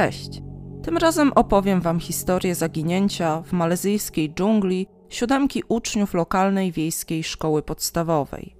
Cześć! 0.00 0.42
Tym 0.82 0.96
razem 0.96 1.32
opowiem 1.32 1.80
Wam 1.80 2.00
historię 2.00 2.54
zaginięcia 2.54 3.42
w 3.42 3.52
malezyjskiej 3.52 4.34
dżungli 4.34 4.86
siódemki 5.08 5.62
uczniów 5.68 6.14
lokalnej 6.14 6.72
wiejskiej 6.72 7.24
szkoły 7.24 7.62
podstawowej. 7.62 8.56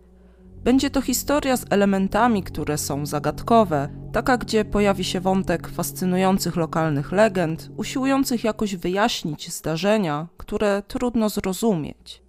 Będzie 0.65 0.91
to 0.91 1.01
historia 1.01 1.57
z 1.57 1.67
elementami, 1.71 2.43
które 2.43 2.79
są 2.79 3.07
zagadkowe, 3.07 3.89
taka 4.13 4.37
gdzie 4.37 4.65
pojawi 4.65 5.05
się 5.05 5.21
wątek 5.21 5.69
fascynujących 5.69 6.57
lokalnych 6.57 7.13
legend, 7.13 7.71
usiłujących 7.77 8.45
jakoś 8.45 8.77
wyjaśnić 8.77 9.53
zdarzenia, 9.53 10.29
które 10.37 10.83
trudno 10.89 11.29
zrozumieć. 11.29 12.23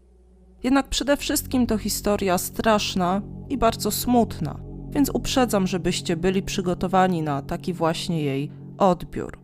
Jednak 0.64 0.88
przede 0.88 1.18
wszystkim 1.18 1.68
to 1.68 1.78
historia 1.78 2.38
straszna 2.38 3.22
i 3.50 3.58
bardzo 3.58 3.92
smutna, 3.92 4.60
więc 4.90 5.10
uprzedzam, 5.14 5.68
żebyście 5.68 6.18
byli 6.18 6.44
przygotowani 6.44 7.22
na 7.22 7.42
taki 7.42 7.74
właśnie 7.74 8.24
jej 8.24 8.61
odbiór. 8.82 9.40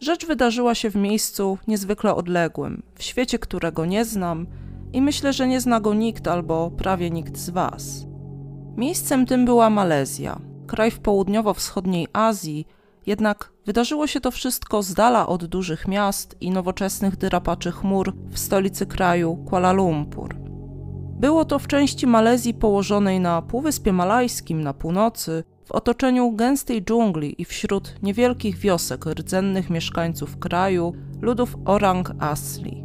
Rzecz 0.00 0.26
wydarzyła 0.26 0.74
się 0.74 0.90
w 0.90 0.96
miejscu 0.96 1.58
niezwykle 1.66 2.14
odległym, 2.14 2.82
w 2.94 3.02
świecie, 3.02 3.38
którego 3.38 3.86
nie 3.86 4.04
znam 4.04 4.46
i 4.92 5.02
myślę, 5.02 5.32
że 5.32 5.48
nie 5.48 5.60
zna 5.60 5.80
go 5.80 5.94
nikt 5.94 6.28
albo 6.28 6.70
prawie 6.70 7.10
nikt 7.10 7.36
z 7.36 7.50
Was. 7.50 8.06
Miejscem 8.76 9.26
tym 9.26 9.44
była 9.44 9.70
Malezja, 9.70 10.40
kraj 10.66 10.90
w 10.90 11.00
południowo-wschodniej 11.00 12.08
Azji, 12.12 12.66
jednak 13.06 13.52
wydarzyło 13.66 14.06
się 14.06 14.20
to 14.20 14.30
wszystko 14.30 14.82
z 14.82 14.94
dala 14.94 15.26
od 15.26 15.44
dużych 15.44 15.88
miast 15.88 16.36
i 16.40 16.50
nowoczesnych 16.50 17.16
drapaczy 17.16 17.72
chmur 17.72 18.14
w 18.30 18.38
stolicy 18.38 18.86
kraju 18.86 19.36
Kuala 19.36 19.72
Lumpur. 19.72 20.36
Było 21.20 21.44
to 21.44 21.58
w 21.58 21.66
części 21.66 22.06
Malezji 22.06 22.54
położonej 22.54 23.20
na 23.20 23.42
Półwyspie 23.42 23.92
Malajskim 23.92 24.62
na 24.62 24.74
północy, 24.74 25.44
w 25.64 25.72
otoczeniu 25.72 26.32
gęstej 26.32 26.82
dżungli 26.82 27.42
i 27.42 27.44
wśród 27.44 27.94
niewielkich 28.02 28.58
wiosek 28.58 29.06
rdzennych 29.06 29.70
mieszkańców 29.70 30.38
kraju, 30.38 30.92
ludów 31.20 31.56
Orang 31.64 32.14
Asli. 32.18 32.84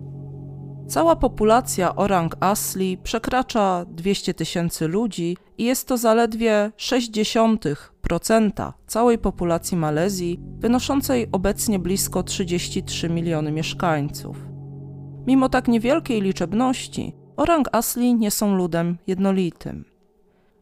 Cała 0.88 1.16
populacja 1.16 1.96
Orang 1.96 2.36
Asli 2.40 2.98
przekracza 2.98 3.86
200 3.88 4.34
tysięcy 4.34 4.88
ludzi 4.88 5.38
i 5.58 5.64
jest 5.64 5.88
to 5.88 5.98
zaledwie 5.98 6.72
0,6% 6.78 8.74
całej 8.88 9.18
populacji 9.18 9.78
Malezji, 9.78 10.40
wynoszącej 10.60 11.28
obecnie 11.32 11.80
blisko 11.80 12.24
33 12.24 13.10
miliony 13.10 13.52
mieszkańców. 13.52 14.38
Mimo 15.28 15.50
tak 15.50 15.68
niewielkiej 15.68 16.22
liczebności, 16.22 17.16
Orang 17.38 17.68
Asli 17.72 18.16
nie 18.16 18.32
są 18.32 18.56
ludem 18.56 18.98
jednolitym. 19.08 19.86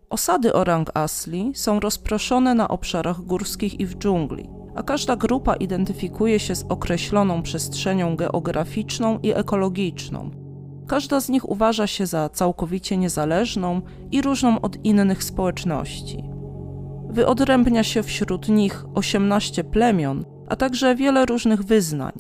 Osady 0.10 0.54
Orang 0.54 0.92
Asli 0.94 1.52
są 1.56 1.80
rozproszone 1.80 2.56
na 2.56 2.68
obszarach 2.68 3.22
górskich 3.22 3.80
i 3.80 3.86
w 3.86 3.96
dżungli, 3.96 4.50
a 4.76 4.84
każda 4.84 5.16
grupa 5.16 5.56
identyfikuje 5.56 6.40
się 6.40 6.56
z 6.56 6.66
określoną 6.70 7.42
przestrzenią 7.42 8.16
geograficzną 8.16 9.20
i 9.24 9.32
ekologiczną. 9.32 10.32
Każda 10.88 11.20
z 11.20 11.30
nich 11.30 11.50
uważa 11.50 11.88
się 11.88 12.06
za 12.06 12.30
całkowicie 12.30 12.98
niezależną 12.98 13.82
i 14.12 14.22
różną 14.22 14.62
od 14.62 14.86
innych 14.86 15.24
społeczności. 15.24 16.24
Wyodrębnia 17.10 17.84
się 17.84 18.04
wśród 18.04 18.50
nich 18.50 18.86
18 18.94 19.64
plemion, 19.64 20.26
a 20.50 20.56
także 20.56 20.96
wiele 20.96 21.26
różnych 21.26 21.64
wyznań. 21.64 22.14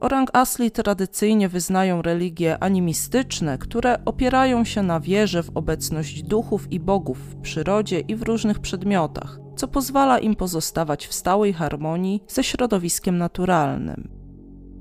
Orang 0.00 0.30
Asli 0.32 0.70
tradycyjnie 0.70 1.48
wyznają 1.48 2.02
religie 2.02 2.62
animistyczne, 2.62 3.58
które 3.58 4.04
opierają 4.04 4.64
się 4.64 4.82
na 4.82 5.00
wierze 5.00 5.42
w 5.42 5.50
obecność 5.54 6.22
duchów 6.22 6.72
i 6.72 6.80
bogów 6.80 7.18
w 7.18 7.36
przyrodzie 7.36 8.00
i 8.00 8.16
w 8.16 8.22
różnych 8.22 8.58
przedmiotach, 8.58 9.38
co 9.56 9.68
pozwala 9.68 10.18
im 10.18 10.36
pozostawać 10.36 11.06
w 11.06 11.12
stałej 11.12 11.52
harmonii 11.52 12.22
ze 12.28 12.44
środowiskiem 12.44 13.18
naturalnym. 13.18 14.08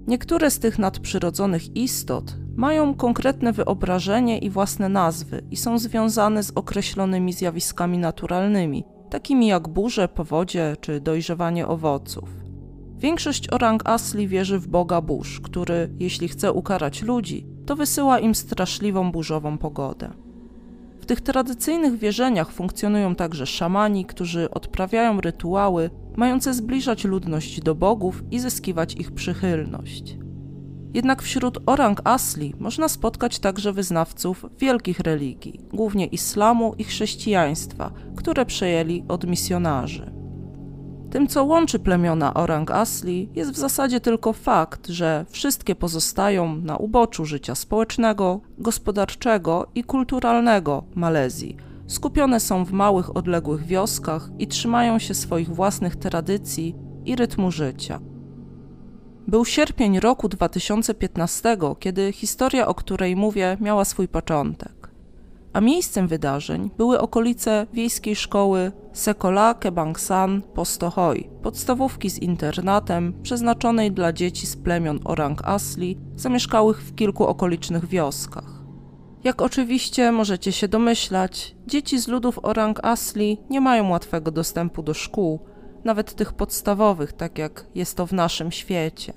Niektóre 0.08 0.52
z 0.52 0.60
tych 0.60 0.80
nadprzyrodzonych 0.80 1.76
istot 1.76 2.36
mają 2.56 2.94
konkretne 2.94 3.54
wyobrażenie 3.54 4.38
i 4.38 4.50
własne 4.50 4.90
nazwy 4.90 5.42
i 5.52 5.58
są 5.58 5.78
związane 5.80 6.44
z 6.44 6.52
określonymi 6.52 7.34
zjawiskami 7.34 7.98
naturalnymi, 7.98 8.84
takimi 9.10 9.48
jak 9.48 9.68
burze, 9.68 10.08
powodzie 10.08 10.76
czy 10.82 11.02
dojrzewanie 11.02 11.68
owoców. 11.68 12.49
Większość 13.00 13.50
orang 13.50 13.90
asli 13.90 14.28
wierzy 14.28 14.60
w 14.60 14.68
boga 14.68 15.02
burz, 15.02 15.40
który, 15.40 15.90
jeśli 16.00 16.28
chce 16.28 16.52
ukarać 16.54 17.02
ludzi, 17.02 17.46
to 17.66 17.76
wysyła 17.76 18.20
im 18.20 18.36
straszliwą 18.36 19.12
burzową 19.12 19.58
pogodę. 19.58 20.10
W 21.02 21.06
tych 21.06 21.22
tradycyjnych 21.22 21.98
wierzeniach 21.98 22.52
funkcjonują 22.52 23.16
także 23.16 23.46
szamani, 23.46 24.06
którzy 24.06 24.52
odprawiają 24.52 25.22
rytuały 25.22 25.90
mające 26.18 26.54
zbliżać 26.54 27.04
ludność 27.04 27.62
do 27.62 27.76
bogów 27.76 28.24
i 28.32 28.40
zyskiwać 28.40 28.94
ich 28.94 29.12
przychylność. 29.12 30.18
Jednak 30.94 31.22
wśród 31.22 31.58
orang 31.66 32.02
asli 32.04 32.54
można 32.60 32.90
spotkać 32.90 33.40
także 33.40 33.74
wyznawców 33.74 34.46
wielkich 34.60 35.00
religii, 35.00 35.60
głównie 35.74 36.06
islamu 36.06 36.74
i 36.78 36.84
chrześcijaństwa, 36.84 37.92
które 38.16 38.46
przejęli 38.46 39.04
od 39.08 39.28
misjonarzy. 39.28 40.19
Tym, 41.12 41.28
co 41.28 41.44
łączy 41.44 41.80
plemiona 41.80 42.34
Orang 42.34 42.72
Asli, 42.72 43.30
jest 43.36 43.52
w 43.52 43.58
zasadzie 43.58 44.00
tylko 44.00 44.34
fakt, 44.34 44.88
że 44.88 45.26
wszystkie 45.30 45.76
pozostają 45.76 46.56
na 46.56 46.78
uboczu 46.78 47.26
życia 47.26 47.56
społecznego, 47.56 48.42
gospodarczego 48.58 49.68
i 49.76 49.84
kulturalnego 49.84 50.84
Malezji. 50.96 51.58
Skupione 51.88 52.40
są 52.40 52.66
w 52.66 52.72
małych, 52.72 53.18
odległych 53.18 53.66
wioskach 53.66 54.30
i 54.40 54.48
trzymają 54.48 55.00
się 55.00 55.14
swoich 55.14 55.50
własnych 55.50 55.96
tradycji 55.96 56.76
i 57.06 57.16
rytmu 57.16 57.52
życia. 57.52 58.00
Był 59.28 59.46
sierpień 59.46 60.00
roku 60.00 60.30
2015, 60.30 61.58
kiedy 61.80 62.12
historia, 62.12 62.68
o 62.68 62.74
której 62.74 63.16
mówię, 63.16 63.58
miała 63.60 63.86
swój 63.86 64.08
początek 64.08 64.79
a 65.54 65.62
miejscem 65.62 66.08
wydarzeń 66.08 66.70
były 66.78 67.00
okolice 67.00 67.68
wiejskiej 67.74 68.16
szkoły 68.16 68.72
Sekola 68.94 69.54
Kebangsan 69.54 70.42
Postohoi, 70.42 71.30
podstawówki 71.44 72.10
z 72.10 72.20
internatem 72.20 73.14
przeznaczonej 73.24 73.92
dla 73.92 74.14
dzieci 74.14 74.48
z 74.48 74.58
plemion 74.58 75.00
Orang 75.04 75.42
Asli, 75.46 75.98
zamieszkałych 76.16 76.82
w 76.82 76.96
kilku 76.96 77.26
okolicznych 77.28 77.88
wioskach. 77.88 78.60
Jak 79.24 79.42
oczywiście 79.42 80.12
możecie 80.12 80.52
się 80.52 80.68
domyślać, 80.68 81.56
dzieci 81.68 82.00
z 82.00 82.08
ludów 82.08 82.40
Orang 82.44 82.80
Asli 82.86 83.38
nie 83.50 83.62
mają 83.62 83.90
łatwego 83.90 84.32
dostępu 84.32 84.84
do 84.84 84.94
szkół, 84.94 85.40
nawet 85.84 86.16
tych 86.16 86.34
podstawowych, 86.34 87.14
tak 87.14 87.38
jak 87.38 87.66
jest 87.76 87.98
to 87.98 88.08
w 88.08 88.14
naszym 88.14 88.52
świecie. 88.52 89.14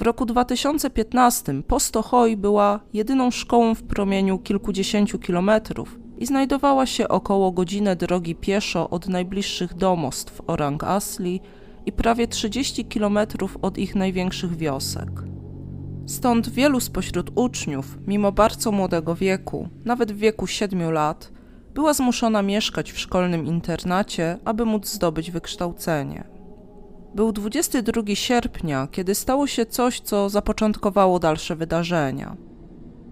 W 0.00 0.02
roku 0.02 0.26
2015 0.26 1.62
Postohoi 1.62 2.36
była 2.36 2.80
jedyną 2.92 3.30
szkołą 3.30 3.74
w 3.74 3.82
promieniu 3.82 4.38
kilkudziesięciu 4.38 5.18
kilometrów 5.18 5.98
i 6.18 6.26
znajdowała 6.26 6.86
się 6.86 7.08
około 7.08 7.52
godziny 7.52 7.96
drogi 7.96 8.34
pieszo 8.34 8.90
od 8.90 9.08
najbliższych 9.08 9.74
domostw 9.74 10.42
Orang 10.46 10.84
Asli 10.84 11.40
i 11.86 11.92
prawie 11.92 12.28
30 12.28 12.84
kilometrów 12.84 13.56
od 13.62 13.78
ich 13.78 13.94
największych 13.94 14.56
wiosek. 14.56 15.10
Stąd 16.06 16.48
wielu 16.48 16.80
spośród 16.80 17.30
uczniów, 17.34 17.98
mimo 18.06 18.32
bardzo 18.32 18.72
młodego 18.72 19.14
wieku, 19.14 19.68
nawet 19.84 20.12
w 20.12 20.16
wieku 20.16 20.46
7 20.46 20.92
lat, 20.92 21.32
była 21.74 21.92
zmuszona 21.92 22.42
mieszkać 22.42 22.92
w 22.92 22.98
szkolnym 22.98 23.46
internacie, 23.46 24.38
aby 24.44 24.64
móc 24.64 24.88
zdobyć 24.88 25.30
wykształcenie. 25.30 26.39
Był 27.14 27.32
22 27.32 28.02
sierpnia, 28.14 28.88
kiedy 28.90 29.14
stało 29.14 29.46
się 29.46 29.66
coś, 29.66 30.00
co 30.00 30.28
zapoczątkowało 30.28 31.18
dalsze 31.18 31.56
wydarzenia. 31.56 32.36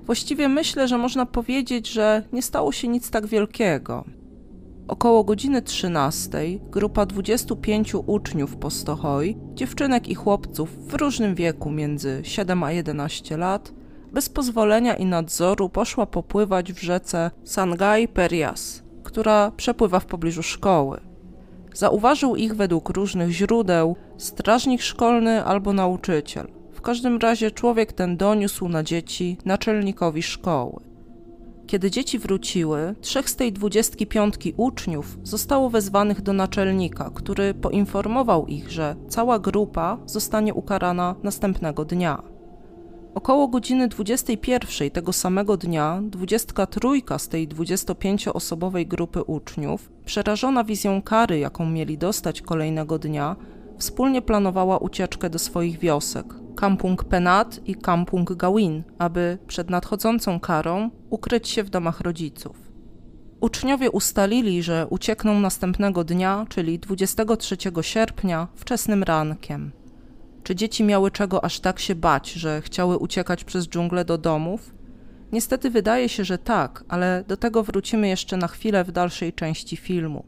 Właściwie 0.03 0.49
myślę, 0.49 0.89
że 0.89 0.99
można 0.99 1.27
powiedzieć, 1.27 1.89
że 1.89 2.23
nie 2.33 2.43
stało 2.43 2.73
się 2.73 2.89
nic 2.89 3.11
tak 3.11 3.27
wielkiego. 3.27 4.05
Około 4.89 5.25
godziny 5.25 5.63
13 5.63 6.39
grupa 6.71 7.07
25 7.07 7.95
uczniów 8.07 8.57
Postohoj, 8.57 9.37
dziewczynek 9.55 10.09
i 10.09 10.15
chłopców 10.15 10.89
w 10.89 10.95
różnym 10.95 11.35
wieku 11.35 11.71
między 11.71 12.21
7 12.23 12.63
a 12.63 12.73
11 12.73 13.37
lat, 13.37 13.73
bez 14.13 14.29
pozwolenia 14.29 14.97
i 14.97 15.07
nadzoru 15.07 15.69
poszła 15.69 16.07
popływać 16.07 16.73
w 16.73 16.83
rzece 16.83 17.31
Sangay 17.45 18.09
Perias, 18.09 18.83
która 19.03 19.51
przepływa 19.51 20.01
w 20.01 20.07
pobliżu 20.07 20.43
szkoły. 20.43 21.08
Zauważył 21.75 22.37
ich 22.37 22.57
według 22.57 22.89
różnych 22.89 23.31
źródeł 23.31 23.97
strażnik 24.17 24.83
szkolny 24.83 25.45
albo 25.45 25.73
nauczyciel. 25.73 26.47
W 26.73 26.81
każdym 26.81 27.19
razie 27.19 27.51
człowiek 27.51 27.93
ten 27.93 28.17
doniósł 28.17 28.69
na 28.69 28.83
dzieci 28.83 29.37
naczelnikowi 29.45 30.23
szkoły. 30.23 30.81
Kiedy 31.67 31.91
dzieci 31.91 32.19
wróciły, 32.19 32.95
trzech 33.01 33.31
z 33.31 33.37
tej 33.37 33.53
dwudziestki 33.53 34.07
piątki 34.07 34.55
uczniów 34.57 35.19
zostało 35.23 35.71
wezwanych 35.71 36.23
do 36.23 36.33
naczelnika, 36.33 37.11
który 37.15 37.55
poinformował 37.55 38.47
ich, 38.47 38.71
że 38.71 38.97
cała 39.09 39.39
grupa 39.39 39.99
zostanie 40.07 40.55
ukarana 40.55 41.15
następnego 41.23 41.85
dnia. 41.85 42.38
Około 43.19 43.49
godziny 43.49 43.89
21 43.89 44.91
tego 44.91 45.13
samego 45.13 45.57
dnia 45.57 46.01
23 46.03 46.81
z 47.19 47.29
tej 47.29 47.49
25-osobowej 47.49 48.87
grupy 48.87 49.23
uczniów, 49.23 49.91
przerażona 50.05 50.65
wizją 50.65 51.03
kary, 51.03 51.39
jaką 51.39 51.71
mieli 51.71 51.99
dostać 51.99 52.43
kolejnego 52.43 52.99
dnia, 52.99 53.37
wspólnie 53.79 54.23
planowała 54.23 54.79
ucieczkę 54.79 55.31
do 55.31 55.39
swoich 55.39 55.79
wiosek 55.79 56.27
Kampung 56.57 57.05
Penat 57.05 57.61
i 57.67 57.75
Kampung 57.75 58.33
Gawin, 58.33 58.83
aby 58.99 59.39
przed 59.47 59.71
nadchodzącą 59.71 60.41
karą 60.41 60.91
ukryć 61.11 61.49
się 61.49 61.63
w 61.63 61.71
domach 61.71 62.01
rodziców. 62.01 62.57
Uczniowie 63.41 63.91
ustalili, 63.91 64.63
że 64.63 64.87
uciekną 64.91 65.41
następnego 65.41 66.05
dnia, 66.05 66.47
czyli 66.49 66.79
23 66.79 67.57
sierpnia, 67.81 68.49
wczesnym 68.55 69.03
rankiem. 69.03 69.78
Czy 70.43 70.55
dzieci 70.55 70.85
miały 70.85 71.11
czego 71.11 71.45
aż 71.45 71.61
tak 71.61 71.79
się 71.79 71.95
bać, 71.95 72.33
że 72.33 72.63
chciały 72.63 72.99
uciekać 72.99 73.45
przez 73.45 73.69
dżunglę 73.69 74.05
do 74.05 74.19
domów? 74.19 74.75
Niestety 75.33 75.71
wydaje 75.71 76.09
się, 76.09 76.25
że 76.25 76.39
tak, 76.39 76.85
ale 76.89 77.25
do 77.29 77.37
tego 77.37 77.63
wrócimy 77.63 78.09
jeszcze 78.09 78.37
na 78.37 78.49
chwilę 78.49 78.85
w 78.85 78.93
dalszej 78.93 79.33
części 79.33 79.77
filmu. 79.77 80.25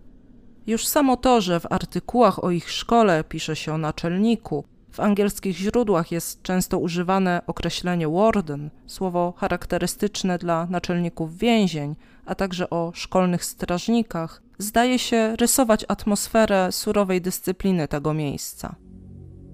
Już 0.66 0.86
samo 0.86 1.16
to, 1.16 1.40
że 1.40 1.60
w 1.60 1.72
artykułach 1.72 2.44
o 2.44 2.50
ich 2.50 2.70
szkole 2.70 3.24
pisze 3.24 3.56
się 3.56 3.72
o 3.74 3.78
naczelniku, 3.78 4.64
w 4.90 5.00
angielskich 5.00 5.56
źródłach 5.56 6.12
jest 6.12 6.42
często 6.42 6.78
używane 6.78 7.42
określenie 7.46 8.08
warden, 8.08 8.70
słowo 8.86 9.34
charakterystyczne 9.36 10.38
dla 10.38 10.66
naczelników 10.70 11.38
więzień, 11.38 11.96
a 12.26 12.34
także 12.34 12.70
o 12.70 12.92
szkolnych 12.94 13.44
strażnikach, 13.44 14.42
zdaje 14.58 14.98
się 14.98 15.36
rysować 15.36 15.84
atmosferę 15.88 16.72
surowej 16.72 17.20
dyscypliny 17.20 17.88
tego 17.88 18.14
miejsca. 18.14 18.74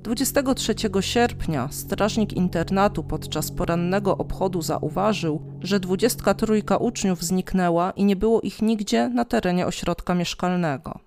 23 0.06 0.74
sierpnia 1.00 1.68
strażnik 1.70 2.32
internatu 2.32 3.04
podczas 3.04 3.50
porannego 3.50 4.18
obchodu 4.18 4.62
zauważył, 4.62 5.40
że 5.60 5.80
23 5.80 6.62
uczniów 6.80 7.22
zniknęła 7.22 7.90
i 7.90 8.04
nie 8.04 8.16
było 8.16 8.40
ich 8.40 8.62
nigdzie 8.62 9.08
na 9.08 9.24
terenie 9.24 9.66
ośrodka 9.66 10.14
mieszkalnego. 10.14 10.98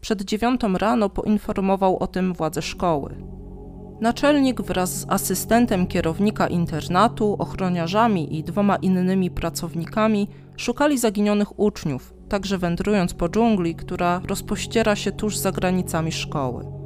Przed 0.00 0.22
dziewiątą 0.22 0.78
rano 0.78 1.08
poinformował 1.08 1.98
o 1.98 2.06
tym 2.06 2.34
władze 2.34 2.62
szkoły. 2.62 3.14
Naczelnik 4.00 4.62
wraz 4.62 5.00
z 5.00 5.06
asystentem 5.08 5.86
kierownika 5.86 6.48
internatu, 6.48 7.36
ochroniarzami 7.38 8.38
i 8.38 8.44
dwoma 8.44 8.76
innymi 8.76 9.30
pracownikami 9.30 10.28
szukali 10.56 10.98
zaginionych 10.98 11.60
uczniów, 11.60 12.14
także 12.28 12.58
wędrując 12.58 13.14
po 13.14 13.28
dżungli, 13.28 13.74
która 13.74 14.20
rozpościera 14.28 14.96
się 14.96 15.12
tuż 15.12 15.36
za 15.36 15.52
granicami 15.52 16.12
szkoły. 16.12 16.79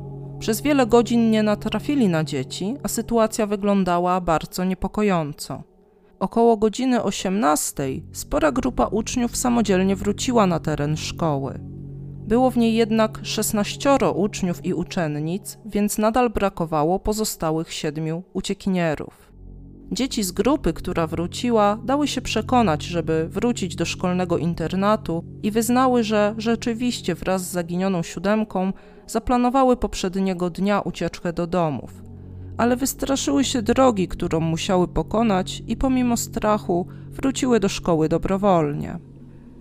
Przez 0.45 0.61
wiele 0.61 0.87
godzin 0.87 1.31
nie 1.31 1.43
natrafili 1.43 2.09
na 2.09 2.25
dzieci, 2.25 2.77
a 2.83 2.89
sytuacja 2.89 3.47
wyglądała 3.47 4.21
bardzo 4.21 4.65
niepokojąco. 4.65 5.63
Około 6.19 6.57
godziny 6.57 7.03
18 7.03 7.85
spora 8.13 8.53
grupa 8.53 8.87
uczniów 8.87 9.37
samodzielnie 9.37 9.97
wróciła 9.97 10.47
na 10.47 10.61
teren 10.61 10.97
szkoły. 10.97 11.61
Było 12.29 12.51
w 12.51 12.57
niej 12.57 12.75
jednak 12.75 13.21
16 13.23 13.91
uczniów 14.15 14.65
i 14.65 14.75
uczennic, 14.75 15.59
więc 15.67 15.99
nadal 15.99 16.31
brakowało 16.31 16.99
pozostałych 16.99 17.73
siedmiu 17.73 18.23
uciekinierów. 18.33 19.33
Dzieci 19.93 20.23
z 20.23 20.33
grupy, 20.33 20.73
która 20.73 21.07
wróciła, 21.07 21.79
dały 21.85 22.09
się 22.09 22.21
przekonać, 22.21 22.83
żeby 22.83 23.29
wrócić 23.29 23.77
do 23.77 23.85
szkolnego 23.85 24.39
internatu 24.39 25.25
i 25.43 25.51
wyznały, 25.51 26.03
że 26.03 26.35
rzeczywiście 26.39 27.15
wraz 27.15 27.43
z 27.43 27.53
zaginioną 27.53 28.03
siódemką 28.03 28.73
zaplanowały 29.07 29.77
poprzedniego 29.77 30.51
dnia 30.51 30.81
ucieczkę 30.81 31.33
do 31.33 31.47
domów. 31.47 32.03
Ale 32.57 32.77
wystraszyły 32.77 33.45
się 33.45 33.63
drogi, 33.63 34.09
którą 34.09 34.41
musiały 34.41 34.89
pokonać 34.89 35.63
i 35.67 35.77
pomimo 35.77 36.17
strachu 36.17 36.87
wróciły 37.11 37.61
do 37.61 37.69
szkoły 37.69 38.09
dobrowolnie. 38.09 38.99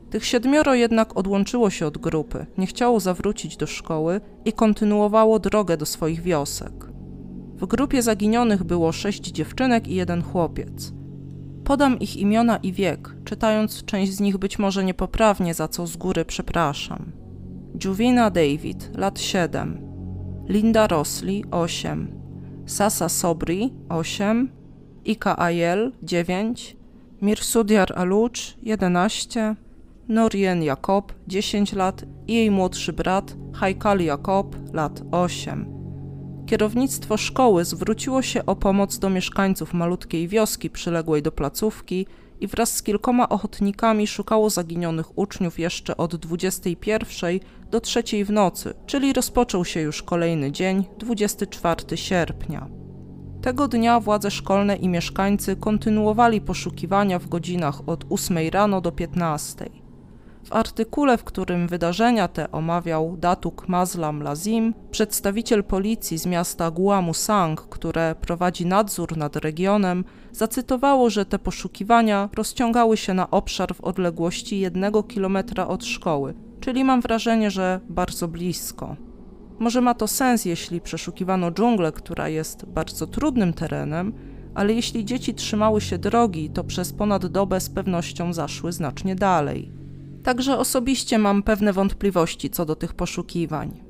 Tych 0.10 0.26
siedmioro 0.26 0.74
jednak 0.74 1.18
odłączyło 1.18 1.70
się 1.70 1.88
od 1.88 1.98
grupy, 1.98 2.46
nie 2.58 2.68
chciało 2.68 3.00
zawrócić 3.00 3.58
do 3.58 3.68
szkoły 3.68 4.22
i 4.46 4.54
kontynuowało 4.54 5.40
drogę 5.40 5.78
do 5.78 5.86
swoich 5.86 6.22
wiosek. 6.22 6.93
W 7.64 7.68
grupie 7.68 8.02
zaginionych 8.02 8.64
było 8.64 8.92
sześć 8.92 9.32
dziewczynek 9.32 9.88
i 9.88 9.96
jeden 9.96 10.24
chłopiec. 10.24 10.94
Podam 11.64 12.00
ich 12.00 12.18
imiona 12.18 12.58
i 12.58 12.74
wiek, 12.74 13.16
czytając 13.26 13.86
część 13.86 14.14
z 14.14 14.20
nich 14.20 14.38
być 14.38 14.60
może 14.60 14.84
niepoprawnie, 14.84 15.54
za 15.54 15.68
co 15.68 15.88
z 15.88 15.98
góry 15.98 16.26
przepraszam. 16.26 17.12
Juvina 17.84 18.30
David, 18.30 18.92
lat 18.98 19.20
7, 19.20 19.82
Linda 20.48 20.88
Rosli, 20.88 21.46
8, 21.52 22.08
Sasa 22.66 23.10
Sobri, 23.10 23.74
8, 23.90 24.50
Ika 25.06 25.40
Ayel, 25.40 25.92
9, 26.02 26.78
Mirsudiar 27.22 27.94
Alucz, 27.96 28.58
11, 28.64 29.56
Norien 30.08 30.64
Jakob, 30.64 31.14
10 31.28 31.74
lat 31.74 32.06
i 32.28 32.34
jej 32.34 32.52
młodszy 32.52 32.94
brat 32.94 33.36
Haikal 33.54 34.00
Jakob, 34.00 34.56
lat 34.74 35.02
8. 35.12 35.83
Kierownictwo 36.54 37.18
szkoły 37.18 37.66
zwróciło 37.66 38.22
się 38.22 38.46
o 38.46 38.56
pomoc 38.56 39.00
do 39.00 39.10
mieszkańców 39.10 39.74
malutkiej 39.74 40.28
wioski 40.28 40.70
przyległej 40.70 41.22
do 41.22 41.32
placówki 41.32 42.06
i 42.42 42.48
wraz 42.48 42.76
z 42.76 42.84
kilkoma 42.84 43.30
ochotnikami 43.30 44.08
szukało 44.08 44.50
zaginionych 44.50 45.18
uczniów 45.18 45.60
jeszcze 45.60 45.98
od 45.98 46.16
21 46.16 47.40
do 47.72 47.82
3 47.82 48.04
w 48.26 48.30
nocy, 48.30 48.74
czyli 48.86 49.14
rozpoczął 49.14 49.66
się 49.66 49.82
już 49.82 50.04
kolejny 50.04 50.52
dzień, 50.52 50.86
24 50.98 51.98
sierpnia. 51.98 52.68
Tego 53.42 53.68
dnia 53.68 54.00
władze 54.00 54.32
szkolne 54.32 54.76
i 54.76 54.90
mieszkańcy 54.90 55.56
kontynuowali 55.56 56.42
poszukiwania 56.42 57.20
w 57.20 57.28
godzinach 57.28 57.90
od 57.90 58.06
8 58.10 58.38
rano 58.52 58.82
do 58.82 58.92
15. 58.92 59.83
W 60.44 60.54
artykule, 60.54 61.18
w 61.18 61.24
którym 61.24 61.68
wydarzenia 61.68 62.28
te 62.28 62.52
omawiał 62.52 63.18
Datuk 63.18 63.68
Mazlam 63.68 64.24
Lazim, 64.24 64.74
przedstawiciel 64.92 65.64
policji 65.64 66.18
z 66.18 66.26
miasta 66.26 66.72
Guamusang, 66.72 67.62
które 67.62 68.16
prowadzi 68.22 68.66
nadzór 68.66 69.18
nad 69.18 69.36
regionem, 69.36 70.06
zacytowało, 70.32 71.10
że 71.10 71.26
te 71.26 71.40
poszukiwania 71.40 72.30
rozciągały 72.36 72.98
się 72.98 73.14
na 73.14 73.32
obszar 73.32 73.76
w 73.76 73.82
odległości 73.82 74.60
jednego 74.60 75.04
kilometra 75.04 75.68
od 75.68 75.86
szkoły, 75.86 76.34
czyli 76.60 76.84
mam 76.84 77.02
wrażenie, 77.02 77.52
że 77.52 77.80
bardzo 77.90 78.28
blisko. 78.28 78.96
Może 79.60 79.82
ma 79.82 79.94
to 79.94 80.08
sens, 80.08 80.46
jeśli 80.46 80.82
przeszukiwano 80.82 81.52
dżunglę, 81.52 81.92
która 81.92 82.30
jest 82.30 82.66
bardzo 82.66 83.08
trudnym 83.08 83.54
terenem, 83.54 84.14
ale 84.56 84.74
jeśli 84.74 85.06
dzieci 85.06 85.34
trzymały 85.34 85.82
się 85.82 85.98
drogi, 85.98 86.50
to 86.50 86.64
przez 86.64 86.94
ponad 86.94 87.26
dobę 87.26 87.60
z 87.60 87.70
pewnością 87.70 88.34
zaszły 88.34 88.72
znacznie 88.72 89.16
dalej. 89.16 89.83
Także 90.24 90.58
osobiście 90.58 91.18
mam 91.18 91.44
pewne 91.44 91.74
wątpliwości 91.74 92.50
co 92.50 92.66
do 92.66 92.76
tych 92.76 92.94
poszukiwań. 92.94 93.84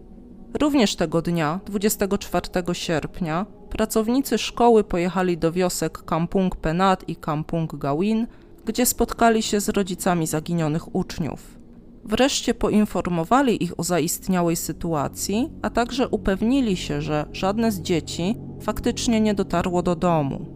Również 0.61 0.95
tego 0.95 1.21
dnia, 1.21 1.59
24 1.65 2.47
sierpnia, 2.73 3.45
pracownicy 3.69 4.37
szkoły 4.37 4.83
pojechali 4.83 5.37
do 5.37 5.51
wiosek 5.51 6.05
Kampung 6.05 6.55
Penat 6.55 7.09
i 7.09 7.15
Kampung 7.15 7.75
Gawin, 7.75 8.27
gdzie 8.65 8.85
spotkali 8.85 9.43
się 9.43 9.59
z 9.59 9.69
rodzicami 9.69 10.27
zaginionych 10.27 10.95
uczniów. 10.95 11.59
Wreszcie 12.05 12.53
poinformowali 12.53 13.63
ich 13.63 13.79
o 13.79 13.83
zaistniałej 13.83 14.55
sytuacji, 14.55 15.49
a 15.61 15.69
także 15.69 16.07
upewnili 16.07 16.77
się, 16.77 17.01
że 17.01 17.25
żadne 17.31 17.71
z 17.71 17.81
dzieci 17.81 18.35
faktycznie 18.61 19.21
nie 19.21 19.33
dotarło 19.33 19.83
do 19.83 19.95
domu. 19.95 20.52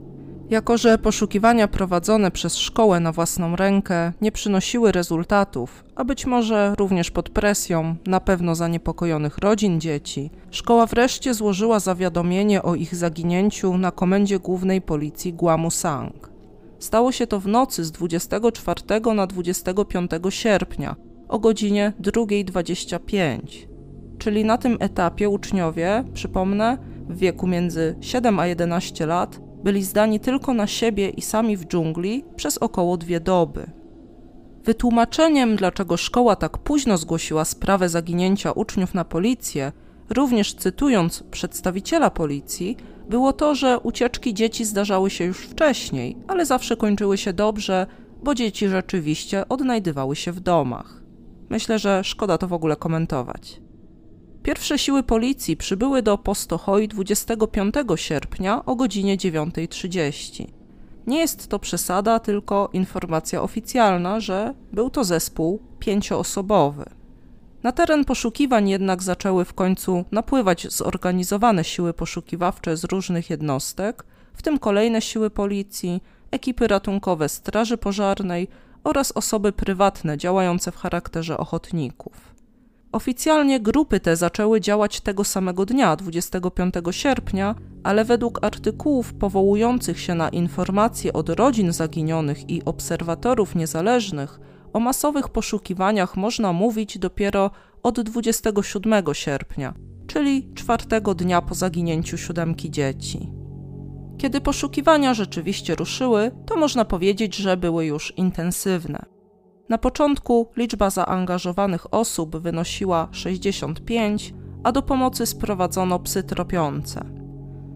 Jako, 0.50 0.78
że 0.78 0.98
poszukiwania 0.98 1.68
prowadzone 1.68 2.32
przez 2.32 2.56
szkołę 2.56 3.00
na 3.00 3.12
własną 3.12 3.56
rękę 3.56 4.14
nie 4.22 4.32
przynosiły 4.32 4.92
rezultatów, 4.92 5.84
a 5.96 6.04
być 6.04 6.26
może 6.26 6.76
również 6.78 7.12
pod 7.12 7.30
presją 7.30 7.96
na 8.06 8.20
pewno 8.20 8.56
zaniepokojonych 8.56 9.38
rodzin 9.38 9.82
dzieci, 9.82 10.32
szkoła 10.52 10.86
wreszcie 10.86 11.34
złożyła 11.34 11.80
zawiadomienie 11.80 12.64
o 12.64 12.76
ich 12.76 12.96
zaginięciu 12.96 13.78
na 13.78 13.92
komendzie 13.92 14.40
głównej 14.40 14.82
policji 14.82 15.34
Guamusang. 15.34 16.30
Stało 16.80 17.12
się 17.12 17.28
to 17.28 17.40
w 17.40 17.48
nocy 17.48 17.86
z 17.86 17.92
24 17.92 18.82
na 19.16 19.28
25 19.28 20.12
sierpnia 20.30 20.96
o 21.28 21.40
godzinie 21.40 21.94
2.25. 22.02 23.40
Czyli 24.18 24.46
na 24.46 24.58
tym 24.58 24.78
etapie 24.80 25.30
uczniowie, 25.30 26.04
przypomnę, 26.14 26.78
w 27.10 27.18
wieku 27.18 27.48
między 27.48 27.96
7 28.02 28.40
a 28.40 28.48
11 28.48 29.06
lat 29.06 29.47
byli 29.68 29.84
zdani 29.84 30.20
tylko 30.20 30.54
na 30.54 30.68
siebie 30.68 31.10
i 31.10 31.22
sami 31.22 31.58
w 31.58 31.66
dżungli 31.66 32.24
przez 32.36 32.58
około 32.58 32.98
dwie 32.98 33.20
doby. 33.20 33.72
Wytłumaczeniem, 34.64 35.56
dlaczego 35.56 35.98
szkoła 35.98 36.36
tak 36.36 36.58
późno 36.58 36.98
zgłosiła 36.98 37.46
sprawę 37.46 37.90
zaginięcia 37.90 38.52
uczniów 38.52 38.94
na 38.94 39.06
policję, 39.06 39.72
również 40.10 40.54
cytując 40.54 41.24
przedstawiciela 41.32 42.10
policji, 42.10 42.78
było 43.10 43.34
to, 43.34 43.56
że 43.56 43.80
ucieczki 43.80 44.34
dzieci 44.34 44.66
zdarzały 44.66 45.10
się 45.10 45.24
już 45.24 45.38
wcześniej, 45.38 46.18
ale 46.28 46.46
zawsze 46.46 46.78
kończyły 46.78 47.18
się 47.18 47.34
dobrze, 47.34 47.88
bo 48.24 48.36
dzieci 48.36 48.68
rzeczywiście 48.68 49.48
odnajdywały 49.50 50.16
się 50.16 50.32
w 50.32 50.40
domach. 50.40 51.04
Myślę, 51.50 51.80
że 51.80 52.04
szkoda 52.04 52.38
to 52.38 52.48
w 52.48 52.54
ogóle 52.54 52.76
komentować. 52.76 53.62
Pierwsze 54.48 54.80
siły 54.80 55.04
policji 55.04 55.58
przybyły 55.58 56.02
do 56.02 56.18
Postohoi 56.18 56.88
25 56.88 57.76
sierpnia 57.96 58.66
o 58.66 58.76
godzinie 58.76 59.18
9.30. 59.18 60.48
Nie 61.08 61.20
jest 61.20 61.48
to 61.48 61.60
przesada, 61.60 62.20
tylko 62.20 62.70
informacja 62.74 63.42
oficjalna, 63.42 64.20
że 64.20 64.54
był 64.74 64.90
to 64.90 65.04
zespół 65.04 65.60
pięcioosobowy. 65.80 66.86
Na 67.64 67.72
teren 67.72 68.06
poszukiwań 68.06 68.70
jednak 68.70 69.04
zaczęły 69.04 69.46
w 69.46 69.54
końcu 69.54 70.06
napływać 70.12 70.74
zorganizowane 70.74 71.64
siły 71.64 71.94
poszukiwawcze 71.94 72.78
z 72.78 72.84
różnych 72.84 73.30
jednostek, 73.30 74.06
w 74.34 74.42
tym 74.42 74.60
kolejne 74.60 75.02
siły 75.02 75.30
policji, 75.30 76.04
ekipy 76.32 76.68
ratunkowe 76.68 77.30
Straży 77.30 77.78
Pożarnej 77.78 78.48
oraz 78.84 79.12
osoby 79.12 79.52
prywatne 79.52 80.18
działające 80.18 80.72
w 80.72 80.78
charakterze 80.78 81.38
ochotników. 81.38 82.37
Oficjalnie 82.92 83.60
grupy 83.60 84.00
te 84.00 84.16
zaczęły 84.16 84.62
działać 84.62 85.02
tego 85.02 85.24
samego 85.24 85.66
dnia, 85.66 85.96
25 85.96 86.74
sierpnia, 86.92 87.56
ale 87.84 88.06
według 88.06 88.44
artykułów 88.44 89.14
powołujących 89.14 90.00
się 90.00 90.16
na 90.16 90.30
informacje 90.30 91.14
od 91.14 91.30
rodzin 91.30 91.72
zaginionych 91.72 92.50
i 92.50 92.66
obserwatorów 92.66 93.56
niezależnych, 93.56 94.40
o 94.74 94.80
masowych 94.80 95.30
poszukiwaniach 95.30 96.18
można 96.18 96.54
mówić 96.54 97.00
dopiero 97.00 97.52
od 97.84 98.00
27 98.02 99.04
sierpnia, 99.14 99.74
czyli 100.08 100.54
czwartego 100.54 101.16
dnia 101.16 101.42
po 101.42 101.56
zaginięciu 101.56 102.18
siódemki 102.18 102.72
dzieci. 102.72 103.30
Kiedy 104.18 104.42
poszukiwania 104.42 105.14
rzeczywiście 105.14 105.76
ruszyły, 105.76 106.32
to 106.46 106.56
można 106.56 106.86
powiedzieć, 106.86 107.36
że 107.36 107.58
były 107.58 107.86
już 107.86 108.14
intensywne. 108.18 109.17
Na 109.70 109.78
początku 109.78 110.48
liczba 110.58 110.90
zaangażowanych 110.90 111.94
osób 111.94 112.38
wynosiła 112.38 113.08
65, 113.12 114.34
a 114.64 114.72
do 114.72 114.82
pomocy 114.82 115.26
sprowadzono 115.26 116.00
psy 116.00 116.24
tropiące. 116.24 117.06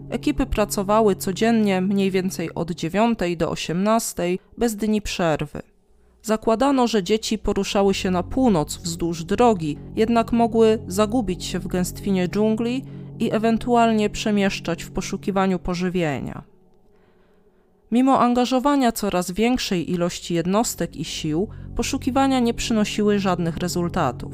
Ekipy 0.10 0.46
pracowały 0.46 1.16
codziennie 1.16 1.82
mniej 1.82 2.12
więcej 2.12 2.56
od 2.56 2.72
9 2.72 3.20
do 3.38 3.50
18 3.50 4.24
bez 4.58 4.76
dni 4.76 5.02
przerwy. 5.02 5.62
Zakładano, 6.22 6.88
że 6.88 7.04
dzieci 7.04 7.38
poruszały 7.38 7.94
się 7.94 8.12
na 8.12 8.24
północ 8.24 8.78
wzdłuż 8.78 9.24
drogi, 9.24 9.78
jednak 9.96 10.32
mogły 10.32 10.80
zagubić 10.88 11.46
się 11.46 11.60
w 11.60 11.68
gęstwinie 11.68 12.28
dżungli 12.28 12.86
i 13.20 13.34
ewentualnie 13.34 14.10
przemieszczać 14.10 14.84
w 14.84 14.92
poszukiwaniu 14.92 15.60
pożywienia. 15.60 16.51
Mimo 17.92 18.20
angażowania 18.20 18.92
coraz 18.92 19.32
większej 19.32 19.92
ilości 19.92 20.34
jednostek 20.34 20.96
i 20.96 21.06
sił, 21.06 21.48
poszukiwania 21.76 22.40
nie 22.40 22.54
przynosiły 22.54 23.20
żadnych 23.20 23.58
rezultatów. 23.58 24.34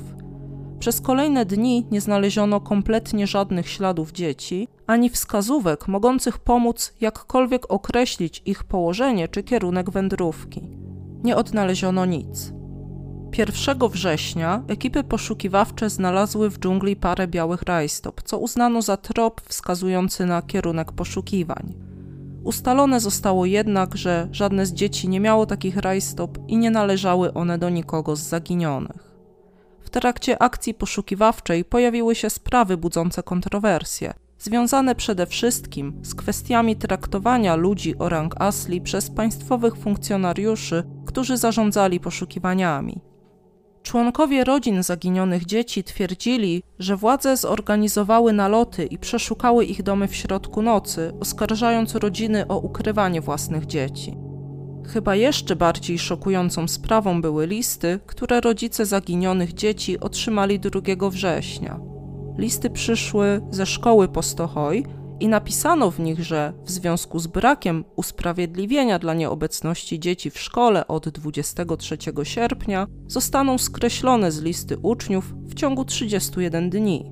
Przez 0.79 1.01
kolejne 1.01 1.45
dni 1.45 1.85
nie 1.91 2.01
znaleziono 2.01 2.61
kompletnie 2.61 3.27
żadnych 3.27 3.69
śladów 3.69 4.11
dzieci, 4.11 4.67
ani 4.87 5.09
wskazówek 5.09 5.87
mogących 5.87 6.39
pomóc 6.39 6.93
jakkolwiek 7.01 7.71
określić 7.71 8.41
ich 8.45 8.63
położenie 8.63 9.27
czy 9.27 9.43
kierunek 9.43 9.89
wędrówki. 9.89 10.61
Nie 11.23 11.35
odnaleziono 11.35 12.05
nic. 12.05 12.53
1 13.37 13.89
września 13.89 14.63
ekipy 14.67 15.03
poszukiwawcze 15.03 15.89
znalazły 15.89 16.49
w 16.49 16.59
dżungli 16.59 16.95
parę 16.95 17.27
białych 17.27 17.61
rajstop, 17.61 18.21
co 18.21 18.37
uznano 18.37 18.81
za 18.81 18.97
trop 18.97 19.41
wskazujący 19.41 20.25
na 20.25 20.41
kierunek 20.41 20.91
poszukiwań. 20.91 21.96
Ustalone 22.47 22.99
zostało 22.99 23.45
jednak, 23.45 23.97
że 23.97 24.27
żadne 24.31 24.65
z 24.65 24.73
dzieci 24.73 25.09
nie 25.09 25.19
miało 25.19 25.45
takich 25.45 25.77
rajstop 25.77 26.37
i 26.47 26.57
nie 26.57 26.71
należały 26.71 27.33
one 27.33 27.57
do 27.57 27.69
nikogo 27.69 28.15
z 28.15 28.19
zaginionych. 28.19 29.15
W 29.81 29.89
trakcie 29.89 30.41
akcji 30.41 30.73
poszukiwawczej 30.73 31.65
pojawiły 31.65 32.15
się 32.15 32.29
sprawy 32.29 32.77
budzące 32.77 33.23
kontrowersje, 33.23 34.13
związane 34.39 34.95
przede 34.95 35.25
wszystkim 35.25 35.99
z 36.03 36.15
kwestiami 36.15 36.75
traktowania 36.75 37.55
ludzi 37.55 37.97
o 37.97 38.09
rang 38.09 38.41
asli 38.41 38.81
przez 38.81 39.09
państwowych 39.09 39.75
funkcjonariuszy, 39.75 40.83
którzy 41.05 41.37
zarządzali 41.37 41.99
poszukiwaniami. 41.99 43.01
Członkowie 43.87 44.43
rodzin 44.43 44.83
zaginionych 44.83 45.45
dzieci 45.45 45.83
twierdzili, 45.83 46.63
że 46.79 46.95
władze 46.95 47.37
zorganizowały 47.37 48.33
naloty 48.33 48.85
i 48.85 48.97
przeszukały 48.97 49.65
ich 49.65 49.83
domy 49.83 50.07
w 50.07 50.15
środku 50.15 50.61
nocy, 50.61 51.13
oskarżając 51.19 51.95
rodziny 51.95 52.47
o 52.47 52.57
ukrywanie 52.57 53.21
własnych 53.21 53.65
dzieci. 53.65 54.17
Chyba 54.87 55.15
jeszcze 55.15 55.55
bardziej 55.55 55.99
szokującą 55.99 56.67
sprawą 56.67 57.21
były 57.21 57.47
listy, 57.47 57.99
które 58.05 58.41
rodzice 58.41 58.85
zaginionych 58.85 59.53
dzieci 59.53 59.99
otrzymali 59.99 60.59
2 60.59 61.09
września. 61.09 61.79
Listy 62.37 62.69
przyszły 62.69 63.41
ze 63.51 63.65
szkoły 63.65 64.07
Postochoj 64.07 64.85
i 65.19 65.27
napisano 65.27 65.91
w 65.91 65.99
nich, 65.99 66.23
że 66.23 66.53
w 66.63 66.71
związku 66.71 67.19
z 67.19 67.27
brakiem 67.27 67.85
usprawiedliwienia 67.95 68.99
dla 68.99 69.13
nieobecności 69.13 69.99
dzieci 69.99 70.29
w 70.29 70.39
szkole 70.39 70.87
od 70.87 71.09
23 71.09 71.97
sierpnia 72.23 72.87
zostaną 73.07 73.57
skreślone 73.57 74.31
z 74.31 74.41
listy 74.41 74.77
uczniów 74.77 75.33
w 75.35 75.53
ciągu 75.53 75.85
31 75.85 76.69
dni. 76.69 77.11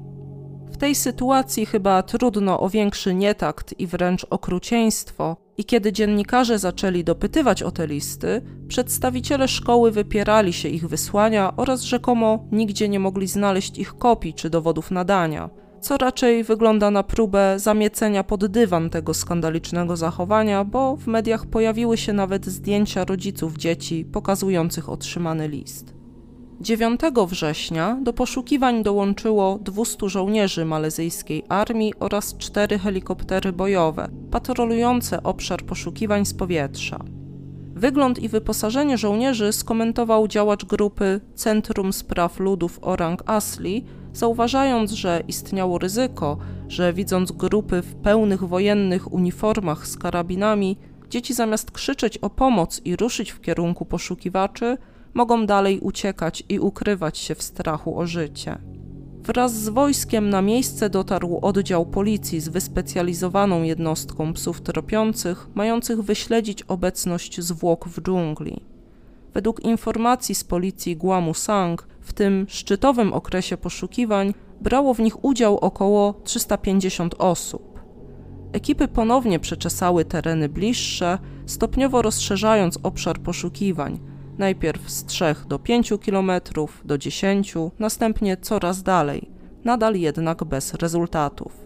W 0.72 0.78
tej 0.78 0.96
sytuacji 0.96 1.66
chyba 1.66 2.04
trudno 2.04 2.60
o 2.60 2.70
większy 2.70 3.14
nietakt 3.14 3.80
i 3.80 3.88
wręcz 3.88 4.26
okrucieństwo, 4.30 5.38
i 5.58 5.66
kiedy 5.66 5.94
dziennikarze 5.94 6.60
zaczęli 6.60 7.04
dopytywać 7.04 7.64
o 7.64 7.72
te 7.72 7.88
listy, 7.88 8.42
przedstawiciele 8.68 9.48
szkoły 9.48 9.92
wypierali 9.92 10.54
się 10.54 10.70
ich 10.70 10.88
wysłania 10.88 11.54
oraz 11.58 11.82
rzekomo 11.82 12.48
nigdzie 12.52 12.90
nie 12.90 13.00
mogli 13.00 13.28
znaleźć 13.28 13.78
ich 13.78 13.98
kopii 13.98 14.34
czy 14.34 14.50
dowodów 14.50 14.92
nadania 14.92 15.50
co 15.86 15.98
raczej 15.98 16.44
wygląda 16.44 16.92
na 16.92 17.04
próbę 17.04 17.60
zamiecenia 17.60 18.24
pod 18.24 18.46
dywan 18.46 18.90
tego 18.90 19.14
skandalicznego 19.14 19.98
zachowania, 19.98 20.64
bo 20.64 20.96
w 20.96 21.08
mediach 21.08 21.46
pojawiły 21.46 21.98
się 21.98 22.14
nawet 22.14 22.46
zdjęcia 22.46 23.06
rodziców 23.06 23.58
dzieci 23.58 24.06
pokazujących 24.06 24.90
otrzymany 24.90 25.48
list. 25.48 25.94
9 26.62 27.02
września 27.28 27.98
do 28.04 28.14
poszukiwań 28.14 28.84
dołączyło 28.84 29.60
200 29.62 30.10
żołnierzy 30.10 30.66
malezyjskiej 30.66 31.44
armii 31.50 31.94
oraz 32.00 32.38
cztery 32.38 32.80
helikoptery 32.80 33.54
bojowe, 33.54 34.10
patrolujące 34.32 35.24
obszar 35.24 35.64
poszukiwań 35.64 36.26
z 36.26 36.34
powietrza. 36.34 37.00
Wygląd 37.76 38.20
i 38.20 38.30
wyposażenie 38.30 38.98
żołnierzy 38.98 39.54
skomentował 39.54 40.28
działacz 40.28 40.66
grupy 40.66 41.22
Centrum 41.36 41.94
Spraw 41.94 42.40
Ludów 42.40 42.80
Orang 42.82 43.24
Asli, 43.26 43.86
zauważając, 44.16 44.92
że 44.92 45.24
istniało 45.28 45.78
ryzyko, 45.78 46.38
że 46.68 46.94
widząc 46.94 47.32
grupy 47.32 47.82
w 47.82 47.96
pełnych 47.96 48.44
wojennych 48.44 49.14
uniformach 49.14 49.88
z 49.88 49.98
karabinami, 49.98 50.78
dzieci 51.10 51.34
zamiast 51.34 51.72
krzyczeć 51.72 52.18
o 52.18 52.30
pomoc 52.30 52.82
i 52.86 52.96
ruszyć 52.96 53.32
w 53.32 53.42
kierunku 53.42 53.86
poszukiwaczy, 53.86 54.78
mogą 55.14 55.46
dalej 55.46 55.80
uciekać 55.80 56.44
i 56.50 56.60
ukrywać 56.60 57.18
się 57.18 57.36
w 57.36 57.44
strachu 57.44 58.00
o 58.00 58.08
życie. 58.08 58.58
Wraz 59.26 59.54
z 59.54 59.70
wojskiem 59.70 60.30
na 60.30 60.42
miejsce 60.42 60.90
dotarł 60.90 61.40
oddział 61.42 61.86
policji 61.86 62.40
z 62.40 62.50
wyspecjalizowaną 62.50 63.64
jednostką 63.64 64.34
psów 64.34 64.62
tropiących, 64.62 65.48
mających 65.56 66.02
wyśledzić 66.02 66.64
obecność 66.64 67.42
zwłok 67.42 67.88
w 67.88 68.02
dżungli. 68.02 68.62
Według 69.34 69.60
informacji 69.60 70.36
z 70.36 70.44
policji 70.44 70.98
Guamusang, 70.98 71.88
w 72.06 72.14
tym 72.14 72.46
szczytowym 72.50 73.14
okresie 73.14 73.58
poszukiwań, 73.58 74.34
brało 74.62 74.94
w 74.94 75.00
nich 75.00 75.26
udział 75.26 75.58
około 75.58 76.14
350 76.24 77.16
osób. 77.18 77.80
Ekipy 78.54 78.88
ponownie 78.88 79.40
przeczesały 79.40 80.06
tereny 80.06 80.50
bliższe, 80.50 81.18
stopniowo 81.46 82.02
rozszerzając 82.02 82.80
obszar 82.84 83.20
poszukiwań, 83.20 84.00
najpierw 84.38 84.90
z 84.90 85.06
3 85.06 85.36
do 85.48 85.60
5 85.60 85.94
km, 86.06 86.32
do 86.86 86.98
10, 86.98 87.54
następnie 87.80 88.38
coraz 88.38 88.84
dalej, 88.84 89.32
nadal 89.64 89.96
jednak 89.96 90.44
bez 90.44 90.74
rezultatów. 90.74 91.66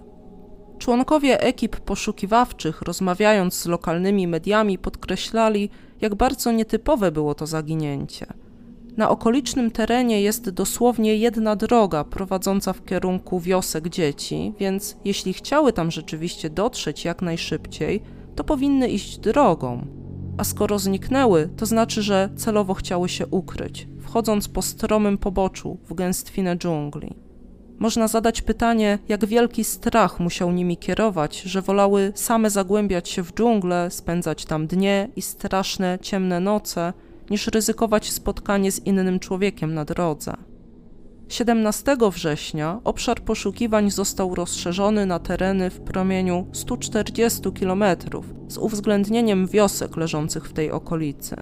Członkowie 0.77 1.41
ekip 1.41 1.79
poszukiwawczych, 1.79 2.81
rozmawiając 2.81 3.53
z 3.53 3.65
lokalnymi 3.65 4.27
mediami, 4.27 4.77
podkreślali, 4.77 5.69
jak 6.01 6.15
bardzo 6.15 6.51
nietypowe 6.51 7.11
było 7.11 7.35
to 7.35 7.47
zaginięcie. 7.47 8.25
Na 8.99 9.09
okolicznym 9.09 9.71
terenie 9.71 10.21
jest 10.21 10.49
dosłownie 10.49 11.15
jedna 11.15 11.55
droga 11.55 12.03
prowadząca 12.03 12.73
w 12.73 12.85
kierunku 12.85 13.39
wiosek 13.39 13.89
dzieci, 13.89 14.53
więc 14.59 14.97
jeśli 15.05 15.33
chciały 15.33 15.73
tam 15.73 15.91
rzeczywiście 15.91 16.49
dotrzeć 16.49 17.05
jak 17.05 17.21
najszybciej, 17.21 18.01
to 18.35 18.43
powinny 18.43 18.87
iść 18.87 19.17
drogą. 19.17 19.85
A 20.37 20.43
skoro 20.43 20.79
zniknęły, 20.79 21.49
to 21.57 21.65
znaczy, 21.65 22.01
że 22.01 22.29
celowo 22.35 22.73
chciały 22.73 23.09
się 23.09 23.27
ukryć, 23.27 23.87
wchodząc 24.01 24.47
po 24.47 24.61
stromym 24.61 25.17
poboczu 25.17 25.77
w 25.89 25.93
gęstwinę 25.93 26.57
dżungli. 26.57 27.15
Można 27.77 28.07
zadać 28.07 28.41
pytanie, 28.41 28.99
jak 29.07 29.25
wielki 29.25 29.63
strach 29.63 30.19
musiał 30.19 30.51
nimi 30.51 30.77
kierować, 30.77 31.41
że 31.41 31.61
wolały 31.61 32.11
same 32.15 32.49
zagłębiać 32.49 33.09
się 33.09 33.23
w 33.23 33.33
dżunglę, 33.33 33.91
spędzać 33.91 34.45
tam 34.45 34.67
dnie 34.67 35.09
i 35.15 35.21
straszne, 35.21 35.99
ciemne 36.01 36.39
noce, 36.39 36.93
niż 37.29 37.47
ryzykować 37.47 38.11
spotkanie 38.11 38.71
z 38.71 38.85
innym 38.85 39.19
człowiekiem 39.19 39.73
na 39.73 39.85
drodze. 39.85 40.33
17 41.29 41.97
września 42.11 42.79
obszar 42.83 43.21
poszukiwań 43.21 43.91
został 43.91 44.35
rozszerzony 44.35 45.05
na 45.05 45.19
tereny 45.19 45.69
w 45.69 45.79
promieniu 45.79 46.47
140 46.53 47.41
km 47.59 47.83
z 48.47 48.57
uwzględnieniem 48.57 49.47
wiosek 49.47 49.97
leżących 49.97 50.45
w 50.45 50.53
tej 50.53 50.71
okolicy. 50.71 51.35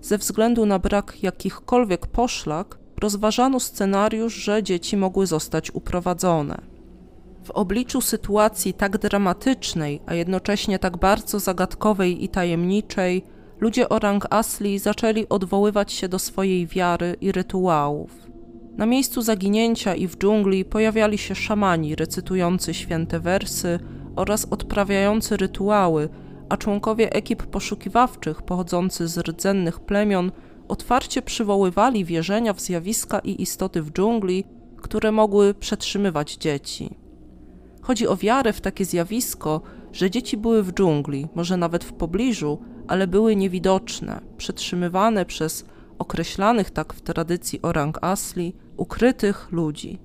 Ze 0.00 0.18
względu 0.18 0.66
na 0.66 0.78
brak 0.78 1.22
jakichkolwiek 1.22 2.06
poszlak, 2.06 2.78
rozważano 3.00 3.60
scenariusz, 3.60 4.34
że 4.34 4.62
dzieci 4.62 4.96
mogły 4.96 5.26
zostać 5.26 5.70
uprowadzone. 5.70 6.58
W 7.44 7.50
obliczu 7.50 8.00
sytuacji 8.00 8.74
tak 8.74 8.98
dramatycznej, 8.98 10.00
a 10.06 10.14
jednocześnie 10.14 10.78
tak 10.78 10.96
bardzo 10.96 11.40
zagadkowej 11.40 12.24
i 12.24 12.28
tajemniczej, 12.28 13.24
ludzie 13.62 13.88
Orang 13.88 14.26
Asli 14.30 14.78
zaczęli 14.78 15.28
odwoływać 15.28 15.92
się 15.92 16.08
do 16.08 16.18
swojej 16.18 16.66
wiary 16.66 17.16
i 17.20 17.32
rytuałów. 17.32 18.10
Na 18.76 18.86
miejscu 18.86 19.22
zaginięcia 19.22 19.94
i 19.94 20.06
w 20.06 20.16
dżungli 20.16 20.64
pojawiali 20.64 21.18
się 21.18 21.34
szamani 21.34 21.94
recytujący 21.96 22.74
święte 22.74 23.20
wersy 23.20 23.78
oraz 24.16 24.46
odprawiający 24.50 25.36
rytuały, 25.36 26.08
a 26.48 26.56
członkowie 26.56 27.12
ekip 27.12 27.42
poszukiwawczych 27.42 28.42
pochodzący 28.42 29.08
z 29.08 29.18
rdzennych 29.18 29.80
plemion 29.80 30.32
otwarcie 30.68 31.22
przywoływali 31.22 32.04
wierzenia 32.04 32.52
w 32.52 32.60
zjawiska 32.60 33.18
i 33.18 33.42
istoty 33.42 33.82
w 33.82 33.92
dżungli, 33.92 34.44
które 34.76 35.12
mogły 35.12 35.54
przetrzymywać 35.54 36.36
dzieci. 36.36 36.94
Chodzi 37.82 38.08
o 38.08 38.16
wiarę 38.16 38.52
w 38.52 38.60
takie 38.60 38.84
zjawisko, 38.84 39.60
że 39.92 40.10
dzieci 40.10 40.36
były 40.36 40.62
w 40.62 40.72
dżungli, 40.72 41.28
może 41.34 41.56
nawet 41.56 41.84
w 41.84 41.92
pobliżu, 41.92 42.58
ale 42.88 43.06
były 43.06 43.36
niewidoczne, 43.36 44.20
przetrzymywane 44.36 45.24
przez 45.24 45.64
określanych 45.98 46.70
tak 46.70 46.94
w 46.94 47.00
tradycji 47.00 47.62
orang 47.62 47.98
asli 48.00 48.54
ukrytych 48.76 49.48
ludzi. 49.52 49.98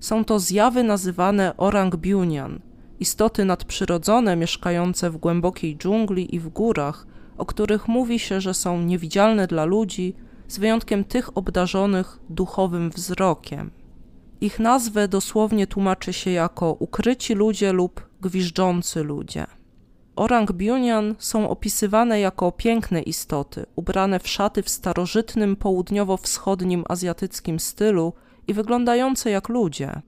Są 0.00 0.24
to 0.24 0.38
zjawy 0.38 0.82
nazywane 0.82 1.56
orang 1.56 1.96
biunian, 1.96 2.60
istoty 3.00 3.44
nadprzyrodzone 3.44 4.36
mieszkające 4.36 5.10
w 5.10 5.16
głębokiej 5.16 5.76
dżungli 5.76 6.34
i 6.34 6.40
w 6.40 6.48
górach, 6.48 7.06
o 7.38 7.46
których 7.46 7.88
mówi 7.88 8.18
się, 8.18 8.40
że 8.40 8.54
są 8.54 8.82
niewidzialne 8.82 9.46
dla 9.46 9.64
ludzi, 9.64 10.14
z 10.48 10.58
wyjątkiem 10.58 11.04
tych 11.04 11.36
obdarzonych 11.36 12.18
duchowym 12.30 12.90
wzrokiem. 12.90 13.70
Ich 14.40 14.58
nazwę 14.60 15.08
dosłownie 15.08 15.66
tłumaczy 15.66 16.12
się 16.12 16.30
jako 16.30 16.72
ukryci 16.72 17.34
ludzie 17.34 17.72
lub 17.72 18.08
gwiżdżący 18.20 19.02
ludzie. 19.02 19.46
Orang 20.16 20.52
Biunian 20.52 21.14
są 21.18 21.48
opisywane 21.48 22.20
jako 22.20 22.52
piękne 22.52 23.02
istoty, 23.02 23.66
ubrane 23.76 24.20
w 24.20 24.28
szaty 24.28 24.62
w 24.62 24.68
starożytnym 24.68 25.56
południowo-wschodnim 25.56 26.84
azjatyckim 26.88 27.60
stylu 27.60 28.12
i 28.48 28.54
wyglądające 28.54 29.30
jak 29.30 29.48
ludzie. 29.48 30.02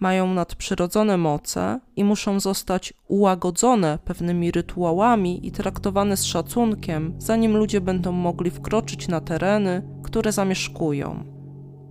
Mają 0.00 0.34
nadprzyrodzone 0.34 1.16
moce 1.16 1.80
i 1.96 2.04
muszą 2.04 2.40
zostać 2.40 2.94
ułagodzone 3.08 3.98
pewnymi 4.04 4.50
rytuałami 4.50 5.46
i 5.46 5.52
traktowane 5.52 6.16
z 6.16 6.24
szacunkiem, 6.24 7.14
zanim 7.18 7.56
ludzie 7.56 7.80
będą 7.80 8.12
mogli 8.12 8.50
wkroczyć 8.50 9.08
na 9.08 9.20
tereny, 9.20 9.82
które 10.02 10.32
zamieszkują. 10.32 11.24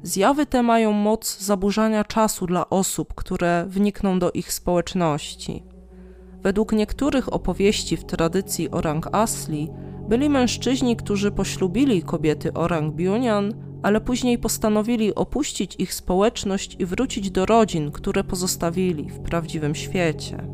Zjawy 0.04 0.46
te 0.46 0.64
mają 0.64 0.92
moc 0.92 1.40
zaburzania 1.40 2.04
czasu 2.04 2.48
dla 2.48 2.70
osób, 2.70 3.14
które 3.14 3.66
wnikną 3.68 4.20
do 4.20 4.32
ich 4.32 4.54
społeczności. 4.54 5.75
Według 6.46 6.72
niektórych 6.72 7.34
opowieści 7.34 7.98
w 7.98 8.04
tradycji 8.04 8.72
Orang 8.72 9.10
Asli 9.12 9.70
byli 10.10 10.30
mężczyźni, 10.30 10.96
którzy 10.96 11.32
poślubili 11.32 12.04
kobiety 12.04 12.54
Orang 12.54 12.94
Biunian, 12.94 13.54
ale 13.84 14.02
później 14.02 14.38
postanowili 14.38 15.16
opuścić 15.16 15.76
ich 15.80 15.94
społeczność 15.94 16.76
i 16.80 16.86
wrócić 16.86 17.32
do 17.32 17.46
rodzin, 17.46 17.92
które 17.92 18.24
pozostawili 18.24 19.10
w 19.10 19.20
prawdziwym 19.20 19.76
świecie. 19.76 20.48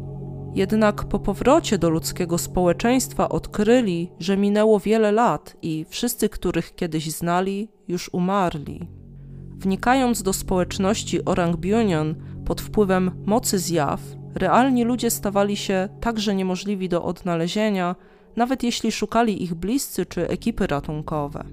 Jednak 0.55 1.03
po 1.05 1.19
powrocie 1.19 1.77
do 1.77 1.89
ludzkiego 1.89 2.37
społeczeństwa 2.37 3.29
odkryli, 3.29 4.11
że 4.19 4.37
minęło 4.37 4.79
wiele 4.79 5.11
lat 5.11 5.57
i 5.61 5.85
wszyscy, 5.89 6.29
których 6.29 6.75
kiedyś 6.75 7.11
znali, 7.11 7.69
już 7.87 8.09
umarli. 8.13 8.87
Wnikając 9.57 10.23
do 10.23 10.33
społeczności 10.33 11.25
Orang 11.25 11.57
Biunian 11.57 12.15
pod 12.45 12.61
wpływem 12.61 13.11
mocy 13.25 13.59
zjaw, 13.59 14.01
realni 14.35 14.83
ludzie 14.83 15.11
stawali 15.11 15.57
się 15.57 15.89
także 16.01 16.35
niemożliwi 16.35 16.89
do 16.89 17.03
odnalezienia, 17.03 17.95
nawet 18.35 18.63
jeśli 18.63 18.91
szukali 18.91 19.43
ich 19.43 19.53
bliscy 19.53 20.05
czy 20.05 20.27
ekipy 20.27 20.67
ratunkowe. 20.67 21.43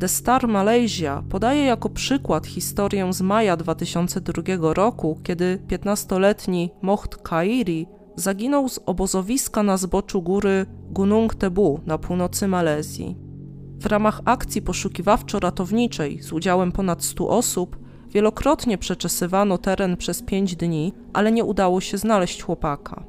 The 0.00 0.08
Star 0.08 0.48
Malaysia 0.48 1.22
podaje 1.28 1.64
jako 1.64 1.88
przykład 1.88 2.46
historię 2.46 3.12
z 3.12 3.20
maja 3.20 3.56
2002 3.56 4.74
roku, 4.74 5.20
kiedy 5.22 5.58
15-letni 5.68 6.70
Moht 6.82 7.16
Kairi 7.16 7.86
zaginął 8.16 8.68
z 8.68 8.80
obozowiska 8.86 9.62
na 9.62 9.76
zboczu 9.76 10.22
góry 10.22 10.66
Gunung 10.90 11.34
Tebu 11.34 11.80
na 11.86 11.98
północy 11.98 12.48
Malezji. 12.48 13.16
W 13.80 13.86
ramach 13.86 14.20
akcji 14.24 14.62
poszukiwawczo-ratowniczej 14.62 16.22
z 16.22 16.32
udziałem 16.32 16.72
ponad 16.72 17.04
100 17.04 17.28
osób 17.28 17.81
wielokrotnie 18.12 18.78
przeczesywano 18.78 19.58
teren 19.58 19.96
przez 19.96 20.22
5 20.22 20.56
dni, 20.56 20.92
ale 21.12 21.32
nie 21.32 21.44
udało 21.44 21.80
się 21.80 21.98
znaleźć 21.98 22.42
chłopaka. 22.42 23.04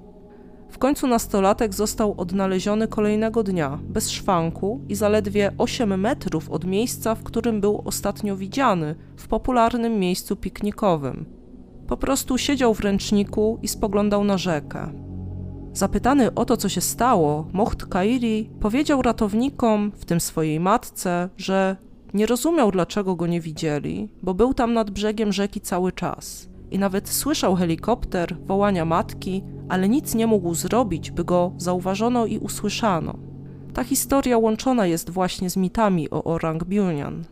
W 0.70 0.78
końcu 0.78 1.08
nastolatek 1.08 1.74
został 1.74 2.14
odnaleziony 2.18 2.88
kolejnego 2.88 3.44
dnia, 3.44 3.80
bez 3.84 4.10
szwanku 4.10 4.82
i 4.90 4.96
zaledwie 4.96 5.52
8 5.58 6.00
metrów 6.00 6.50
od 6.50 6.66
miejsca, 6.66 7.16
w 7.16 7.24
którym 7.24 7.62
był 7.62 7.82
ostatnio 7.86 8.38
widziany, 8.38 8.96
w 9.18 9.28
popularnym 9.28 10.00
miejscu 10.00 10.36
piknikowym. 10.36 11.26
Po 11.88 11.98
prostu 11.98 12.38
siedział 12.38 12.74
w 12.74 12.80
ręczniku 12.80 13.60
i 13.62 13.68
spoglądał 13.68 14.24
na 14.24 14.38
rzekę. 14.38 14.90
Zapytany 15.74 16.34
o 16.34 16.46
to, 16.46 16.58
co 16.58 16.70
się 16.70 16.82
stało, 16.82 17.48
Mocht 17.54 17.86
Kairi 17.86 18.50
powiedział 18.60 19.02
ratownikom, 19.02 19.92
w 19.96 20.06
tym 20.06 20.20
swojej 20.20 20.60
matce, 20.60 21.30
że 21.38 21.76
nie 22.14 22.26
rozumiał, 22.26 22.72
dlaczego 22.72 23.16
go 23.16 23.28
nie 23.28 23.42
widzieli, 23.42 24.10
bo 24.22 24.34
był 24.34 24.54
tam 24.54 24.74
nad 24.74 24.92
brzegiem 24.92 25.34
rzeki 25.34 25.62
cały 25.62 25.92
czas 25.92 26.54
i 26.74 26.80
nawet 26.80 27.10
słyszał 27.10 27.56
helikopter, 27.56 28.38
wołania 28.46 28.86
matki, 28.86 29.44
ale 29.70 29.90
nic 29.90 30.16
nie 30.16 30.28
mógł 30.28 30.56
zrobić, 30.56 31.12
by 31.12 31.24
go 31.24 31.52
zauważono 31.58 32.26
i 32.26 32.38
usłyszano. 32.38 33.16
Ta 33.74 33.84
historia 33.84 34.38
łączona 34.38 34.88
jest 34.88 35.10
właśnie 35.10 35.50
z 35.50 35.58
mitami 35.58 36.10
o 36.10 36.24
Orang 36.24 36.64
Biunian. 36.64 37.24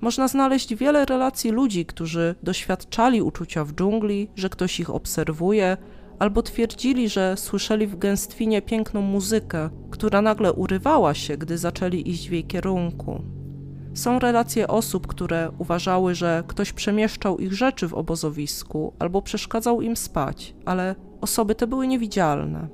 Można 0.00 0.28
znaleźć 0.28 0.74
wiele 0.74 1.04
relacji 1.04 1.50
ludzi, 1.50 1.86
którzy 1.86 2.34
doświadczali 2.42 3.22
uczucia 3.22 3.64
w 3.64 3.72
dżungli, 3.72 4.28
że 4.36 4.48
ktoś 4.48 4.80
ich 4.80 4.90
obserwuje, 4.90 5.76
albo 6.18 6.42
twierdzili, 6.42 7.08
że 7.08 7.36
słyszeli 7.36 7.86
w 7.86 7.98
gęstwinie 7.98 8.62
piękną 8.62 9.00
muzykę, 9.02 9.70
która 9.90 10.22
nagle 10.22 10.52
urywała 10.52 11.14
się, 11.14 11.36
gdy 11.36 11.58
zaczęli 11.58 12.10
iść 12.10 12.28
w 12.28 12.32
jej 12.32 12.44
kierunku. 12.44 13.39
Są 13.94 14.18
relacje 14.18 14.68
osób, 14.68 15.06
które 15.06 15.52
uważały, 15.58 16.14
że 16.14 16.44
ktoś 16.46 16.72
przemieszczał 16.72 17.38
ich 17.38 17.52
rzeczy 17.52 17.88
w 17.88 17.94
obozowisku 17.94 18.92
albo 18.98 19.22
przeszkadzał 19.22 19.82
im 19.82 19.96
spać, 19.96 20.54
ale 20.64 20.94
osoby 21.20 21.54
te 21.54 21.66
były 21.66 21.86
niewidzialne. 21.86 22.68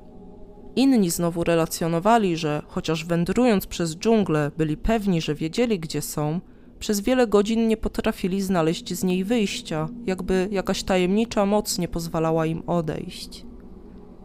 Inni 0.76 1.10
znowu 1.10 1.44
relacjonowali, 1.44 2.36
że 2.36 2.62
chociaż 2.66 3.04
wędrując 3.04 3.66
przez 3.66 3.96
dżunglę 3.96 4.50
byli 4.58 4.76
pewni, 4.76 5.20
że 5.20 5.34
wiedzieli 5.34 5.80
gdzie 5.80 6.02
są, 6.02 6.40
przez 6.78 7.00
wiele 7.00 7.26
godzin 7.26 7.68
nie 7.68 7.76
potrafili 7.76 8.42
znaleźć 8.42 8.94
z 8.94 9.04
niej 9.04 9.24
wyjścia, 9.24 9.88
jakby 10.06 10.48
jakaś 10.50 10.82
tajemnicza 10.82 11.46
moc 11.46 11.78
nie 11.78 11.88
pozwalała 11.88 12.46
im 12.46 12.62
odejść. 12.66 13.46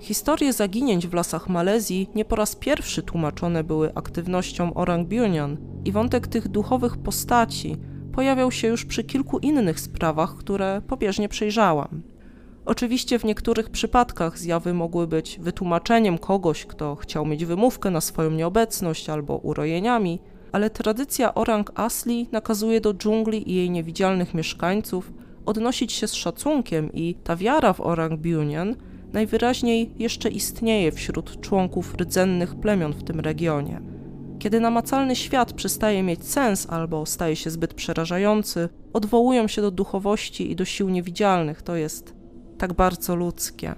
Historie 0.01 0.53
zaginięć 0.53 1.07
w 1.07 1.13
lasach 1.13 1.49
Malezji 1.49 2.09
nie 2.15 2.25
po 2.25 2.35
raz 2.35 2.55
pierwszy 2.55 3.03
tłumaczone 3.03 3.63
były 3.63 3.93
aktywnością 3.95 4.73
Orang 4.73 5.07
Biunian 5.07 5.57
i 5.85 5.91
wątek 5.91 6.27
tych 6.27 6.47
duchowych 6.47 6.97
postaci 6.97 7.75
pojawiał 8.13 8.51
się 8.51 8.67
już 8.67 8.85
przy 8.85 9.03
kilku 9.03 9.39
innych 9.39 9.79
sprawach, 9.79 10.35
które 10.35 10.81
pobieżnie 10.87 11.29
przejrzałam. 11.29 12.01
Oczywiście 12.65 13.19
w 13.19 13.23
niektórych 13.25 13.69
przypadkach 13.69 14.39
zjawy 14.39 14.73
mogły 14.73 15.07
być 15.07 15.39
wytłumaczeniem 15.39 16.17
kogoś, 16.17 16.65
kto 16.65 16.95
chciał 16.95 17.25
mieć 17.25 17.45
wymówkę 17.45 17.89
na 17.89 18.01
swoją 18.01 18.31
nieobecność 18.31 19.09
albo 19.09 19.37
urojeniami, 19.37 20.19
ale 20.51 20.69
tradycja 20.69 21.33
Orang 21.33 21.71
Asli 21.79 22.27
nakazuje 22.31 22.81
do 22.81 22.93
dżungli 22.93 23.51
i 23.51 23.55
jej 23.55 23.69
niewidzialnych 23.69 24.33
mieszkańców 24.33 25.11
odnosić 25.45 25.91
się 25.91 26.07
z 26.07 26.13
szacunkiem 26.13 26.93
i 26.93 27.15
ta 27.23 27.35
wiara 27.35 27.73
w 27.73 27.81
Orang 27.81 28.19
Biunian 28.19 28.75
najwyraźniej 29.13 29.91
jeszcze 29.99 30.29
istnieje 30.29 30.91
wśród 30.91 31.41
członków 31.41 31.95
rdzennych 31.95 32.55
plemion 32.55 32.93
w 32.93 33.03
tym 33.03 33.19
regionie. 33.19 33.81
Kiedy 34.39 34.59
namacalny 34.59 35.15
świat 35.15 35.53
przestaje 35.53 36.03
mieć 36.03 36.25
sens 36.25 36.67
albo 36.69 37.05
staje 37.05 37.35
się 37.35 37.49
zbyt 37.49 37.73
przerażający, 37.73 38.69
odwołują 38.93 39.47
się 39.47 39.61
do 39.61 39.71
duchowości 39.71 40.51
i 40.51 40.55
do 40.55 40.65
sił 40.65 40.89
niewidzialnych, 40.89 41.61
to 41.61 41.75
jest 41.75 42.13
tak 42.57 42.73
bardzo 42.73 43.15
ludzkie. 43.15 43.75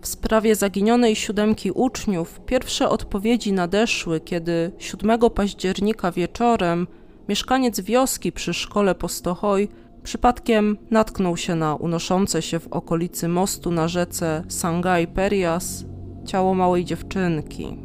W 0.00 0.06
sprawie 0.06 0.54
zaginionej 0.54 1.16
siódemki 1.16 1.70
uczniów 1.70 2.40
pierwsze 2.46 2.88
odpowiedzi 2.88 3.52
nadeszły, 3.52 4.20
kiedy 4.20 4.72
7 4.78 5.20
października 5.34 6.12
wieczorem 6.12 6.86
mieszkaniec 7.28 7.80
wioski 7.80 8.32
przy 8.32 8.54
szkole 8.54 8.94
Postochoj 8.94 9.68
Przypadkiem 10.02 10.78
natknął 10.90 11.36
się 11.36 11.54
na 11.54 11.74
unoszące 11.74 12.42
się 12.42 12.58
w 12.58 12.68
okolicy 12.68 13.28
mostu 13.28 13.70
na 13.70 13.88
rzece 13.88 14.44
Sangay 14.48 15.06
Perias 15.06 15.84
ciało 16.24 16.54
małej 16.54 16.84
dziewczynki. 16.84 17.78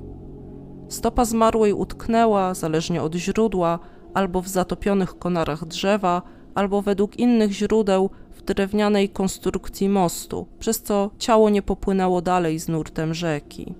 Stopa 0.90 1.26
zmarłej 1.26 1.74
utknęła, 1.74 2.54
zależnie 2.54 3.02
od 3.02 3.16
źródła, 3.16 3.80
albo 4.14 4.42
w 4.42 4.48
zatopionych 4.48 5.20
konarach 5.20 5.66
drzewa, 5.66 6.22
albo 6.56 6.82
według 6.82 7.20
innych 7.20 7.52
źródeł 7.52 8.10
w 8.32 8.42
drewnianej 8.42 9.10
konstrukcji 9.10 9.90
mostu, 9.90 10.48
przez 10.60 10.82
co 10.82 11.12
ciało 11.18 11.50
nie 11.50 11.62
popłynęło 11.62 12.22
dalej 12.22 12.60
z 12.60 12.68
nurtem 12.68 13.14
rzeki. 13.14 13.74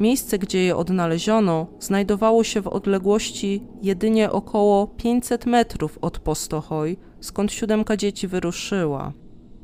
Miejsce, 0.00 0.38
gdzie 0.38 0.64
je 0.64 0.76
odnaleziono, 0.76 1.66
znajdowało 1.80 2.44
się 2.44 2.60
w 2.60 2.68
odległości 2.68 3.62
jedynie 3.82 4.30
około 4.30 4.86
500 4.86 5.46
metrów 5.46 5.98
od 6.00 6.18
Postochoj, 6.18 6.96
skąd 7.20 7.52
siódemka 7.52 7.96
dzieci 7.96 8.28
wyruszyła. 8.28 9.12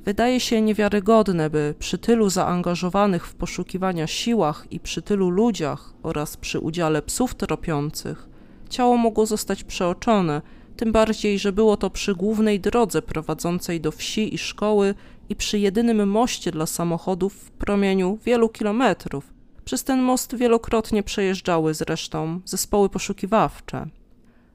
Wydaje 0.05 0.41
się 0.41 0.63
niewiarygodne, 0.63 1.51
by 1.51 1.75
przy 1.79 1.99
tylu 1.99 2.31
zaangażowanych 2.31 3.27
w 3.27 3.35
poszukiwania 3.35 4.07
siłach 4.07 4.67
i 4.71 4.81
przy 4.81 5.03
tylu 5.03 5.31
ludziach 5.31 5.95
oraz 6.03 6.37
przy 6.37 6.59
udziale 6.61 7.03
psów 7.03 7.35
tropiących 7.35 8.29
ciało 8.69 8.97
mogło 8.97 9.27
zostać 9.27 9.65
przeoczone, 9.65 10.43
tym 10.77 10.93
bardziej, 10.93 11.39
że 11.39 11.53
było 11.53 11.77
to 11.77 11.91
przy 11.91 12.15
głównej 12.15 12.61
drodze 12.61 13.03
prowadzącej 13.03 13.81
do 13.81 13.93
wsi 13.93 14.35
i 14.35 14.39
szkoły 14.39 14.95
i 15.29 15.37
przy 15.37 15.59
jedynym 15.59 16.09
moście 16.09 16.51
dla 16.51 16.67
samochodów 16.67 17.35
w 17.35 17.51
promieniu 17.51 18.19
wielu 18.25 18.49
kilometrów. 18.49 19.33
Przez 19.65 19.85
ten 19.85 20.03
most 20.03 20.37
wielokrotnie 20.37 21.03
przejeżdżały 21.03 21.75
zresztą 21.75 22.41
zespoły 22.45 22.89
poszukiwawcze. 22.89 23.87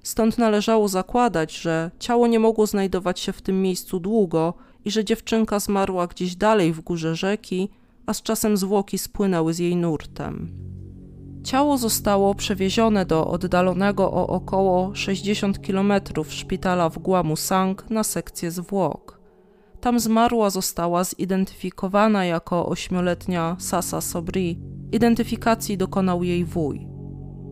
Stąd 0.04 0.38
należało 0.38 0.88
zakładać, 0.88 1.58
że 1.58 1.92
ciało 2.00 2.28
nie 2.28 2.40
mogło 2.40 2.66
znajdować 2.68 3.20
się 3.20 3.34
w 3.34 3.42
tym 3.42 3.62
miejscu 3.62 4.00
długo 4.00 4.54
i 4.86 4.92
że 4.92 5.06
dziewczynka 5.06 5.60
zmarła 5.60 6.08
gdzieś 6.08 6.36
dalej 6.36 6.74
w 6.74 6.82
górze 6.82 7.16
rzeki, 7.16 7.70
a 8.06 8.14
z 8.14 8.22
czasem 8.22 8.58
zwłoki 8.58 8.98
spłynęły 8.98 9.54
z 9.54 9.60
jej 9.60 9.76
nurtem. 9.76 10.52
Ciało 11.44 11.78
zostało 11.78 12.36
przewiezione 12.36 13.06
do 13.06 13.28
oddalonego 13.28 14.12
o 14.12 14.28
około 14.28 14.96
60 14.96 15.60
km 15.60 15.94
szpitala 16.30 16.90
w 16.90 17.00
Guamusang 17.00 17.90
na 17.90 18.04
sekcję 18.04 18.52
zwłok. 18.52 19.22
Tam 19.82 20.00
zmarła 20.00 20.50
została 20.50 21.04
zidentyfikowana 21.04 22.26
jako 22.26 22.66
ośmioletnia 22.66 23.56
Sasa 23.60 24.02
Sobri. 24.02 24.60
Identyfikacji 24.92 25.78
dokonał 25.78 26.24
jej 26.24 26.46
wuj. 26.46 26.91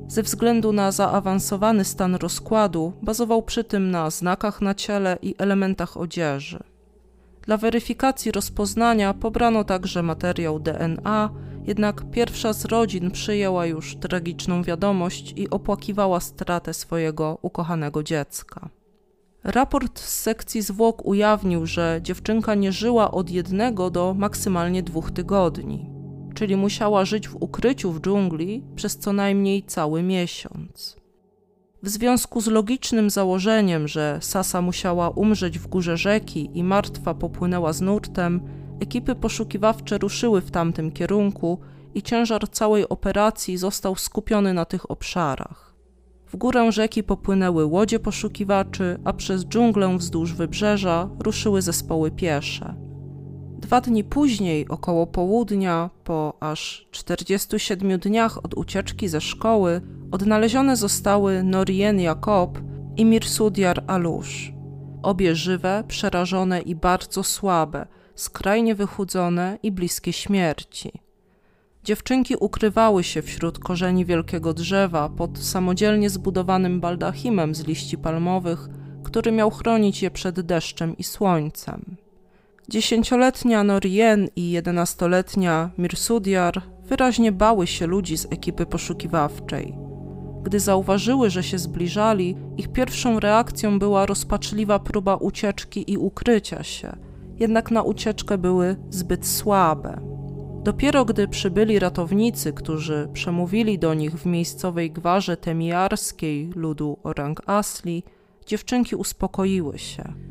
Ze 0.10 0.24
względu 0.24 0.74
na 0.74 0.91
zaawansowany 0.91 1.86
stan 1.86 2.15
rozkładu 2.15 2.93
bazował 3.02 3.41
przy 3.41 3.63
tym 3.63 3.91
na 3.91 4.10
znakach 4.10 4.62
na 4.62 4.76
ciele 4.76 5.17
i 5.22 5.36
elementach 5.38 5.98
odzieży. 5.98 6.60
Dla 7.41 7.58
weryfikacji 7.58 8.32
rozpoznania 8.32 9.13
pobrano 9.13 9.63
także 9.63 10.04
materiał 10.04 10.60
DNA, 10.60 11.30
jednak 11.65 12.12
pierwsza 12.12 12.54
z 12.54 12.65
rodzin 12.65 13.12
przyjęła 13.12 13.65
już 13.65 13.95
tragiczną 13.95 14.63
wiadomość 14.63 15.34
i 15.36 15.50
opłakiwała 15.50 16.19
stratę 16.19 16.74
swojego 16.74 17.38
ukochanego 17.41 18.04
dziecka. 18.04 18.69
Raport 19.43 20.00
z 20.00 20.22
sekcji 20.22 20.62
zwłok 20.62 21.06
ujawnił, 21.06 21.65
że 21.65 22.00
dziewczynka 22.04 22.56
nie 22.56 22.72
żyła 22.72 23.12
od 23.12 23.30
jednego 23.30 23.89
do 23.89 24.13
maksymalnie 24.13 24.84
dwóch 24.84 25.12
tygodni, 25.12 25.98
czyli 26.39 26.56
musiała 26.56 27.06
żyć 27.06 27.28
w 27.28 27.36
ukryciu 27.36 27.91
w 27.91 28.02
dżungli 28.02 28.63
przez 28.75 28.97
co 28.97 29.13
najmniej 29.13 29.63
cały 29.63 30.04
miesiąc. 30.04 30.97
W 31.84 31.89
związku 31.89 32.41
z 32.41 32.47
logicznym 32.47 33.10
założeniem, 33.10 33.88
że 33.88 34.17
Sasa 34.21 34.62
musiała 34.62 35.10
umrzeć 35.10 35.60
w 35.60 35.67
górze 35.67 35.97
rzeki 35.97 36.49
i 36.54 36.63
martwa 36.63 37.13
popłynęła 37.13 37.73
z 37.73 37.82
nurtem, 37.82 38.41
ekipy 38.80 39.15
poszukiwawcze 39.15 39.97
ruszyły 39.97 40.41
w 40.41 40.52
tamtym 40.52 40.91
kierunku 40.91 41.60
i 41.93 42.02
ciężar 42.02 42.49
całej 42.49 42.89
operacji 42.89 43.58
został 43.58 43.95
skupiony 43.95 44.54
na 44.54 44.65
tych 44.65 44.91
obszarach. 44.91 45.75
W 46.28 46.36
górę 46.36 46.71
rzeki 46.71 47.04
popłynęły 47.04 47.65
łodzie 47.65 47.99
poszukiwaczy, 47.99 48.99
a 49.06 49.13
przez 49.13 49.45
dżunglę 49.45 49.97
wzdłuż 49.97 50.34
wybrzeża 50.34 51.10
ruszyły 51.19 51.62
zespoły 51.62 52.12
piesze. 52.12 52.88
Dwa 53.69 53.82
dni 53.82 54.03
później, 54.03 54.67
około 54.67 55.08
południa, 55.08 55.89
po 56.03 56.34
aż 56.39 56.88
47 56.91 57.99
dniach 57.99 58.45
od 58.45 58.53
ucieczki 58.53 59.08
ze 59.08 59.21
szkoły, 59.21 59.82
odnalezione 60.12 60.75
zostały 60.75 61.43
Norien 61.43 61.99
Jakob 61.99 62.60
i 62.97 63.05
Mirsudiar 63.05 63.84
Alusz. 63.88 64.53
Obie 65.03 65.36
żywe, 65.36 65.84
przerażone 65.88 66.62
i 66.62 66.75
bardzo 66.75 67.23
słabe, 67.23 67.88
skrajnie 68.15 68.75
wychudzone 68.75 69.58
i 69.63 69.71
bliskie 69.71 70.13
śmierci. 70.13 70.91
Dziewczynki 71.84 72.36
ukrywały 72.39 73.03
się 73.03 73.21
wśród 73.21 73.60
korzeni 73.60 74.05
wielkiego 74.05 74.53
drzewa 74.53 75.10
pod 75.10 75.39
samodzielnie 75.39 76.10
zbudowanym 76.10 76.79
baldachimem 76.79 77.55
z 77.55 77.67
liści 77.67 77.97
palmowych, 77.97 78.67
który 79.03 79.32
miał 79.32 79.51
chronić 79.51 80.01
je 80.01 80.12
przed 80.12 80.41
deszczem 80.41 80.97
i 80.97 81.03
słońcem. 81.03 82.09
Dziesięcioletnia 82.69 83.63
Norien 83.63 84.27
i 84.36 84.51
jedenastoletnia 84.51 85.69
Mirsudiar 85.77 86.62
wyraźnie 86.84 87.32
bały 87.32 87.67
się 87.67 87.88
ludzi 87.88 88.17
z 88.17 88.25
ekipy 88.25 88.65
poszukiwawczej. 88.65 89.77
Gdy 90.43 90.60
zauważyły, 90.60 91.29
że 91.29 91.43
się 91.43 91.58
zbliżali, 91.58 92.36
ich 92.58 92.71
pierwszą 92.71 93.19
reakcją 93.19 93.79
była 93.79 94.05
rozpaczliwa 94.05 94.79
próba 94.79 95.15
ucieczki 95.15 95.91
i 95.91 95.97
ukrycia 95.97 96.63
się, 96.63 96.95
jednak 97.39 97.71
na 97.71 97.84
ucieczkę 97.84 98.38
były 98.38 98.75
zbyt 98.89 99.27
słabe. 99.27 100.01
Dopiero 100.63 101.05
gdy 101.05 101.27
przybyli 101.27 101.79
ratownicy, 101.79 102.53
którzy 102.53 103.10
przemówili 103.13 103.79
do 103.79 103.93
nich 103.93 104.15
w 104.15 104.25
miejscowej 104.25 104.91
gwarze 104.91 105.38
temiarskiej 105.38 106.49
ludu 106.55 106.97
Orang 107.03 107.41
Asli, 107.45 108.03
dziewczynki 108.45 108.95
uspokoiły 108.95 109.79
się 109.79 110.29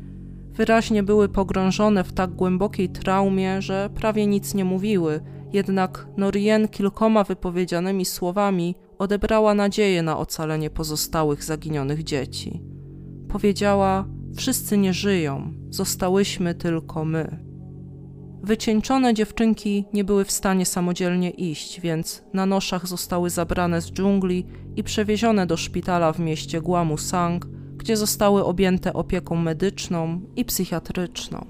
wyraźnie 0.59 1.03
były 1.03 1.29
pogrążone 1.29 2.03
w 2.03 2.13
tak 2.13 2.31
głębokiej 2.31 2.89
traumie, 2.89 3.61
że 3.61 3.89
prawie 3.95 4.27
nic 4.27 4.53
nie 4.53 4.65
mówiły, 4.65 5.21
jednak 5.53 6.07
Norien 6.17 6.67
kilkoma 6.67 7.23
wypowiedzianymi 7.23 8.05
słowami 8.05 8.75
odebrała 8.97 9.53
nadzieję 9.53 10.01
na 10.01 10.17
ocalenie 10.17 10.69
pozostałych 10.69 11.43
zaginionych 11.43 12.03
dzieci. 12.03 12.61
Powiedziała: 13.27 14.05
Wszyscy 14.35 14.77
nie 14.77 14.93
żyją, 14.93 15.53
zostałyśmy 15.69 16.55
tylko 16.55 17.05
my. 17.05 17.45
Wycieńczone 18.43 19.13
dziewczynki 19.13 19.85
nie 19.93 20.03
były 20.03 20.25
w 20.25 20.31
stanie 20.31 20.65
samodzielnie 20.65 21.29
iść, 21.29 21.81
więc 21.81 22.23
na 22.33 22.45
noszach 22.45 22.87
zostały 22.87 23.29
zabrane 23.29 23.81
z 23.81 23.91
dżungli 23.91 24.45
i 24.75 24.83
przewiezione 24.83 25.47
do 25.47 25.57
szpitala 25.57 26.13
w 26.13 26.19
mieście 26.19 26.61
Guamusang, 26.61 27.47
gdzie 27.79 27.97
zostały 27.97 28.45
objęte 28.45 28.93
opieką 28.93 29.35
medyczną 29.35 30.21
i 30.35 30.45
psychiatryczną. 30.45 31.45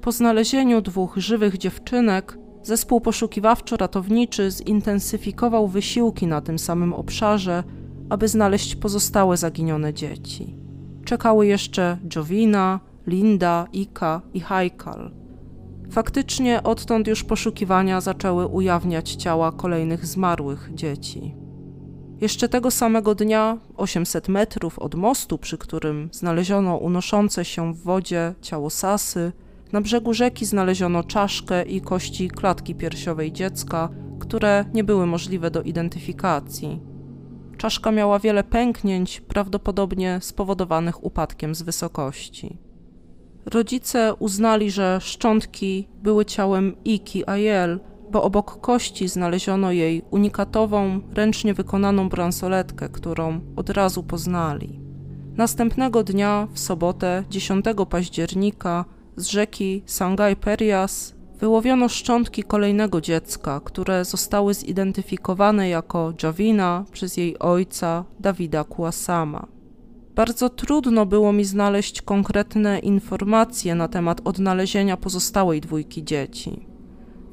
Po 0.00 0.12
znalezieniu 0.12 0.80
dwóch 0.82 1.16
żywych 1.16 1.58
dziewczynek, 1.58 2.38
zespół 2.62 3.00
poszukiwawczo-ratowniczy 3.00 4.50
zintensyfikował 4.50 5.68
wysiłki 5.68 6.26
na 6.26 6.40
tym 6.40 6.58
samym 6.58 6.92
obszarze, 6.92 7.64
aby 8.08 8.28
znaleźć 8.28 8.76
pozostałe 8.76 9.36
zaginione 9.36 9.94
dzieci. 9.94 10.56
Czekały 11.04 11.46
jeszcze 11.46 11.98
Jovina, 12.16 12.80
Linda, 13.06 13.66
Ika 13.72 14.22
i 14.34 14.40
Haikal. 14.40 15.10
Faktycznie 15.90 16.62
odtąd 16.62 17.06
już 17.06 17.24
poszukiwania 17.24 18.00
zaczęły 18.00 18.46
ujawniać 18.46 19.14
ciała 19.14 19.52
kolejnych 19.52 20.06
zmarłych 20.06 20.70
dzieci. 20.74 21.34
Jeszcze 22.20 22.48
tego 22.48 22.70
samego 22.70 23.14
dnia, 23.14 23.58
800 23.76 24.28
metrów 24.28 24.78
od 24.78 24.94
mostu, 24.94 25.38
przy 25.38 25.58
którym 25.58 26.08
znaleziono 26.12 26.76
unoszące 26.76 27.44
się 27.44 27.74
w 27.74 27.82
wodzie 27.82 28.34
ciało 28.40 28.70
Sasy, 28.70 29.32
na 29.72 29.80
brzegu 29.80 30.14
rzeki 30.14 30.46
znaleziono 30.46 31.04
czaszkę 31.04 31.62
i 31.62 31.80
kości 31.80 32.28
klatki 32.28 32.74
piersiowej 32.74 33.32
dziecka, 33.32 33.88
które 34.18 34.64
nie 34.74 34.84
były 34.84 35.06
możliwe 35.06 35.50
do 35.50 35.62
identyfikacji. 35.62 36.80
Czaszka 37.56 37.92
miała 37.92 38.18
wiele 38.18 38.44
pęknięć, 38.44 39.20
prawdopodobnie 39.20 40.18
spowodowanych 40.22 41.04
upadkiem 41.04 41.54
z 41.54 41.62
wysokości. 41.62 42.58
Rodzice 43.46 44.14
uznali, 44.14 44.70
że 44.70 44.98
szczątki 45.00 45.88
były 46.02 46.24
ciałem 46.24 46.76
Iki 46.84 47.28
Ayel, 47.28 47.80
bo 48.10 48.22
obok 48.22 48.60
kości 48.60 49.08
znaleziono 49.08 49.72
jej 49.72 50.02
unikatową, 50.10 51.00
ręcznie 51.14 51.54
wykonaną 51.54 52.08
bransoletkę, 52.08 52.88
którą 52.88 53.40
od 53.56 53.70
razu 53.70 54.02
poznali. 54.02 54.80
Następnego 55.36 56.04
dnia, 56.04 56.48
w 56.52 56.58
sobotę 56.58 57.24
10 57.30 57.64
października, 57.90 58.84
z 59.16 59.26
rzeki 59.26 59.82
Sangay 59.86 60.36
Perias 60.36 61.14
wyłowiono 61.40 61.88
szczątki 61.88 62.42
kolejnego 62.42 63.00
dziecka, 63.00 63.60
które 63.64 64.04
zostały 64.04 64.54
zidentyfikowane 64.54 65.68
jako 65.68 66.12
Javina 66.22 66.84
przez 66.92 67.16
jej 67.16 67.38
ojca 67.38 68.04
Dawida 68.20 68.64
Kuasama. 68.64 69.46
Bardzo 70.14 70.48
trudno 70.48 71.06
było 71.06 71.32
mi 71.32 71.44
znaleźć 71.44 72.02
konkretne 72.02 72.78
informacje 72.78 73.74
na 73.74 73.88
temat 73.88 74.20
odnalezienia 74.24 74.96
pozostałej 74.96 75.60
dwójki 75.60 76.04
dzieci. 76.04 76.69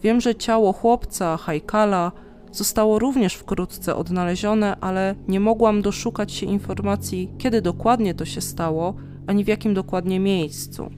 Wiem, 0.02 0.22
że 0.22 0.36
ciało 0.36 0.74
chłopca, 0.74 1.38
Hajkala, 1.38 2.12
zostało 2.52 3.00
również 3.00 3.34
wkrótce 3.34 3.96
odnalezione, 3.96 4.78
ale 4.82 5.16
nie 5.28 5.40
mogłam 5.40 5.82
doszukać 5.82 6.32
się 6.32 6.46
informacji, 6.46 7.32
kiedy 7.38 7.62
dokładnie 7.62 8.14
to 8.14 8.26
się 8.26 8.42
stało, 8.42 8.94
ani 9.28 9.44
w 9.44 9.48
jakim 9.48 9.74
dokładnie 9.74 10.20
miejscu. 10.20 10.90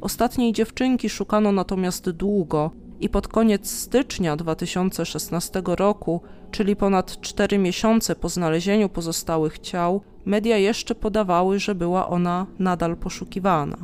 Ostatniej 0.00 0.52
dziewczynki 0.52 1.08
szukano 1.08 1.52
natomiast 1.52 2.10
długo 2.10 2.70
i 3.00 3.08
pod 3.08 3.28
koniec 3.28 3.70
stycznia 3.70 4.36
2016 4.36 5.62
roku, 5.66 6.20
czyli 6.50 6.76
ponad 6.76 7.20
4 7.20 7.58
miesiące 7.58 8.16
po 8.16 8.28
znalezieniu 8.28 8.88
pozostałych 8.88 9.58
ciał, 9.58 10.00
media 10.24 10.56
jeszcze 10.56 10.94
podawały, 10.94 11.58
że 11.58 11.74
była 11.74 12.08
ona 12.08 12.46
nadal 12.58 12.96
poszukiwana. 12.96 13.76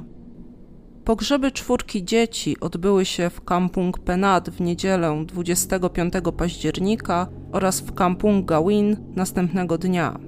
Pogrzeby 1.05 1.53
czwórki 1.53 2.05
dzieci 2.05 2.61
odbyły 2.61 3.05
się 3.05 3.31
w 3.31 3.45
Kampung 3.45 3.99
Penat 3.99 4.51
w 4.51 4.61
niedzielę 4.61 5.25
25 5.27 6.15
października 6.37 7.27
oraz 7.53 7.81
w 7.81 7.95
Kampung 7.95 8.47
Gawin 8.47 8.97
następnego 9.17 9.79
dnia. 9.79 10.19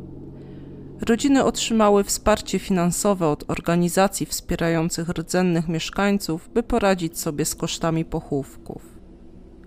Rodziny 1.01 1.45
otrzymały 1.45 2.05
wsparcie 2.05 2.59
finansowe 2.59 3.29
od 3.29 3.51
organizacji 3.51 4.27
wspierających 4.27 5.09
rdzennych 5.09 5.69
mieszkańców, 5.69 6.51
by 6.55 6.63
poradzić 6.63 7.19
sobie 7.19 7.45
z 7.45 7.55
kosztami 7.55 8.05
pochówków. 8.05 8.83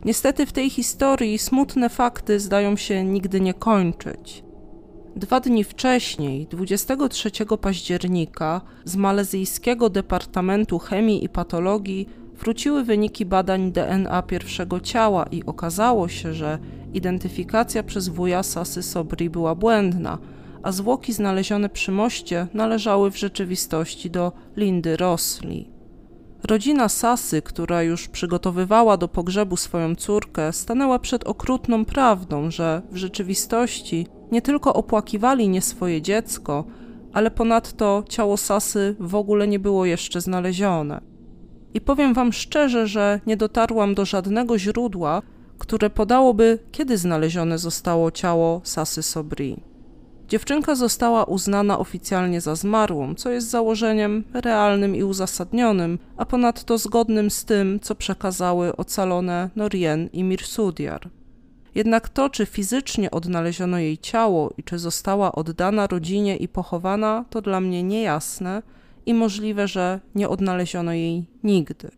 Niestety 0.05 0.45
w 0.45 0.51
tej 0.51 0.69
historii 0.69 1.37
smutne 1.37 1.89
fakty 1.89 2.39
zdają 2.39 2.75
się 2.75 3.03
nigdy 3.03 3.41
nie 3.41 3.53
kończyć. 3.53 4.43
Dwa 5.17 5.39
dni 5.39 5.63
wcześniej, 5.63 6.47
23 6.47 7.31
października, 7.61 8.61
z 8.85 8.95
malezyjskiego 8.95 9.89
Departamentu 9.89 10.79
Chemii 10.79 11.23
i 11.23 11.29
Patologii 11.29 12.09
wróciły 12.39 12.83
wyniki 12.83 13.25
badań 13.25 13.71
DNA 13.71 14.21
pierwszego 14.21 14.79
ciała 14.79 15.25
i 15.31 15.43
okazało 15.45 16.07
się, 16.07 16.33
że 16.33 16.59
identyfikacja 16.93 17.83
przez 17.83 18.09
wuja 18.09 18.43
Sasy 18.43 18.83
Sobri 18.83 19.29
była 19.29 19.55
błędna, 19.55 20.17
a 20.63 20.71
zwłoki 20.71 21.13
znalezione 21.13 21.69
przy 21.69 21.91
moście 21.91 22.47
należały 22.53 23.11
w 23.11 23.19
rzeczywistości 23.19 24.09
do 24.09 24.31
Lindy 24.57 24.97
Rosli. 24.97 25.69
Rodzina 26.43 26.89
Sasy, 26.89 27.41
która 27.41 27.83
już 27.83 28.07
przygotowywała 28.07 28.97
do 28.97 29.07
pogrzebu 29.07 29.57
swoją 29.57 29.95
córkę, 29.95 30.53
stanęła 30.53 30.99
przed 30.99 31.23
okrutną 31.23 31.85
prawdą, 31.85 32.51
że 32.51 32.81
w 32.91 32.97
rzeczywistości 32.97 34.07
nie 34.31 34.41
tylko 34.41 34.73
opłakiwali 34.73 35.49
nie 35.49 35.61
swoje 35.61 36.01
dziecko, 36.01 36.63
ale 37.13 37.31
ponadto 37.31 38.03
ciało 38.09 38.37
Sasy 38.37 38.95
w 38.99 39.15
ogóle 39.15 39.47
nie 39.47 39.59
było 39.59 39.85
jeszcze 39.85 40.21
znalezione. 40.21 41.01
I 41.73 41.81
powiem 41.81 42.13
wam 42.13 42.33
szczerze, 42.33 42.87
że 42.87 43.19
nie 43.25 43.37
dotarłam 43.37 43.95
do 43.95 44.05
żadnego 44.05 44.59
źródła, 44.59 45.21
które 45.57 45.89
podałoby, 45.89 46.59
kiedy 46.71 46.97
znalezione 46.97 47.57
zostało 47.57 48.11
ciało 48.11 48.61
Sasy 48.63 49.03
Sobri. 49.03 49.63
Dziewczynka 50.27 50.75
została 50.75 51.23
uznana 51.23 51.79
oficjalnie 51.79 52.41
za 52.41 52.55
zmarłą, 52.55 53.15
co 53.15 53.29
jest 53.29 53.49
założeniem 53.49 54.23
realnym 54.33 54.95
i 54.95 55.03
uzasadnionym, 55.03 55.99
a 56.17 56.25
ponadto 56.25 56.77
zgodnym 56.77 57.29
z 57.29 57.45
tym, 57.45 57.79
co 57.79 57.95
przekazały 57.95 58.75
ocalone 58.75 59.49
Norien 59.55 60.09
i 60.13 60.23
Mirsudiar. 60.23 61.09
Jednak 61.77 62.09
to, 62.09 62.29
czy 62.29 62.45
fizycznie 62.45 63.11
odnaleziono 63.11 63.79
jej 63.79 63.97
ciało 63.97 64.53
i 64.57 64.63
czy 64.63 64.79
została 64.79 65.31
oddana 65.31 65.87
rodzinie 65.87 66.37
i 66.37 66.47
pochowana, 66.47 67.25
to 67.29 67.41
dla 67.41 67.59
mnie 67.59 67.83
niejasne 67.83 68.63
i 69.05 69.13
możliwe, 69.13 69.67
że 69.67 69.99
nie 70.15 70.29
odnaleziono 70.29 70.93
jej 70.93 71.25
nigdy. 71.43 71.91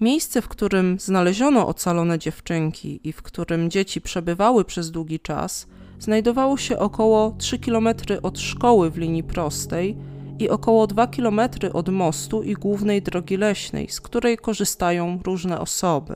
Miejsce, 0.00 0.42
w 0.42 0.48
którym 0.48 0.96
znaleziono 1.00 1.68
ocalone 1.68 2.18
dziewczynki 2.18 3.00
i 3.04 3.12
w 3.12 3.22
którym 3.22 3.70
dzieci 3.70 4.00
przebywały 4.00 4.64
przez 4.64 4.90
długi 4.90 5.20
czas, 5.20 5.66
znajdowało 5.98 6.56
się 6.56 6.78
około 6.78 7.34
3 7.38 7.58
km 7.58 7.88
od 8.22 8.38
szkoły 8.38 8.90
w 8.90 8.96
linii 8.96 9.24
prostej 9.24 9.96
i 10.38 10.48
około 10.48 10.86
2 10.86 11.06
km 11.06 11.40
od 11.72 11.88
mostu 11.88 12.42
i 12.42 12.54
głównej 12.54 13.02
drogi 13.02 13.36
leśnej, 13.36 13.88
z 13.88 14.00
której 14.00 14.38
korzystają 14.38 15.20
różne 15.24 15.60
osoby. 15.60 16.14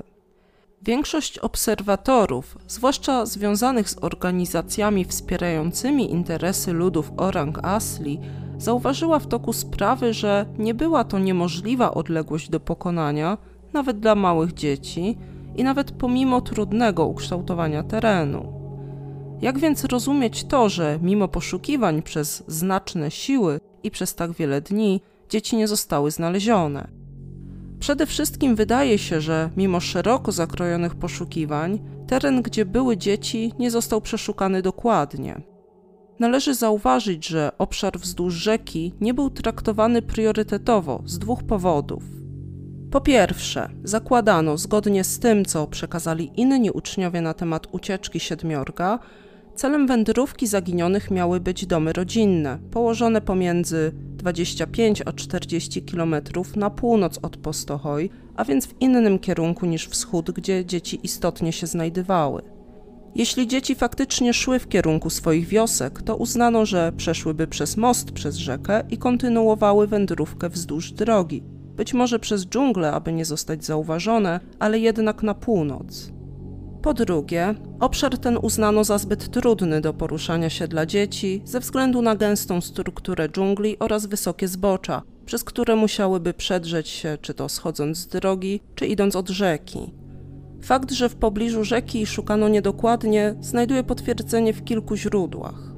Większość 0.82 1.38
obserwatorów, 1.38 2.58
zwłaszcza 2.66 3.26
związanych 3.26 3.90
z 3.90 3.98
organizacjami 4.00 5.04
wspierającymi 5.04 6.10
interesy 6.10 6.72
ludów 6.72 7.12
Orang 7.16 7.58
Asli, 7.62 8.20
zauważyła 8.58 9.18
w 9.18 9.26
toku 9.26 9.52
sprawy, 9.52 10.14
że 10.14 10.46
nie 10.58 10.74
była 10.74 11.04
to 11.04 11.18
niemożliwa 11.18 11.94
odległość 11.94 12.50
do 12.50 12.60
pokonania, 12.60 13.38
nawet 13.72 14.00
dla 14.00 14.14
małych 14.14 14.54
dzieci 14.54 15.18
i 15.56 15.64
nawet 15.64 15.92
pomimo 15.92 16.40
trudnego 16.40 17.06
ukształtowania 17.06 17.82
terenu. 17.82 18.52
Jak 19.40 19.58
więc 19.58 19.84
rozumieć 19.84 20.44
to, 20.44 20.68
że 20.68 20.98
mimo 21.02 21.28
poszukiwań 21.28 22.02
przez 22.02 22.44
znaczne 22.46 23.10
siły 23.10 23.60
i 23.82 23.90
przez 23.90 24.14
tak 24.14 24.32
wiele 24.32 24.60
dni 24.60 25.00
dzieci 25.28 25.56
nie 25.56 25.68
zostały 25.68 26.10
znalezione? 26.10 26.97
Przede 27.80 28.06
wszystkim 28.06 28.56
wydaje 28.56 28.98
się, 28.98 29.20
że 29.20 29.50
mimo 29.56 29.80
szeroko 29.80 30.32
zakrojonych 30.32 30.94
poszukiwań, 30.94 31.78
teren, 32.06 32.42
gdzie 32.42 32.64
były 32.64 32.96
dzieci, 32.96 33.52
nie 33.58 33.70
został 33.70 34.00
przeszukany 34.00 34.62
dokładnie. 34.62 35.40
Należy 36.18 36.54
zauważyć, 36.54 37.26
że 37.26 37.50
obszar 37.58 37.98
wzdłuż 37.98 38.34
rzeki 38.34 38.94
nie 39.00 39.14
był 39.14 39.30
traktowany 39.30 40.02
priorytetowo 40.02 41.02
z 41.04 41.18
dwóch 41.18 41.42
powodów. 41.42 42.02
Po 42.90 43.00
pierwsze, 43.00 43.68
zakładano, 43.84 44.56
zgodnie 44.56 45.04
z 45.04 45.18
tym, 45.18 45.44
co 45.44 45.66
przekazali 45.66 46.30
inni 46.36 46.70
uczniowie 46.70 47.20
na 47.20 47.34
temat 47.34 47.66
ucieczki 47.72 48.20
siedmiorga, 48.20 48.98
celem 49.58 49.86
wędrówki 49.86 50.46
zaginionych 50.46 51.10
miały 51.10 51.40
być 51.40 51.66
domy 51.66 51.92
rodzinne, 51.92 52.58
położone 52.70 53.20
pomiędzy 53.20 53.92
25 53.94 55.02
a 55.06 55.12
40 55.12 55.82
km 55.82 56.14
na 56.56 56.70
północ 56.70 57.18
od 57.22 57.36
Postohoj, 57.36 58.10
a 58.36 58.44
więc 58.44 58.66
w 58.66 58.80
innym 58.80 59.18
kierunku 59.18 59.66
niż 59.66 59.88
wschód, 59.88 60.30
gdzie 60.30 60.64
dzieci 60.64 61.00
istotnie 61.02 61.52
się 61.52 61.66
znajdowały. 61.66 62.42
Jeśli 63.14 63.46
dzieci 63.46 63.74
faktycznie 63.74 64.34
szły 64.34 64.58
w 64.58 64.68
kierunku 64.68 65.10
swoich 65.10 65.48
wiosek, 65.48 66.02
to 66.02 66.16
uznano, 66.16 66.66
że 66.66 66.92
przeszłyby 66.96 67.46
przez 67.46 67.76
most 67.76 68.12
przez 68.12 68.36
rzekę 68.36 68.84
i 68.90 68.98
kontynuowały 68.98 69.86
wędrówkę 69.86 70.48
wzdłuż 70.48 70.92
drogi, 70.92 71.42
być 71.76 71.94
może 71.94 72.18
przez 72.18 72.46
dżunglę, 72.46 72.92
aby 72.92 73.12
nie 73.12 73.24
zostać 73.24 73.64
zauważone, 73.64 74.40
ale 74.58 74.78
jednak 74.78 75.22
na 75.22 75.34
północ. 75.34 76.17
Po 76.82 76.94
drugie, 76.94 77.54
obszar 77.80 78.18
ten 78.18 78.38
uznano 78.42 78.84
za 78.84 78.98
zbyt 78.98 79.30
trudny 79.30 79.80
do 79.80 79.94
poruszania 79.94 80.50
się 80.50 80.68
dla 80.68 80.86
dzieci 80.86 81.42
ze 81.44 81.60
względu 81.60 82.02
na 82.02 82.16
gęstą 82.16 82.60
strukturę 82.60 83.28
dżungli 83.28 83.78
oraz 83.78 84.06
wysokie 84.06 84.48
zbocza, 84.48 85.02
przez 85.26 85.44
które 85.44 85.76
musiałyby 85.76 86.34
przedrzeć 86.34 86.88
się, 86.88 87.18
czy 87.20 87.34
to 87.34 87.48
schodząc 87.48 87.98
z 87.98 88.06
drogi, 88.06 88.60
czy 88.74 88.86
idąc 88.86 89.16
od 89.16 89.28
rzeki. 89.28 89.92
Fakt, 90.62 90.90
że 90.90 91.08
w 91.08 91.16
pobliżu 91.16 91.64
rzeki 91.64 92.06
szukano 92.06 92.48
niedokładnie, 92.48 93.34
znajduje 93.40 93.84
potwierdzenie 93.84 94.52
w 94.52 94.64
kilku 94.64 94.96
źródłach. 94.96 95.72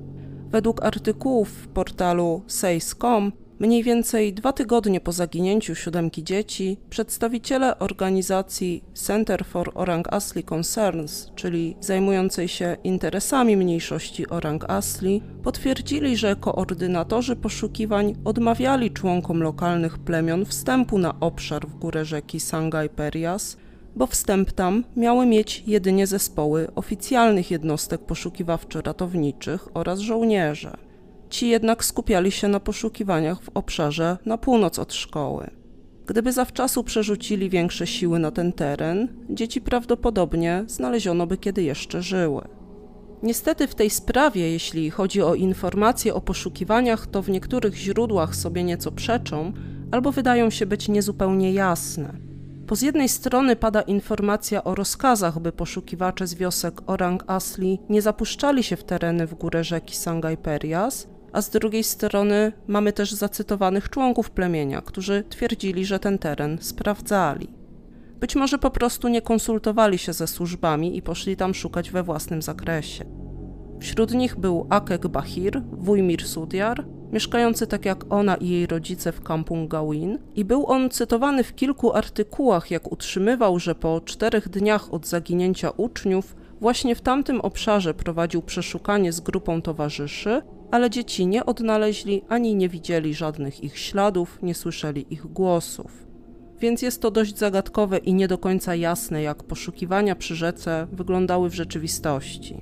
Według 0.51 0.85
artykułów 0.85 1.49
w 1.49 1.69
portalu 1.69 2.43
Says.com 2.47 3.33
Mniej 3.61 3.83
więcej 3.83 4.35
dwa 4.35 4.53
tygodnie 4.53 5.01
po 5.01 5.13
zaginięciu 5.13 5.75
siódemki 5.75 6.25
dzieci, 6.25 6.77
przedstawiciele 6.91 7.79
organizacji 7.79 8.85
Center 8.95 9.45
for 9.45 9.71
Orang 9.75 10.13
Asli 10.13 10.45
Concerns, 10.45 11.31
czyli 11.35 11.77
zajmującej 11.81 12.49
się 12.49 12.77
interesami 12.85 13.57
mniejszości 13.57 14.29
Orang 14.29 14.71
Asli, 14.71 15.23
potwierdzili, 15.43 16.17
że 16.17 16.37
koordynatorzy 16.37 17.37
poszukiwań 17.37 18.15
odmawiali 18.25 18.91
członkom 18.91 19.43
lokalnych 19.43 19.99
plemion 19.99 20.45
wstępu 20.45 20.99
na 20.99 21.21
obszar 21.21 21.67
w 21.67 21.79
górę 21.79 22.05
rzeki 22.05 22.41
Sangay 22.41 22.89
Perias, 22.89 23.57
bo 23.97 24.07
wstęp 24.07 24.53
tam 24.53 24.85
miały 24.97 25.27
mieć 25.27 25.65
jedynie 25.67 26.07
zespoły 26.07 26.69
oficjalnych 26.75 27.51
jednostek 27.51 28.01
poszukiwawczo-ratowniczych 28.01 29.69
oraz 29.75 29.99
żołnierze. 29.99 30.90
Ci 31.31 31.49
jednak 31.49 31.85
skupiali 31.85 32.31
się 32.31 32.49
na 32.49 32.61
poszukiwaniach 32.61 33.43
w 33.43 33.49
obszarze 33.55 34.19
na 34.27 34.39
północ 34.39 34.79
od 34.79 34.95
szkoły. 34.95 35.51
Gdyby 36.07 36.33
zawczasu 36.33 36.85
przerzucili 36.85 37.51
większe 37.51 37.87
siły 37.87 38.19
na 38.19 38.31
ten 38.31 38.53
teren, 38.53 39.09
dzieci 39.31 39.61
prawdopodobnie 39.61 40.65
znaleziono 40.67 41.27
by 41.27 41.37
kiedy 41.37 41.63
jeszcze 41.63 42.03
żyły. 42.03 42.43
Niestety 43.23 43.67
w 43.67 43.75
tej 43.75 43.91
sprawie, 43.91 44.51
jeśli 44.51 44.91
chodzi 44.91 45.23
o 45.23 45.35
informacje 45.35 46.15
o 46.15 46.21
poszukiwaniach, 46.21 47.07
to 47.07 47.23
w 47.23 47.29
niektórych 47.29 47.77
źródłach 47.77 48.37
sobie 48.37 48.65
nieco 48.65 48.93
przeczą 48.93 49.53
albo 49.91 50.13
wydają 50.13 50.51
się 50.51 50.67
być 50.67 50.89
niezupełnie 50.89 51.53
jasne. 51.53 52.13
Po 52.67 52.77
z 52.77 52.83
jednej 52.83 53.09
strony 53.09 53.57
pada 53.57 53.81
informacja 53.81 54.65
o 54.65 54.75
rozkazach, 54.75 55.39
by 55.39 55.53
poszukiwacze 55.53 56.27
z 56.27 56.35
wiosek 56.35 56.81
Orang 56.87 57.25
Asli 57.27 57.79
nie 57.89 58.03
zapuszczali 58.03 58.63
się 58.63 58.77
w 58.77 58.85
tereny 58.85 59.27
w 59.27 59.35
górę 59.35 59.65
rzeki 59.65 59.97
Sangay 59.97 60.37
Perias, 60.37 61.09
a 61.33 61.43
z 61.43 61.51
drugiej 61.51 61.85
strony 61.85 62.53
mamy 62.67 62.93
też 62.93 63.13
zacytowanych 63.13 63.91
członków 63.91 64.31
plemienia, 64.31 64.81
którzy 64.81 65.25
twierdzili, 65.29 65.85
że 65.85 65.99
ten 65.99 66.19
teren 66.19 66.59
sprawdzali. 66.61 67.49
Być 68.21 68.37
może 68.37 68.59
po 68.59 68.71
prostu 68.71 69.09
nie 69.09 69.23
konsultowali 69.23 69.99
się 69.99 70.13
ze 70.13 70.27
służbami 70.27 70.97
i 70.97 71.03
poszli 71.03 71.37
tam 71.37 71.55
szukać 71.55 71.91
we 71.91 72.03
własnym 72.03 72.43
zakresie. 72.43 73.05
Wśród 73.81 74.15
nich 74.15 74.37
był 74.37 74.67
Akek 74.71 75.09
Bahir, 75.09 75.63
wuj 75.73 76.03
Mirsudiar, 76.03 76.85
mieszkający 77.13 77.67
tak 77.67 77.85
jak 77.85 78.13
ona 78.13 78.37
i 78.37 78.49
jej 78.49 78.67
rodzice 78.67 79.13
w 79.13 79.23
Kampung 79.23 79.71
Gawin 79.71 80.19
i 80.35 80.45
był 80.45 80.67
on 80.67 80.91
cytowany 80.91 81.45
w 81.45 81.55
kilku 81.55 81.93
artykułach, 81.93 82.71
jak 82.71 82.93
utrzymywał, 82.93 83.59
że 83.59 83.75
po 83.75 84.01
czterech 84.01 84.49
dniach 84.49 84.95
od 84.95 85.07
zaginięcia 85.07 85.71
uczniów 85.71 86.37
właśnie 86.61 86.95
w 86.95 87.01
tamtym 87.01 87.41
obszarze 87.41 87.95
prowadził 87.95 88.43
przeszukanie 88.43 89.13
z 89.13 89.21
grupą 89.21 89.63
towarzyszy, 89.63 90.43
ale 90.71 90.91
dzieci 90.91 91.27
nie 91.27 91.47
odnaleźli 91.47 92.23
ani 92.29 92.55
nie 92.55 92.69
widzieli 92.69 93.15
żadnych 93.15 93.65
ich 93.65 93.79
śladów, 93.79 94.39
nie 94.43 94.55
słyszeli 94.55 95.07
ich 95.11 95.27
głosów. 95.27 96.07
Więc 96.59 96.83
jest 96.83 97.03
to 97.03 97.11
dość 97.11 97.39
zagadkowe 97.39 97.99
i 97.99 98.15
nie 98.15 98.29
do 98.29 98.39
końca 98.39 98.75
jasne, 98.75 99.23
jak 99.23 99.43
poszukiwania 99.43 100.17
przy 100.17 100.37
rzece 100.37 100.87
wyglądały 100.93 101.51
w 101.51 101.55
rzeczywistości. 101.55 102.61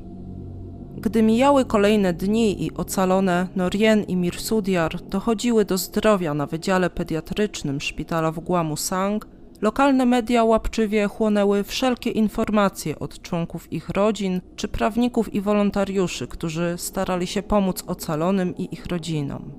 Gdy 0.97 1.23
mijały 1.23 1.65
kolejne 1.65 2.13
dni 2.13 2.65
i 2.65 2.75
ocalone 2.75 3.49
Norien 3.57 4.03
i 4.03 4.17
Mirsudiar 4.17 5.03
dochodziły 5.03 5.65
do 5.65 5.79
zdrowia 5.79 6.35
na 6.35 6.47
wydziale 6.47 6.91
pediatrycznym 6.91 7.81
szpitala 7.81 8.33
w 8.33 8.41
Guamusang, 8.41 9.27
lokalne 9.61 10.07
media 10.07 10.45
łapczywie 10.45 11.07
chłonęły 11.07 11.65
wszelkie 11.65 12.11
informacje 12.11 12.99
od 12.99 13.23
członków 13.23 13.73
ich 13.73 13.89
rodzin 13.89 14.41
czy 14.57 14.69
prawników 14.69 15.35
i 15.35 15.41
wolontariuszy, 15.41 16.27
którzy 16.27 16.75
starali 16.77 17.27
się 17.27 17.43
pomóc 17.43 17.85
ocalonym 17.87 18.57
i 18.57 18.75
ich 18.75 18.87
rodzinom. 18.87 19.53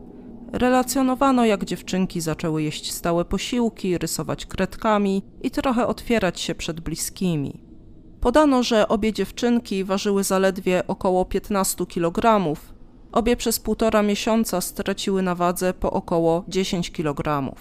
Relacjonowano, 0.53 1.45
jak 1.45 1.65
dziewczynki 1.65 2.21
zaczęły 2.21 2.63
jeść 2.63 2.91
stałe 2.91 3.25
posiłki, 3.25 3.97
rysować 3.97 4.45
kredkami 4.45 5.23
i 5.41 5.51
trochę 5.51 5.87
otwierać 5.87 6.39
się 6.39 6.55
przed 6.55 6.79
bliskimi. 6.79 7.63
Podano, 8.21 8.63
że 8.63 8.87
obie 8.87 9.13
dziewczynki 9.13 9.83
ważyły 9.83 10.23
zaledwie 10.23 10.87
około 10.87 11.25
15 11.25 11.85
kg. 11.85 12.43
Obie 13.11 13.35
przez 13.35 13.59
półtora 13.59 14.01
miesiąca 14.01 14.61
straciły 14.61 15.21
na 15.21 15.35
wadze 15.35 15.73
po 15.73 15.91
około 15.91 16.43
10 16.47 16.91
kg. 16.91 17.55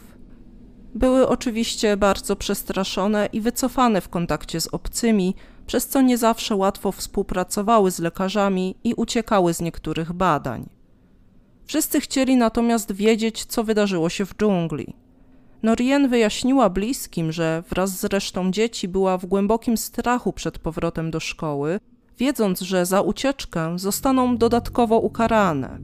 Były 0.94 1.28
oczywiście 1.28 1.96
bardzo 1.96 2.36
przestraszone 2.36 3.28
i 3.32 3.40
wycofane 3.40 4.00
w 4.00 4.08
kontakcie 4.08 4.60
z 4.60 4.66
obcymi, 4.66 5.34
przez 5.66 5.88
co 5.88 6.00
nie 6.00 6.18
zawsze 6.18 6.56
łatwo 6.56 6.92
współpracowały 6.92 7.90
z 7.90 7.98
lekarzami 7.98 8.74
i 8.84 8.94
uciekały 8.94 9.54
z 9.54 9.60
niektórych 9.60 10.12
badań. 10.12 10.68
Wszyscy 11.64 12.00
chcieli 12.00 12.36
natomiast 12.36 12.92
wiedzieć, 12.92 13.44
co 13.44 13.64
wydarzyło 13.64 14.08
się 14.08 14.26
w 14.26 14.34
dżungli. 14.34 14.94
Norien 15.62 16.08
wyjaśniła 16.08 16.70
bliskim, 16.70 17.32
że 17.32 17.62
wraz 17.70 18.00
z 18.00 18.04
resztą 18.04 18.50
dzieci 18.50 18.88
była 18.88 19.18
w 19.18 19.26
głębokim 19.26 19.76
strachu 19.76 20.32
przed 20.32 20.58
powrotem 20.58 21.10
do 21.10 21.20
szkoły, 21.20 21.80
wiedząc, 22.18 22.60
że 22.60 22.86
za 22.86 23.00
ucieczkę 23.00 23.78
zostaną 23.78 24.36
dodatkowo 24.36 24.98
ukarane. 24.98 25.78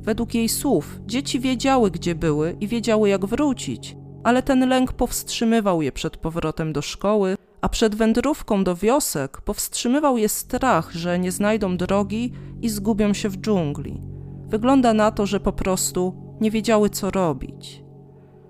Według 0.00 0.34
jej 0.34 0.48
słów, 0.48 1.00
dzieci 1.06 1.40
wiedziały, 1.40 1.90
gdzie 1.90 2.14
były 2.14 2.56
i 2.60 2.68
wiedziały, 2.68 3.08
jak 3.08 3.26
wrócić, 3.26 3.96
ale 4.24 4.42
ten 4.42 4.68
lęk 4.68 4.92
powstrzymywał 4.92 5.82
je 5.82 5.92
przed 5.92 6.16
powrotem 6.16 6.72
do 6.72 6.82
szkoły, 6.82 7.36
a 7.60 7.68
przed 7.68 7.94
wędrówką 7.94 8.64
do 8.64 8.76
wiosek 8.76 9.40
powstrzymywał 9.40 10.18
je 10.18 10.28
strach, 10.28 10.92
że 10.92 11.18
nie 11.18 11.32
znajdą 11.32 11.76
drogi 11.76 12.32
i 12.62 12.68
zgubią 12.68 13.14
się 13.14 13.28
w 13.28 13.36
dżungli. 13.36 14.00
Wygląda 14.48 14.94
na 14.94 15.10
to, 15.10 15.26
że 15.26 15.40
po 15.40 15.52
prostu 15.52 16.14
nie 16.40 16.50
wiedziały, 16.50 16.90
co 16.90 17.10
robić. 17.10 17.84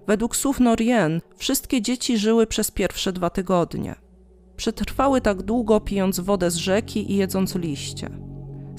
Według 0.07 0.37
słów 0.37 0.61
Norien, 0.61 1.21
wszystkie 1.37 1.83
dzieci 1.83 2.19
żyły 2.19 2.47
przez 2.47 2.71
pierwsze 2.71 3.13
dwa 3.13 3.31
tygodnie. 3.31 3.95
Przetrwały 4.57 5.21
tak 5.21 5.43
długo, 5.43 5.81
pijąc 5.81 6.21
wodę 6.21 6.51
z 6.51 6.57
rzeki 6.57 7.13
i 7.13 7.17
jedząc 7.17 7.55
liście. 7.55 8.30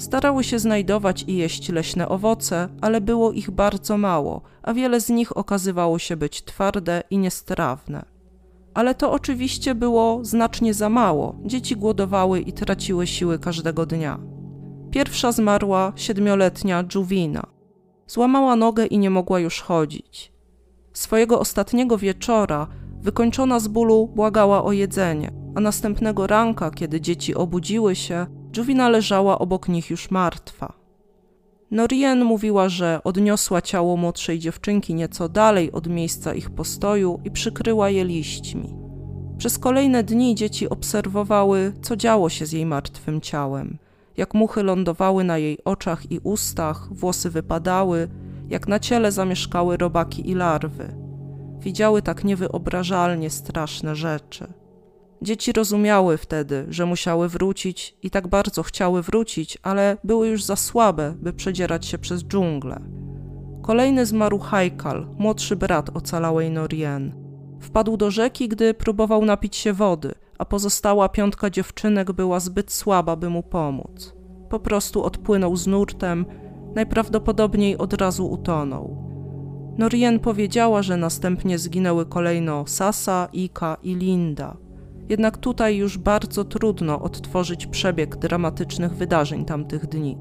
Starały 0.01 0.43
się 0.43 0.59
znajdować 0.59 1.23
i 1.27 1.35
jeść 1.35 1.69
leśne 1.69 2.09
owoce, 2.09 2.69
ale 2.81 3.01
było 3.01 3.31
ich 3.31 3.51
bardzo 3.51 3.97
mało, 3.97 4.41
a 4.63 4.73
wiele 4.73 5.01
z 5.01 5.09
nich 5.09 5.37
okazywało 5.37 5.99
się 5.99 6.17
być 6.17 6.43
twarde 6.43 7.03
i 7.09 7.17
niestrawne. 7.17 8.05
Ale 8.73 8.95
to 8.95 9.11
oczywiście 9.11 9.75
było 9.75 10.19
znacznie 10.25 10.73
za 10.73 10.89
mało. 10.89 11.35
Dzieci 11.45 11.75
głodowały 11.75 12.39
i 12.39 12.53
traciły 12.53 13.07
siły 13.07 13.39
każdego 13.39 13.85
dnia. 13.85 14.19
Pierwsza 14.91 15.31
zmarła 15.31 15.93
siedmioletnia 15.95 16.83
Juwina. 16.95 17.43
Złamała 18.07 18.55
nogę 18.55 18.85
i 18.85 18.97
nie 18.97 19.09
mogła 19.09 19.39
już 19.39 19.61
chodzić. 19.61 20.33
Swojego 20.93 21.39
ostatniego 21.39 21.97
wieczora, 21.97 22.67
wykończona 23.01 23.59
z 23.59 23.67
bólu, 23.67 24.07
błagała 24.07 24.63
o 24.63 24.71
jedzenie, 24.71 25.31
a 25.55 25.59
następnego 25.59 26.27
ranka, 26.27 26.71
kiedy 26.71 27.01
dzieci 27.01 27.35
obudziły 27.35 27.95
się, 27.95 28.40
Juwina 28.57 28.89
leżała 28.89 29.39
obok 29.39 29.67
nich 29.67 29.89
już 29.89 30.11
martwa. 30.11 30.73
Norien 31.71 32.25
mówiła, 32.25 32.69
że 32.69 32.99
odniosła 33.03 33.61
ciało 33.61 33.97
młodszej 33.97 34.39
dziewczynki 34.39 34.93
nieco 34.95 35.29
dalej 35.29 35.71
od 35.71 35.87
miejsca 35.87 36.33
ich 36.33 36.49
postoju 36.49 37.19
i 37.25 37.31
przykryła 37.31 37.89
je 37.89 38.05
liśćmi. 38.05 38.75
Przez 39.37 39.59
kolejne 39.59 40.03
dni 40.03 40.35
dzieci 40.35 40.69
obserwowały, 40.69 41.73
co 41.81 41.95
działo 41.95 42.29
się 42.29 42.45
z 42.45 42.51
jej 42.51 42.65
martwym 42.65 43.21
ciałem, 43.21 43.77
jak 44.17 44.33
muchy 44.33 44.63
lądowały 44.63 45.23
na 45.23 45.37
jej 45.37 45.63
oczach 45.65 46.11
i 46.11 46.19
ustach, 46.19 46.87
włosy 46.91 47.29
wypadały, 47.29 48.07
jak 48.49 48.67
na 48.67 48.79
ciele 48.79 49.11
zamieszkały 49.11 49.77
robaki 49.77 50.29
i 50.29 50.35
larwy. 50.35 50.95
Widziały 51.59 52.01
tak 52.01 52.23
niewyobrażalnie 52.23 53.29
straszne 53.29 53.95
rzeczy. 53.95 54.47
Dzieci 55.23 55.51
rozumiały 55.53 56.17
wtedy, 56.17 56.65
że 56.69 56.85
musiały 56.85 57.29
wrócić 57.29 57.97
i 58.03 58.09
tak 58.09 58.27
bardzo 58.27 58.63
chciały 58.63 59.01
wrócić, 59.01 59.57
ale 59.63 59.97
były 60.03 60.27
już 60.27 60.43
za 60.43 60.55
słabe, 60.55 61.13
by 61.17 61.33
przedzierać 61.33 61.85
się 61.85 61.97
przez 61.97 62.23
dżunglę. 62.23 62.81
Kolejny 63.61 64.05
zmarł 64.05 64.39
Haikal, 64.39 65.07
młodszy 65.17 65.55
brat 65.55 65.89
ocalałej 65.93 66.51
Norien. 66.51 67.13
Wpadł 67.59 67.97
do 67.97 68.11
rzeki, 68.11 68.47
gdy 68.47 68.73
próbował 68.73 69.25
napić 69.25 69.55
się 69.55 69.73
wody, 69.73 70.13
a 70.37 70.45
pozostała 70.45 71.09
piątka 71.09 71.49
dziewczynek 71.49 72.11
była 72.11 72.39
zbyt 72.39 72.71
słaba, 72.71 73.15
by 73.15 73.29
mu 73.29 73.43
pomóc. 73.43 74.13
Po 74.49 74.59
prostu 74.59 75.03
odpłynął 75.03 75.55
z 75.55 75.67
nurtem, 75.67 76.25
najprawdopodobniej 76.75 77.77
od 77.77 77.93
razu 77.93 78.31
utonął. 78.31 79.11
Norien 79.77 80.19
powiedziała, 80.19 80.81
że 80.81 80.97
następnie 80.97 81.59
zginęły 81.59 82.05
kolejno 82.05 82.67
Sasa, 82.67 83.29
Ika 83.33 83.77
i 83.83 83.95
Linda. 83.95 84.57
Jednak 85.09 85.37
tutaj 85.37 85.77
już 85.77 85.97
bardzo 85.97 86.43
trudno 86.45 87.01
odtworzyć 87.01 87.67
przebieg 87.67 88.15
dramatycznych 88.15 88.95
wydarzeń 88.95 89.45
tamtych 89.45 89.87
dni. 89.87 90.17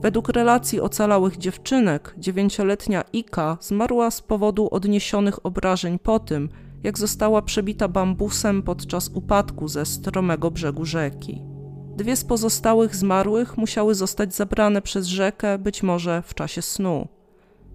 Według 0.00 0.28
relacji 0.28 0.80
ocalałych 0.80 1.38
dziewczynek, 1.38 2.14
dziewięcioletnia 2.18 3.04
Ika 3.12 3.58
zmarła 3.60 4.10
z 4.10 4.22
powodu 4.22 4.68
odniesionych 4.70 5.46
obrażeń 5.46 5.98
po 5.98 6.18
tym, 6.18 6.48
jak 6.82 6.98
została 6.98 7.42
przebita 7.42 7.88
bambusem 7.88 8.62
podczas 8.62 9.08
upadku 9.08 9.68
ze 9.68 9.86
stromego 9.86 10.50
brzegu 10.50 10.84
rzeki. 10.84 11.42
Dwie 11.96 12.16
z 12.16 12.24
pozostałych 12.24 12.96
zmarłych 12.96 13.56
musiały 13.56 13.94
zostać 13.94 14.34
zabrane 14.34 14.82
przez 14.82 15.06
rzekę, 15.06 15.58
być 15.58 15.82
może 15.82 16.22
w 16.22 16.34
czasie 16.34 16.62
snu. 16.62 17.08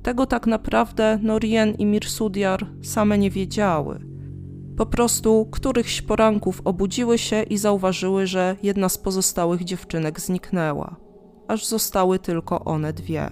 Tego 0.03 0.25
tak 0.25 0.47
naprawdę 0.47 1.19
Norien 1.21 1.73
i 1.73 1.85
Mirsudiar 1.85 2.67
same 2.81 3.17
nie 3.17 3.31
wiedziały. 3.31 3.99
Po 4.79 4.85
prostu 4.85 5.47
którychś 5.51 6.01
poranków 6.01 6.61
obudziły 6.65 7.17
się 7.17 7.43
i 7.43 7.57
zauważyły, 7.57 8.27
że 8.27 8.55
jedna 8.63 8.89
z 8.89 8.97
pozostałych 8.97 9.63
dziewczynek 9.63 10.19
zniknęła, 10.19 10.95
aż 11.47 11.65
zostały 11.65 12.19
tylko 12.19 12.65
one 12.65 12.93
dwie. 12.93 13.31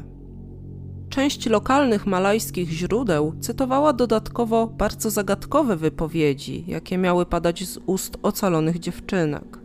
Część 1.09 1.45
lokalnych 1.45 2.05
malajskich 2.05 2.69
źródeł 2.69 3.33
cytowała 3.41 3.93
dodatkowo 3.93 4.67
bardzo 4.67 5.09
zagadkowe 5.09 5.75
wypowiedzi, 5.75 6.63
jakie 6.67 6.97
miały 6.97 7.25
padać 7.25 7.63
z 7.63 7.79
ust 7.85 8.17
ocalonych 8.23 8.79
dziewczynek. 8.79 9.59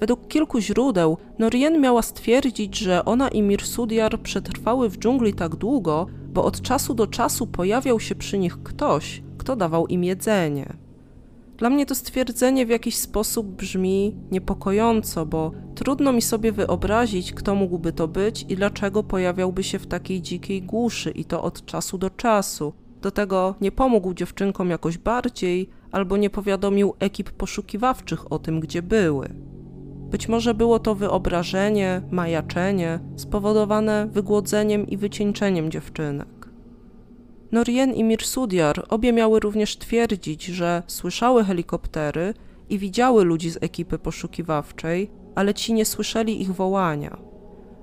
Według 0.00 0.28
kilku 0.28 0.60
źródeł 0.60 1.16
Norien 1.38 1.80
miała 1.80 2.02
stwierdzić, 2.02 2.78
że 2.78 3.04
ona 3.04 3.28
i 3.28 3.42
Mirsudiar 3.42 4.20
przetrwały 4.20 4.88
w 4.88 4.98
dżungli 4.98 5.34
tak 5.34 5.56
długo, 5.56 6.06
bo 6.32 6.44
od 6.44 6.62
czasu 6.62 6.94
do 6.94 7.06
czasu 7.06 7.46
pojawiał 7.46 8.00
się 8.00 8.14
przy 8.14 8.38
nich 8.38 8.62
ktoś, 8.62 9.22
kto 9.38 9.56
dawał 9.56 9.86
im 9.86 10.04
jedzenie. 10.04 10.81
Dla 11.62 11.70
mnie 11.70 11.86
to 11.86 11.94
stwierdzenie 11.94 12.66
w 12.66 12.68
jakiś 12.68 12.96
sposób 12.96 13.46
brzmi 13.46 14.16
niepokojąco, 14.30 15.26
bo 15.26 15.52
trudno 15.74 16.12
mi 16.12 16.22
sobie 16.22 16.52
wyobrazić, 16.52 17.32
kto 17.32 17.54
mógłby 17.54 17.92
to 17.92 18.08
być 18.08 18.46
i 18.48 18.56
dlaczego 18.56 19.02
pojawiałby 19.02 19.62
się 19.62 19.78
w 19.78 19.86
takiej 19.86 20.22
dzikiej 20.22 20.62
głuszy 20.62 21.10
i 21.10 21.24
to 21.24 21.42
od 21.42 21.64
czasu 21.64 21.98
do 21.98 22.10
czasu. 22.10 22.72
Do 23.02 23.10
tego 23.10 23.54
nie 23.60 23.72
pomógł 23.72 24.14
dziewczynkom 24.14 24.70
jakoś 24.70 24.98
bardziej, 24.98 25.70
albo 25.92 26.16
nie 26.16 26.30
powiadomił 26.30 26.94
ekip 26.98 27.30
poszukiwawczych 27.30 28.32
o 28.32 28.38
tym, 28.38 28.60
gdzie 28.60 28.82
były. 28.82 29.28
Być 30.10 30.28
może 30.28 30.54
było 30.54 30.78
to 30.78 30.94
wyobrażenie, 30.94 32.02
majaczenie 32.10 33.00
spowodowane 33.16 34.08
wygłodzeniem 34.12 34.86
i 34.86 34.96
wycieńczeniem 34.96 35.70
dziewczynek. 35.70 36.41
Norien 37.52 37.94
i 37.94 38.04
Mirsudiar 38.04 38.86
obie 38.88 39.12
miały 39.12 39.40
również 39.40 39.76
twierdzić, 39.76 40.44
że 40.44 40.82
słyszały 40.86 41.44
helikoptery 41.44 42.34
i 42.70 42.78
widziały 42.78 43.24
ludzi 43.24 43.50
z 43.50 43.58
ekipy 43.60 43.98
poszukiwawczej, 43.98 45.10
ale 45.34 45.54
ci 45.54 45.72
nie 45.72 45.84
słyszeli 45.84 46.42
ich 46.42 46.52
wołania. 46.54 47.18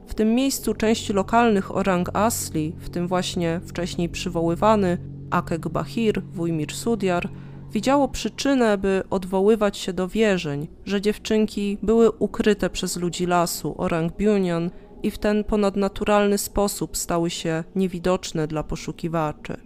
W 0.08 0.14
tym 0.14 0.36
miejscu 0.36 0.74
część 0.74 1.10
lokalnych 1.10 1.76
orang 1.76 2.10
asli, 2.14 2.76
w 2.80 2.90
tym 2.90 3.08
właśnie 3.08 3.62
wcześniej 3.66 4.10
przywoływany 4.10 4.98
Akek 5.30 5.70
Bahir, 5.70 6.22
wuj 6.34 6.52
Mirsudiar, 6.52 7.30
widziało 7.72 8.08
przyczynę, 8.08 8.78
by 8.78 9.04
odwoływać 9.10 9.78
się 9.78 9.94
do 9.94 10.08
wierzeń, 10.08 10.68
że 10.86 11.02
dziewczynki 11.02 11.78
były 11.84 12.12
ukryte 12.12 12.70
przez 12.70 12.98
ludzi 12.98 13.26
lasu 13.26 13.76
Orang 13.78 14.18
Bunyan 14.18 14.70
i 15.04 15.12
w 15.12 15.18
ten 15.18 15.44
ponadnaturalny 15.44 16.38
sposób 16.38 16.98
stały 16.98 17.30
się 17.30 17.64
niewidoczne 17.76 18.48
dla 18.48 18.64
poszukiwaczy. 18.64 19.58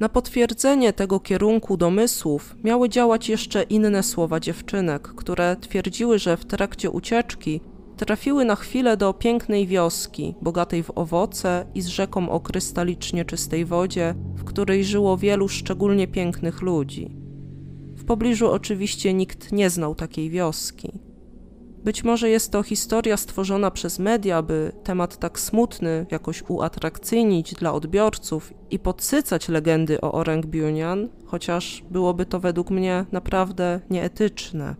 Na 0.00 0.08
potwierdzenie 0.08 0.92
tego 0.92 1.20
kierunku 1.20 1.76
domysłów 1.76 2.56
miały 2.64 2.88
działać 2.88 3.28
jeszcze 3.28 3.62
inne 3.62 4.02
słowa 4.02 4.40
dziewczynek, 4.40 5.08
które 5.08 5.56
twierdziły, 5.56 6.18
że 6.18 6.36
w 6.36 6.44
trakcie 6.44 6.90
ucieczki 6.90 7.60
trafiły 7.96 8.44
na 8.44 8.56
chwilę 8.56 8.96
do 8.96 9.14
pięknej 9.14 9.66
wioski, 9.66 10.34
bogatej 10.42 10.82
w 10.82 10.90
owoce 10.94 11.66
i 11.74 11.80
z 11.80 11.86
rzeką 11.86 12.30
o 12.30 12.40
krystalicznie 12.40 13.24
czystej 13.24 13.64
wodzie, 13.64 14.14
w 14.34 14.44
której 14.44 14.84
żyło 14.84 15.16
wielu 15.16 15.48
szczególnie 15.48 16.08
pięknych 16.08 16.62
ludzi. 16.62 17.16
W 17.96 18.04
pobliżu 18.04 18.50
oczywiście 18.50 19.14
nikt 19.14 19.52
nie 19.52 19.70
znał 19.70 19.94
takiej 19.94 20.30
wioski. 20.30 21.07
Być 21.88 22.04
może 22.04 22.30
jest 22.30 22.52
to 22.52 22.62
historia 22.62 23.16
stworzona 23.16 23.70
przez 23.70 23.98
media, 23.98 24.42
by 24.42 24.72
temat 24.84 25.16
tak 25.16 25.40
smutny 25.40 26.06
jakoś 26.10 26.42
uatrakcyjnić 26.48 27.54
dla 27.54 27.72
odbiorców 27.72 28.54
i 28.70 28.78
podsycać 28.78 29.48
legendy 29.48 30.00
o 30.00 30.12
Orang 30.12 30.46
Bunyan, 30.46 31.08
chociaż 31.26 31.84
byłoby 31.90 32.26
to 32.26 32.40
według 32.40 32.70
mnie 32.70 33.06
naprawdę 33.12 33.80
nieetyczne. 33.90 34.74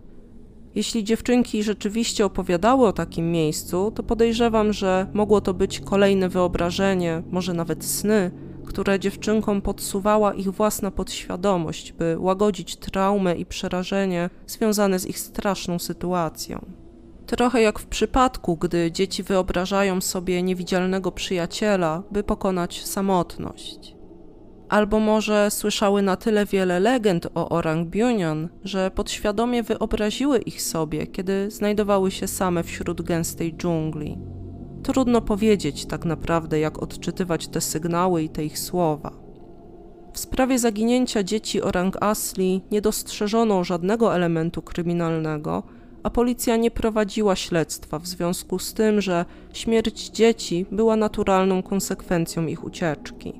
Jeśli 0.75 1.03
dziewczynki 1.03 1.63
rzeczywiście 1.63 2.25
opowiadały 2.25 2.87
o 2.87 2.93
takim 2.93 3.31
miejscu, 3.31 3.91
to 3.95 4.03
podejrzewam, 4.03 4.73
że 4.73 5.07
mogło 5.13 5.41
to 5.41 5.53
być 5.53 5.79
kolejne 5.79 6.29
wyobrażenie, 6.29 7.23
może 7.31 7.53
nawet 7.53 7.85
sny, 7.85 8.31
które 8.65 8.99
dziewczynkom 8.99 9.61
podsuwała 9.61 10.33
ich 10.33 10.51
własna 10.51 10.91
podświadomość, 10.91 11.93
by 11.93 12.15
łagodzić 12.19 12.75
traumę 12.75 13.35
i 13.35 13.45
przerażenie 13.45 14.29
związane 14.47 14.99
z 14.99 15.05
ich 15.05 15.19
straszną 15.19 15.79
sytuacją. 15.79 16.88
Trochę 17.29 17.61
jak 17.61 17.79
w 17.79 17.85
przypadku, 17.85 18.57
gdy 18.57 18.91
dzieci 18.91 19.23
wyobrażają 19.23 20.01
sobie 20.01 20.43
niewidzialnego 20.43 21.11
przyjaciela, 21.11 22.03
by 22.11 22.23
pokonać 22.23 22.85
samotność. 22.85 23.95
Albo 24.69 24.99
może 24.99 25.51
słyszały 25.51 26.01
na 26.01 26.15
tyle 26.15 26.45
wiele 26.45 26.79
legend 26.79 27.27
o 27.35 27.49
Orang 27.49 27.87
Bunyan, 27.87 28.49
że 28.63 28.91
podświadomie 28.91 29.63
wyobraziły 29.63 30.37
ich 30.37 30.61
sobie, 30.61 31.07
kiedy 31.07 31.51
znajdowały 31.51 32.11
się 32.11 32.27
same 32.27 32.63
wśród 32.63 33.01
gęstej 33.01 33.53
dżungli. 33.57 34.17
Trudno 34.83 35.21
powiedzieć 35.21 35.85
tak 35.85 36.05
naprawdę, 36.05 36.59
jak 36.59 36.83
odczytywać 36.83 37.47
te 37.47 37.61
sygnały 37.61 38.23
i 38.23 38.29
te 38.29 38.45
ich 38.45 38.59
słowa. 38.59 39.11
W 40.13 40.19
sprawie 40.19 40.59
zaginięcia 40.59 41.23
dzieci 41.23 41.61
Orang 41.61 42.03
Asli 42.03 42.61
nie 42.71 42.81
dostrzeżono 42.81 43.63
żadnego 43.63 44.15
elementu 44.15 44.61
kryminalnego, 44.61 45.63
a 46.03 46.09
policja 46.09 46.55
nie 46.55 46.71
prowadziła 46.71 47.35
śledztwa 47.35 47.99
w 47.99 48.07
związku 48.07 48.59
z 48.59 48.73
tym, 48.73 49.01
że 49.01 49.25
śmierć 49.53 50.09
dzieci 50.09 50.65
była 50.71 50.95
naturalną 50.95 51.63
konsekwencją 51.63 52.47
ich 52.47 52.63
ucieczki. 52.63 53.33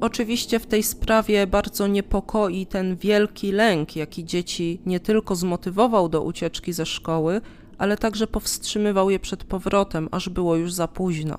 Oczywiście 0.00 0.58
w 0.58 0.66
tej 0.66 0.82
sprawie 0.82 1.46
bardzo 1.46 1.86
niepokoi 1.86 2.66
ten 2.66 2.96
wielki 2.96 3.52
lęk, 3.52 3.96
jaki 3.96 4.24
dzieci 4.24 4.80
nie 4.86 5.00
tylko 5.00 5.36
zmotywował 5.36 6.08
do 6.08 6.22
ucieczki 6.22 6.72
ze 6.72 6.86
szkoły, 6.86 7.40
ale 7.78 7.96
także 7.96 8.26
powstrzymywał 8.26 9.10
je 9.10 9.18
przed 9.18 9.44
powrotem, 9.44 10.08
aż 10.12 10.28
było 10.28 10.56
już 10.56 10.72
za 10.72 10.88
późno. 10.88 11.38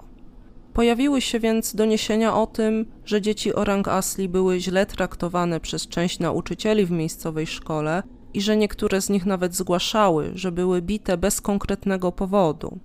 Pojawiły 0.73 1.21
się 1.21 1.39
więc 1.39 1.75
doniesienia 1.75 2.35
o 2.35 2.47
tym, 2.47 2.85
że 3.05 3.21
dzieci 3.21 3.53
Orang 3.53 3.87
Asli 3.87 4.29
były 4.29 4.59
źle 4.59 4.85
traktowane 4.85 5.59
przez 5.59 5.87
część 5.87 6.19
nauczycieli 6.19 6.85
w 6.85 6.91
miejscowej 6.91 7.47
szkole 7.47 8.03
i 8.35 8.41
że 8.41 8.57
niektóre 8.57 9.01
z 9.01 9.09
nich 9.09 9.25
nawet 9.25 9.55
zgłaszały, 9.55 10.31
że 10.35 10.51
były 10.51 10.81
bite 10.81 11.17
bez 11.17 11.41
konkretnego 11.41 12.11
powodu. 12.11 12.79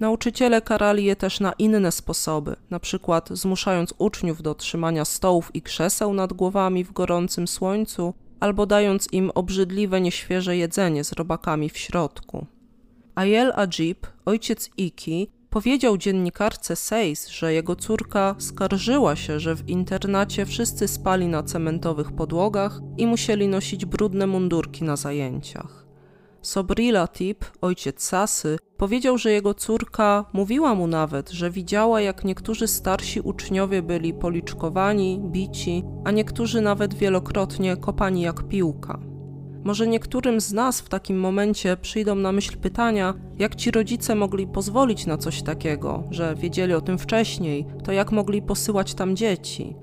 Nauczyciele 0.00 0.62
karali 0.62 1.04
je 1.04 1.16
też 1.16 1.40
na 1.40 1.52
inne 1.52 1.92
sposoby, 1.92 2.56
na 2.70 2.80
przykład 2.80 3.28
zmuszając 3.32 3.94
uczniów 3.98 4.42
do 4.42 4.54
trzymania 4.54 5.04
stołów 5.04 5.50
i 5.54 5.62
krzeseł 5.62 6.14
nad 6.14 6.32
głowami 6.32 6.84
w 6.84 6.92
gorącym 6.92 7.48
słońcu, 7.48 8.14
albo 8.40 8.66
dając 8.66 9.12
im 9.12 9.30
obrzydliwe, 9.34 10.00
nieświeże 10.00 10.56
jedzenie 10.56 11.04
z 11.04 11.12
robakami 11.12 11.70
w 11.70 11.78
środku. 11.78 12.46
Ayel 13.14 13.52
Ajib, 13.56 14.06
ojciec 14.24 14.70
Iki, 14.76 15.30
powiedział 15.50 15.98
dziennikarce 15.98 16.76
Seis, 16.76 17.28
że 17.28 17.52
jego 17.52 17.76
córka 17.76 18.34
skarżyła 18.38 19.16
się, 19.16 19.40
że 19.40 19.54
w 19.56 19.68
internacie 19.68 20.46
wszyscy 20.46 20.88
spali 20.88 21.28
na 21.28 21.42
cementowych 21.42 22.12
podłogach 22.12 22.80
i 22.98 23.06
musieli 23.06 23.48
nosić 23.48 23.84
brudne 23.84 24.26
mundurki 24.26 24.84
na 24.84 24.96
zajęciach. 24.96 25.86
Sobri 26.42 26.92
Latip, 26.92 27.44
ojciec 27.60 28.02
Sasy, 28.02 28.58
powiedział, 28.76 29.18
że 29.18 29.32
jego 29.32 29.54
córka 29.54 30.24
mówiła 30.32 30.74
mu 30.74 30.86
nawet, 30.86 31.30
że 31.30 31.50
widziała, 31.50 32.00
jak 32.00 32.24
niektórzy 32.24 32.68
starsi 32.68 33.20
uczniowie 33.20 33.82
byli 33.82 34.14
policzkowani, 34.14 35.20
bici, 35.24 35.84
a 36.04 36.10
niektórzy 36.10 36.60
nawet 36.60 36.94
wielokrotnie 36.94 37.76
kopani 37.76 38.22
jak 38.22 38.48
piłka. 38.48 39.00
Może 39.64 39.86
niektórym 39.86 40.40
z 40.40 40.52
nas 40.52 40.80
w 40.80 40.88
takim 40.88 41.20
momencie 41.20 41.76
przyjdą 41.76 42.14
na 42.14 42.32
myśl 42.32 42.58
pytania, 42.58 43.14
jak 43.38 43.54
ci 43.54 43.70
rodzice 43.70 44.14
mogli 44.14 44.46
pozwolić 44.46 45.06
na 45.06 45.16
coś 45.16 45.42
takiego, 45.42 46.04
że 46.10 46.34
wiedzieli 46.34 46.74
o 46.74 46.80
tym 46.80 46.98
wcześniej, 46.98 47.66
to 47.84 47.92
jak 47.92 48.12
mogli 48.12 48.42
posyłać 48.42 48.94
tam 48.94 49.16
dzieci. 49.16 49.76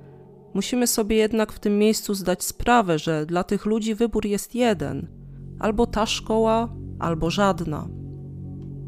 Musimy 0.53 0.88
sobie 0.88 1.15
jednak 1.15 1.51
w 1.51 1.59
tym 1.59 1.80
miejscu 1.80 2.13
zdać 2.13 2.43
sprawę, 2.43 2.99
że 2.99 3.25
dla 3.25 3.43
tych 3.43 3.65
ludzi 3.65 3.95
wybór 3.95 4.25
jest 4.25 4.55
jeden: 4.55 5.07
albo 5.59 5.88
ta 5.88 6.05
szkoła, 6.05 6.69
albo 6.99 7.30
żadna. 7.30 7.88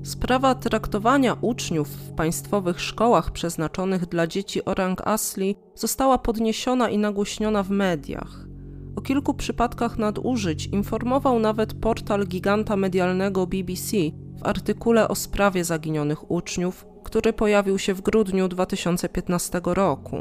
Sprawa 0.04 0.56
traktowania 0.56 1.38
uczniów 1.42 1.90
w 1.90 2.14
państwowych 2.14 2.82
szkołach 2.82 3.32
przeznaczonych 3.32 4.06
dla 4.06 4.28
dzieci 4.28 4.66
Orang 4.66 5.08
Asli 5.08 5.56
została 5.76 6.18
podniesiona 6.18 6.90
i 6.90 6.98
nagłośniona 6.98 7.64
w 7.64 7.70
mediach. 7.70 8.49
O 8.96 9.02
kilku 9.02 9.34
przypadkach 9.34 9.98
nadużyć 9.98 10.66
informował 10.66 11.40
nawet 11.40 11.74
portal 11.74 12.28
giganta 12.28 12.76
medialnego 12.76 13.48
BBC 13.48 13.98
w 14.40 14.44
artykule 14.44 15.08
o 15.08 15.16
sprawie 15.16 15.64
zaginionych 15.64 16.32
uczniów, 16.32 16.86
który 17.04 17.34
pojawił 17.34 17.80
się 17.80 17.94
w 17.94 18.02
grudniu 18.02 18.48
2015 18.48 19.62
roku. 19.64 20.18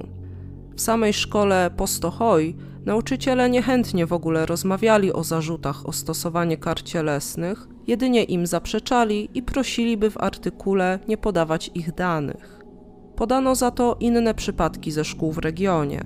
W 0.77 0.81
samej 0.81 1.13
szkole 1.13 1.71
Postohoj 1.77 2.57
nauczyciele 2.85 3.51
niechętnie 3.51 4.07
w 4.07 4.13
ogóle 4.13 4.47
rozmawiali 4.47 5.13
o 5.13 5.25
zarzutach 5.25 5.89
o 5.89 5.93
stosowanie 5.93 6.57
kar 6.57 6.83
cielesnych, 6.83 7.69
jedynie 7.87 8.25
im 8.25 8.47
zaprzeczali 8.47 9.29
i 9.35 9.43
prosili, 9.43 9.97
by 9.97 10.11
w 10.11 10.19
artykule 10.19 10.99
nie 11.09 11.17
podawać 11.17 11.71
ich 11.75 11.95
danych. 11.95 12.61
Podano 13.17 13.55
za 13.55 13.71
to 13.71 13.97
inne 14.01 14.35
przypadki 14.35 14.91
ze 14.91 15.05
szkół 15.05 15.33
w 15.33 15.39
regionie. 15.39 16.05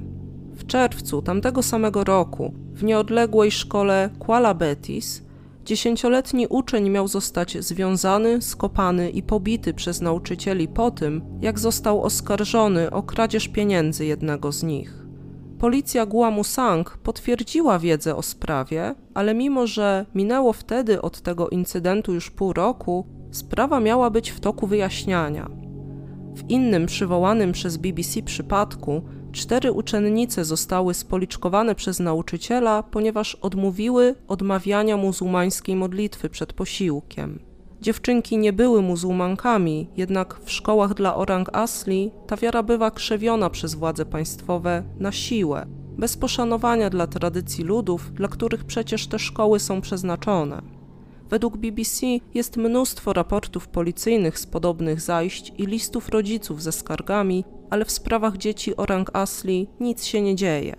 W 0.57 0.67
czerwcu 0.67 1.23
tamtego 1.23 1.63
samego 1.63 2.05
roku 2.05 2.53
w 2.75 2.85
nieodległej 2.85 3.51
szkole 3.51 4.11
Kuala 4.19 4.55
Betis 4.55 5.23
dziesięcioletni 5.65 6.47
uczeń 6.47 6.91
miał 6.91 7.09
zostać 7.09 7.65
związany, 7.65 8.43
skopany 8.43 9.11
i 9.11 9.23
pobity 9.23 9.75
przez 9.75 10.01
nauczycieli 10.01 10.69
po 10.69 10.91
tym, 10.91 11.23
jak 11.41 11.59
został 11.59 12.03
oskarżony 12.03 12.91
o 12.91 13.03
kradzież 13.03 13.49
pieniędzy 13.49 14.07
jednego 14.07 14.53
z 14.53 14.63
nich. 14.63 15.03
Policja 15.59 16.07
Guamusang 16.07 16.99
potwierdziła 16.99 17.79
wiedzę 17.79 18.17
o 18.17 18.23
sprawie, 18.23 18.95
ale 19.15 19.35
mimo 19.35 19.67
że 19.67 20.07
minęło 20.15 20.53
wtedy 20.53 21.03
od 21.03 21.21
tego 21.21 21.49
incydentu 21.49 22.15
już 22.15 22.31
pół 22.31 22.53
roku, 22.53 23.07
sprawa 23.31 23.81
miała 23.81 24.11
być 24.11 24.31
w 24.31 24.41
toku 24.41 24.67
wyjaśniania. 24.67 25.51
W 26.37 26.51
innym 26.51 26.87
przywołanym 26.87 27.53
przez 27.53 27.77
BBC 27.77 28.23
przypadku 28.23 29.03
Cztery 29.33 29.72
uczennice 29.72 30.45
zostały 30.45 30.95
spoliczkowane 30.95 31.74
przez 31.74 32.01
nauczyciela, 32.01 32.83
ponieważ 32.83 33.35
odmówiły 33.35 34.14
odmawiania 34.28 34.97
muzułmańskiej 34.97 35.76
modlitwy 35.76 36.28
przed 36.28 36.53
posiłkiem. 36.53 37.39
Dziewczynki 37.80 38.39
nie 38.39 38.53
były 38.53 38.83
muzułmankami, 38.83 39.89
jednak 39.97 40.41
w 40.45 40.51
szkołach 40.51 40.95
dla 40.95 41.14
orang 41.14 41.51
asli 41.53 42.11
ta 42.26 42.37
wiara 42.37 42.62
bywa 42.62 42.91
krzewiona 42.91 43.51
przez 43.51 43.74
władze 43.74 44.07
państwowe 44.07 44.83
na 44.99 45.12
siłę, 45.12 45.66
bez 45.99 46.16
poszanowania 46.16 46.91
dla 46.91 47.07
tradycji 47.07 47.64
ludów, 47.64 48.12
dla 48.12 48.28
których 48.28 48.64
przecież 48.64 49.07
te 49.07 49.18
szkoły 49.18 49.61
są 49.61 49.80
przeznaczone. 49.80 50.62
Według 51.30 51.57
BBC 51.57 52.07
jest 52.35 52.57
mnóstwo 52.57 53.12
raportów 53.12 53.68
policyjnych 53.68 54.39
z 54.39 54.47
podobnych 54.47 55.01
zajść 55.01 55.53
i 55.59 55.66
listów 55.66 56.09
rodziców 56.09 56.62
ze 56.62 56.72
skargami, 56.72 57.45
ale 57.73 57.85
w 57.85 57.91
sprawach 57.91 58.37
dzieci 58.37 58.77
orang 58.77 59.11
asli 59.12 59.68
nic 59.81 60.05
się 60.05 60.23
nie 60.23 60.37
dzieje. 60.37 60.77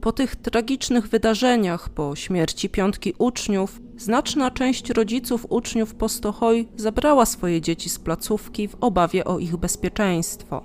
Po 0.00 0.12
tych 0.12 0.36
tragicznych 0.36 1.08
wydarzeniach, 1.08 1.88
po 1.88 2.16
śmierci 2.16 2.68
piątki 2.68 3.14
uczniów, 3.18 3.80
znaczna 3.96 4.50
część 4.50 4.90
rodziców 4.90 5.46
uczniów 5.48 5.94
Postochoj 5.94 6.68
zabrała 6.76 7.26
swoje 7.26 7.60
dzieci 7.60 7.90
z 7.90 7.98
placówki 7.98 8.68
w 8.68 8.76
obawie 8.80 9.24
o 9.24 9.38
ich 9.38 9.56
bezpieczeństwo. 9.56 10.62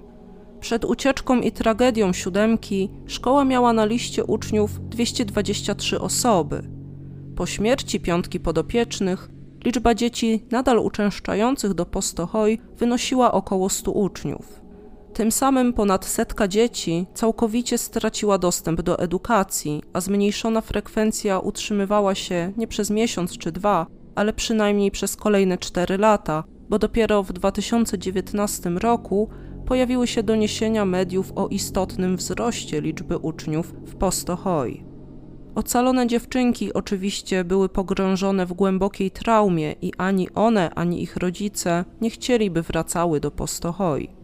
Przed 0.60 0.86
ucieczką 0.86 1.42
i 1.42 1.52
tragedią 1.52 2.14
siódemki 2.14 2.90
szkoła 3.08 3.46
miała 3.46 3.74
na 3.74 3.86
liście 3.86 4.26
uczniów 4.26 4.90
223 4.90 6.00
osoby. 6.00 6.64
Po 7.36 7.46
śmierci 7.46 8.00
piątki 8.00 8.40
podopiecznych 8.40 9.30
liczba 9.66 9.96
dzieci 9.96 10.46
nadal 10.52 10.80
uczęszczających 10.80 11.74
do 11.74 11.86
Postochoj 11.86 12.62
wynosiła 12.78 13.32
około 13.32 13.70
100 13.70 13.92
uczniów. 13.92 14.61
Tym 15.22 15.32
samym 15.32 15.74
ponad 15.74 16.06
setka 16.06 16.48
dzieci 16.48 17.06
całkowicie 17.14 17.78
straciła 17.78 18.38
dostęp 18.38 18.82
do 18.82 19.00
edukacji, 19.00 19.82
a 19.94 20.02
zmniejszona 20.02 20.62
frekwencja 20.62 21.40
utrzymywała 21.40 22.16
się 22.16 22.54
nie 22.58 22.68
przez 22.68 22.90
miesiąc 22.90 23.38
czy 23.38 23.52
dwa, 23.52 23.88
ale 24.16 24.34
przynajmniej 24.34 24.92
przez 24.92 25.16
kolejne 25.16 25.58
cztery 25.58 25.98
lata, 25.98 26.44
bo 26.70 26.80
dopiero 26.80 27.24
w 27.24 27.34
2019 27.34 28.70
roku 28.70 29.30
pojawiły 29.66 30.08
się 30.08 30.24
doniesienia 30.24 30.86
mediów 30.86 31.32
o 31.36 31.48
istotnym 31.48 32.18
wzroście 32.18 32.82
liczby 32.82 33.18
uczniów 33.18 33.74
w 33.86 33.96
Postohoi. 33.96 34.86
Ocalone 35.56 36.08
dziewczynki 36.08 36.74
oczywiście 36.74 37.44
były 37.44 37.70
pogrążone 37.70 38.46
w 38.46 38.54
głębokiej 38.54 39.12
traumie 39.12 39.76
i 39.82 39.94
ani 39.98 40.30
one, 40.30 40.70
ani 40.76 41.04
ich 41.04 41.18
rodzice 41.18 41.86
nie 42.02 42.10
chcieliby 42.10 42.62
wracały 42.62 43.20
do 43.20 43.32
Postohoi. 43.32 44.21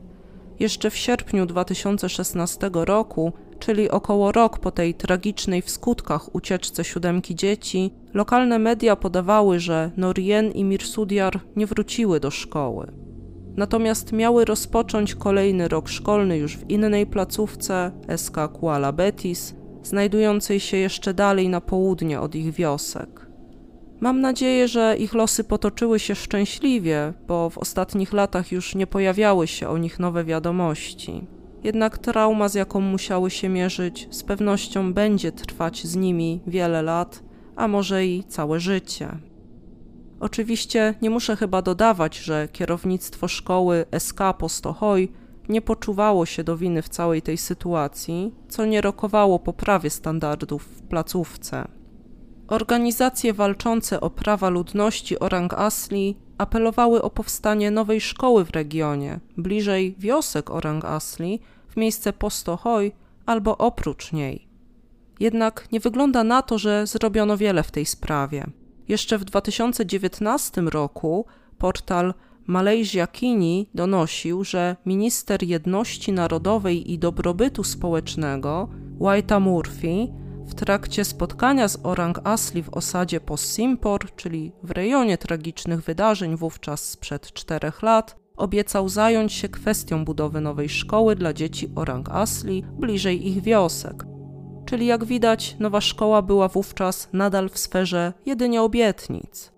Jeszcze 0.59 0.89
w 0.89 0.97
sierpniu 0.97 1.45
2016 1.45 2.69
roku, 2.73 3.33
czyli 3.59 3.89
około 3.89 4.31
rok 4.31 4.59
po 4.59 4.71
tej 4.71 4.93
tragicznej 4.93 5.61
w 5.61 5.69
skutkach 5.69 6.35
ucieczce 6.35 6.83
siódemki 6.83 7.35
dzieci, 7.35 7.93
lokalne 8.13 8.59
media 8.59 8.95
podawały, 8.95 9.59
że 9.59 9.91
Norien 9.97 10.51
i 10.51 10.63
Mirsudiar 10.63 11.39
nie 11.55 11.67
wróciły 11.67 12.19
do 12.19 12.31
szkoły. 12.31 12.91
Natomiast 13.57 14.11
miały 14.11 14.45
rozpocząć 14.45 15.15
kolejny 15.15 15.67
rok 15.67 15.89
szkolny 15.89 16.37
już 16.37 16.57
w 16.57 16.69
innej 16.69 17.05
placówce 17.05 17.91
SK 18.17 18.35
Kuala 18.53 18.91
Betis, 18.91 19.55
znajdującej 19.83 20.59
się 20.59 20.77
jeszcze 20.77 21.13
dalej 21.13 21.49
na 21.49 21.61
południe 21.61 22.21
od 22.21 22.35
ich 22.35 22.53
wiosek. 22.53 23.26
Mam 23.99 24.21
nadzieję, 24.21 24.67
że 24.67 24.95
ich 24.97 25.13
losy 25.13 25.43
potoczyły 25.43 25.99
się 25.99 26.15
szczęśliwie, 26.15 27.13
bo 27.27 27.49
w 27.49 27.57
ostatnich 27.57 28.13
latach 28.13 28.51
już 28.51 28.75
nie 28.75 28.87
pojawiały 28.87 29.47
się 29.47 29.69
o 29.69 29.77
nich 29.77 29.99
nowe 29.99 30.23
wiadomości. 30.23 31.27
Jednak 31.63 31.97
trauma, 31.97 32.49
z 32.49 32.53
jaką 32.53 32.81
musiały 32.81 33.29
się 33.29 33.49
mierzyć, 33.49 34.07
z 34.11 34.23
pewnością 34.23 34.93
będzie 34.93 35.31
trwać 35.31 35.87
z 35.87 35.95
nimi 35.95 36.41
wiele 36.47 36.81
lat, 36.81 37.23
a 37.55 37.67
może 37.67 38.05
i 38.05 38.23
całe 38.23 38.59
życie. 38.59 39.09
Oczywiście 40.19 40.93
nie 41.01 41.09
muszę 41.09 41.35
chyba 41.35 41.61
dodawać, 41.61 42.17
że 42.17 42.47
kierownictwo 42.51 43.27
szkoły 43.27 43.85
SK 43.99 44.19
Postohoj 44.37 45.11
nie 45.49 45.61
poczuwało 45.61 46.25
się 46.25 46.43
do 46.43 46.57
winy 46.57 46.81
w 46.81 46.89
całej 46.89 47.21
tej 47.21 47.37
sytuacji, 47.37 48.35
co 48.49 48.65
nie 48.65 48.81
rokowało 48.81 49.39
poprawie 49.39 49.89
standardów 49.89 50.63
w 50.63 50.81
placówce. 50.81 51.76
Organizacje 52.47 53.33
walczące 53.33 54.01
o 54.01 54.09
prawa 54.09 54.49
ludności 54.49 55.19
Orang 55.19 55.53
Asli 55.53 56.15
apelowały 56.37 57.01
o 57.01 57.09
powstanie 57.09 57.71
nowej 57.71 58.01
szkoły 58.01 58.45
w 58.45 58.49
regionie, 58.49 59.19
bliżej 59.37 59.95
wiosek 59.99 60.51
Orang 60.51 60.85
Asli, 60.85 61.39
w 61.67 61.77
miejsce 61.77 62.13
Postohoj 62.13 62.91
albo 63.25 63.57
oprócz 63.57 64.13
niej. 64.13 64.47
Jednak 65.19 65.67
nie 65.71 65.79
wygląda 65.79 66.23
na 66.23 66.41
to, 66.41 66.57
że 66.57 66.87
zrobiono 66.87 67.37
wiele 67.37 67.63
w 67.63 67.71
tej 67.71 67.85
sprawie. 67.85 68.45
Jeszcze 68.87 69.17
w 69.17 69.25
2019 69.25 70.61
roku 70.61 71.25
portal 71.57 72.13
Malaysia 72.47 73.07
Kini 73.07 73.69
donosił, 73.75 74.43
że 74.43 74.75
minister 74.85 75.43
jedności 75.43 76.11
narodowej 76.11 76.91
i 76.91 76.99
dobrobytu 76.99 77.63
społecznego 77.63 78.69
Waita 78.99 79.39
Murphy 79.39 80.07
w 80.47 80.55
trakcie 80.55 81.05
spotkania 81.05 81.67
z 81.67 81.77
Orang 81.83 82.19
Asli 82.23 82.63
w 82.63 82.69
osadzie 82.69 83.19
Possimpor, 83.19 84.15
czyli 84.15 84.51
w 84.63 84.71
rejonie 84.71 85.17
tragicznych 85.17 85.81
wydarzeń 85.81 86.35
wówczas 86.35 86.89
sprzed 86.89 87.33
czterech 87.33 87.81
lat, 87.81 88.15
obiecał 88.37 88.89
zająć 88.89 89.33
się 89.33 89.49
kwestią 89.49 90.05
budowy 90.05 90.41
nowej 90.41 90.69
szkoły 90.69 91.15
dla 91.15 91.33
dzieci 91.33 91.69
Orang 91.75 92.09
Asli 92.09 92.63
bliżej 92.79 93.27
ich 93.27 93.43
wiosek. 93.43 94.03
Czyli 94.65 94.85
jak 94.85 95.05
widać, 95.05 95.55
nowa 95.59 95.81
szkoła 95.81 96.21
była 96.21 96.47
wówczas 96.47 97.09
nadal 97.13 97.49
w 97.49 97.57
sferze 97.57 98.13
jedynie 98.25 98.61
obietnic. 98.61 99.51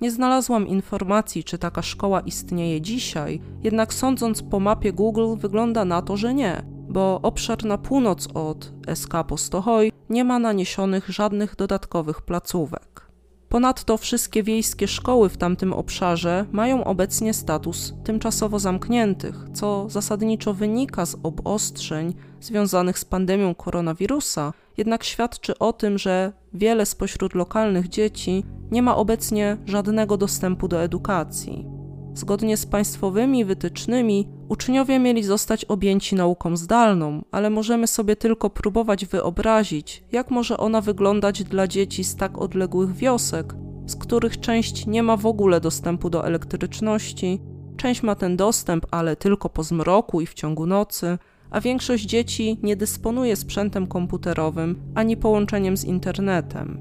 Nie 0.00 0.10
znalazłam 0.10 0.68
informacji, 0.68 1.44
czy 1.44 1.58
taka 1.58 1.82
szkoła 1.82 2.20
istnieje 2.20 2.80
dzisiaj, 2.80 3.40
jednak 3.62 3.94
sądząc 3.94 4.42
po 4.42 4.60
mapie 4.60 4.92
Google, 4.92 5.36
wygląda 5.36 5.84
na 5.84 6.02
to, 6.02 6.16
że 6.16 6.34
nie 6.34 6.75
bo 6.88 7.20
obszar 7.22 7.64
na 7.64 7.78
północ 7.78 8.28
od 8.34 8.72
SK 8.94 9.12
Postohoj 9.28 9.92
nie 10.10 10.24
ma 10.24 10.38
naniesionych 10.38 11.08
żadnych 11.08 11.56
dodatkowych 11.56 12.22
placówek. 12.22 13.06
Ponadto 13.48 13.96
wszystkie 13.96 14.42
wiejskie 14.42 14.88
szkoły 14.88 15.28
w 15.28 15.36
tamtym 15.36 15.72
obszarze 15.72 16.46
mają 16.52 16.84
obecnie 16.84 17.34
status 17.34 17.94
tymczasowo 18.04 18.58
zamkniętych, 18.58 19.34
co 19.54 19.90
zasadniczo 19.90 20.54
wynika 20.54 21.06
z 21.06 21.16
obostrzeń 21.22 22.14
związanych 22.40 22.98
z 22.98 23.04
pandemią 23.04 23.54
koronawirusa, 23.54 24.52
jednak 24.76 25.04
świadczy 25.04 25.58
o 25.58 25.72
tym, 25.72 25.98
że 25.98 26.32
wiele 26.54 26.86
spośród 26.86 27.34
lokalnych 27.34 27.88
dzieci 27.88 28.44
nie 28.70 28.82
ma 28.82 28.96
obecnie 28.96 29.56
żadnego 29.66 30.16
dostępu 30.16 30.68
do 30.68 30.82
edukacji. 30.82 31.75
Zgodnie 32.16 32.56
z 32.56 32.66
państwowymi 32.66 33.44
wytycznymi, 33.44 34.28
uczniowie 34.48 34.98
mieli 34.98 35.22
zostać 35.22 35.64
objęci 35.64 36.14
nauką 36.14 36.56
zdalną, 36.56 37.24
ale 37.30 37.50
możemy 37.50 37.86
sobie 37.86 38.16
tylko 38.16 38.50
próbować 38.50 39.06
wyobrazić, 39.06 40.04
jak 40.12 40.30
może 40.30 40.56
ona 40.56 40.80
wyglądać 40.80 41.44
dla 41.44 41.68
dzieci 41.68 42.04
z 42.04 42.16
tak 42.16 42.38
odległych 42.38 42.94
wiosek, 42.94 43.54
z 43.86 43.96
których 43.96 44.40
część 44.40 44.86
nie 44.86 45.02
ma 45.02 45.16
w 45.16 45.26
ogóle 45.26 45.60
dostępu 45.60 46.10
do 46.10 46.26
elektryczności, 46.26 47.40
część 47.76 48.02
ma 48.02 48.14
ten 48.14 48.36
dostęp, 48.36 48.86
ale 48.90 49.16
tylko 49.16 49.48
po 49.48 49.62
zmroku 49.62 50.20
i 50.20 50.26
w 50.26 50.34
ciągu 50.34 50.66
nocy, 50.66 51.18
a 51.50 51.60
większość 51.60 52.04
dzieci 52.04 52.58
nie 52.62 52.76
dysponuje 52.76 53.36
sprzętem 53.36 53.86
komputerowym 53.86 54.82
ani 54.94 55.16
połączeniem 55.16 55.76
z 55.76 55.84
internetem. 55.84 56.80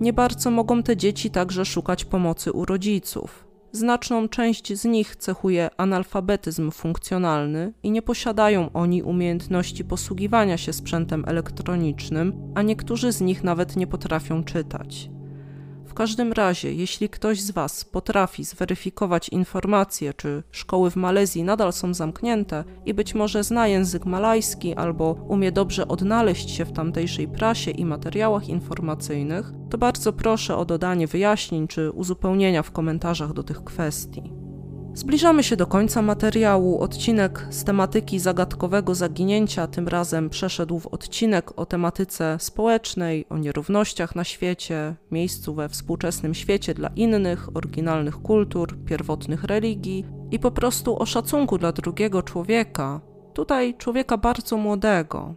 Nie 0.00 0.12
bardzo 0.12 0.50
mogą 0.50 0.82
te 0.82 0.96
dzieci 0.96 1.30
także 1.30 1.64
szukać 1.64 2.04
pomocy 2.04 2.52
u 2.52 2.64
rodziców. 2.64 3.45
Znaczną 3.76 4.28
część 4.28 4.72
z 4.72 4.84
nich 4.84 5.16
cechuje 5.16 5.70
analfabetyzm 5.76 6.70
funkcjonalny 6.70 7.72
i 7.82 7.90
nie 7.90 8.02
posiadają 8.02 8.72
oni 8.72 9.02
umiejętności 9.02 9.84
posługiwania 9.84 10.56
się 10.56 10.72
sprzętem 10.72 11.24
elektronicznym, 11.26 12.52
a 12.54 12.62
niektórzy 12.62 13.12
z 13.12 13.20
nich 13.20 13.44
nawet 13.44 13.76
nie 13.76 13.86
potrafią 13.86 14.44
czytać 14.44 15.10
każdym 15.96 16.32
razie, 16.32 16.72
jeśli 16.72 17.08
ktoś 17.08 17.40
z 17.40 17.50
Was 17.50 17.84
potrafi 17.84 18.44
zweryfikować 18.44 19.28
informacje, 19.28 20.14
czy 20.14 20.42
szkoły 20.50 20.90
w 20.90 20.96
Malezji 20.96 21.44
nadal 21.44 21.72
są 21.72 21.94
zamknięte 21.94 22.64
i 22.86 22.94
być 22.94 23.14
może 23.14 23.44
zna 23.44 23.68
język 23.68 24.06
malajski 24.06 24.74
albo 24.74 25.12
umie 25.28 25.52
dobrze 25.52 25.88
odnaleźć 25.88 26.50
się 26.50 26.64
w 26.64 26.72
tamtejszej 26.72 27.28
prasie 27.28 27.70
i 27.70 27.84
materiałach 27.84 28.48
informacyjnych, 28.48 29.52
to 29.70 29.78
bardzo 29.78 30.12
proszę 30.12 30.56
o 30.56 30.64
dodanie 30.64 31.06
wyjaśnień 31.06 31.68
czy 31.68 31.90
uzupełnienia 31.90 32.62
w 32.62 32.70
komentarzach 32.70 33.32
do 33.32 33.42
tych 33.42 33.64
kwestii. 33.64 34.45
Zbliżamy 34.96 35.42
się 35.42 35.56
do 35.56 35.66
końca 35.66 36.02
materiału. 36.02 36.80
Odcinek 36.80 37.46
z 37.50 37.64
tematyki 37.64 38.18
zagadkowego 38.18 38.94
zaginięcia 38.94 39.66
tym 39.66 39.88
razem 39.88 40.30
przeszedł 40.30 40.78
w 40.78 40.86
odcinek 40.86 41.60
o 41.60 41.66
tematyce 41.66 42.36
społecznej, 42.40 43.26
o 43.28 43.38
nierównościach 43.38 44.16
na 44.16 44.24
świecie, 44.24 44.94
miejscu 45.10 45.54
we 45.54 45.68
współczesnym 45.68 46.34
świecie 46.34 46.74
dla 46.74 46.88
innych, 46.88 47.56
oryginalnych 47.56 48.22
kultur, 48.22 48.78
pierwotnych 48.84 49.44
religii 49.44 50.04
i 50.30 50.38
po 50.38 50.50
prostu 50.50 50.98
o 50.98 51.06
szacunku 51.06 51.58
dla 51.58 51.72
drugiego 51.72 52.22
człowieka. 52.22 53.00
Tutaj 53.34 53.74
człowieka 53.74 54.16
bardzo 54.16 54.56
młodego. 54.56 55.34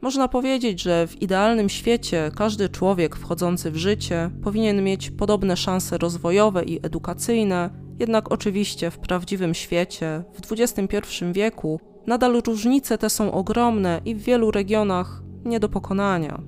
Można 0.00 0.28
powiedzieć, 0.28 0.82
że 0.82 1.06
w 1.06 1.22
idealnym 1.22 1.68
świecie 1.68 2.30
każdy 2.36 2.68
człowiek 2.68 3.16
wchodzący 3.16 3.70
w 3.70 3.76
życie 3.76 4.30
powinien 4.42 4.84
mieć 4.84 5.10
podobne 5.10 5.56
szanse 5.56 5.98
rozwojowe 5.98 6.64
i 6.64 6.86
edukacyjne 6.86 7.70
jednak 7.98 8.32
oczywiście 8.32 8.90
w 8.90 8.98
prawdziwym 8.98 9.54
świecie, 9.54 10.24
w 10.32 10.52
XXI 10.52 10.98
wieku, 11.32 11.80
nadal 12.06 12.42
różnice 12.46 12.98
te 12.98 13.10
są 13.10 13.32
ogromne 13.32 14.00
i 14.04 14.14
w 14.14 14.22
wielu 14.22 14.50
regionach 14.50 15.22
nie 15.44 15.60
do 15.60 15.68
pokonania. 15.68 16.40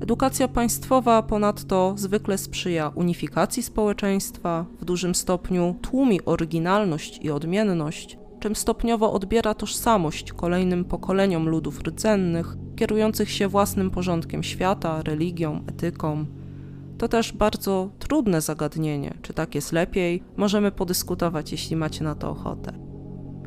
Edukacja 0.00 0.48
państwowa 0.48 1.22
ponadto 1.22 1.94
zwykle 1.96 2.38
sprzyja 2.38 2.92
unifikacji 2.94 3.62
społeczeństwa, 3.62 4.66
w 4.80 4.84
dużym 4.84 5.14
stopniu 5.14 5.74
tłumi 5.82 6.24
oryginalność 6.24 7.18
i 7.22 7.30
odmienność, 7.30 8.18
czym 8.40 8.56
stopniowo 8.56 9.12
odbiera 9.12 9.54
tożsamość 9.54 10.32
kolejnym 10.32 10.84
pokoleniom 10.84 11.48
ludów 11.48 11.80
rdzennych, 11.80 12.56
kierujących 12.76 13.30
się 13.30 13.48
własnym 13.48 13.90
porządkiem 13.90 14.42
świata, 14.42 15.02
religią, 15.02 15.64
etyką. 15.66 16.26
To 17.02 17.08
też 17.08 17.32
bardzo 17.32 17.90
trudne 17.98 18.40
zagadnienie. 18.40 19.14
Czy 19.22 19.34
tak 19.34 19.54
jest 19.54 19.72
lepiej? 19.72 20.22
Możemy 20.36 20.72
podyskutować, 20.72 21.52
jeśli 21.52 21.76
macie 21.76 22.04
na 22.04 22.14
to 22.14 22.30
ochotę. 22.30 22.72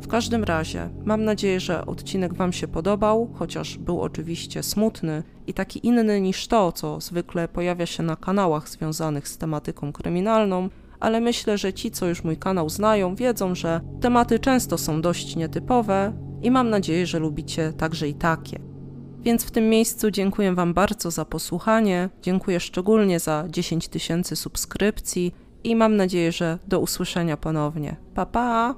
W 0.01 0.07
każdym 0.07 0.43
razie, 0.43 0.89
mam 1.05 1.23
nadzieję, 1.23 1.59
że 1.59 1.85
odcinek 1.85 2.33
Wam 2.33 2.53
się 2.53 2.67
podobał, 2.67 3.29
chociaż 3.33 3.77
był 3.77 4.01
oczywiście 4.01 4.63
smutny 4.63 5.23
i 5.47 5.53
taki 5.53 5.87
inny 5.87 6.21
niż 6.21 6.47
to, 6.47 6.71
co 6.71 7.01
zwykle 7.01 7.47
pojawia 7.47 7.85
się 7.85 8.03
na 8.03 8.15
kanałach 8.15 8.69
związanych 8.69 9.27
z 9.27 9.37
tematyką 9.37 9.93
kryminalną, 9.93 10.69
ale 10.99 11.21
myślę, 11.21 11.57
że 11.57 11.73
ci, 11.73 11.91
co 11.91 12.07
już 12.07 12.23
mój 12.23 12.37
kanał 12.37 12.69
znają, 12.69 13.15
wiedzą, 13.15 13.55
że 13.55 13.81
tematy 14.01 14.39
często 14.39 14.77
są 14.77 15.01
dość 15.01 15.35
nietypowe 15.35 16.13
i 16.41 16.51
mam 16.51 16.69
nadzieję, 16.69 17.05
że 17.05 17.19
lubicie 17.19 17.73
także 17.73 18.07
i 18.07 18.13
takie. 18.13 18.74
Więc 19.25 19.43
w 19.43 19.51
tym 19.51 19.69
miejscu 19.69 20.11
dziękuję 20.11 20.53
Wam 20.53 20.73
bardzo 20.73 21.11
za 21.11 21.25
posłuchanie, 21.25 22.09
dziękuję 22.21 22.59
szczególnie 22.59 23.19
za 23.19 23.45
10 23.49 23.87
tysięcy 23.87 24.35
subskrypcji 24.35 25.33
i 25.63 25.75
mam 25.75 25.95
nadzieję, 25.95 26.31
że 26.31 26.59
do 26.67 26.79
usłyszenia 26.79 27.37
ponownie. 27.37 27.95
Pa 28.15 28.25
pa! 28.25 28.75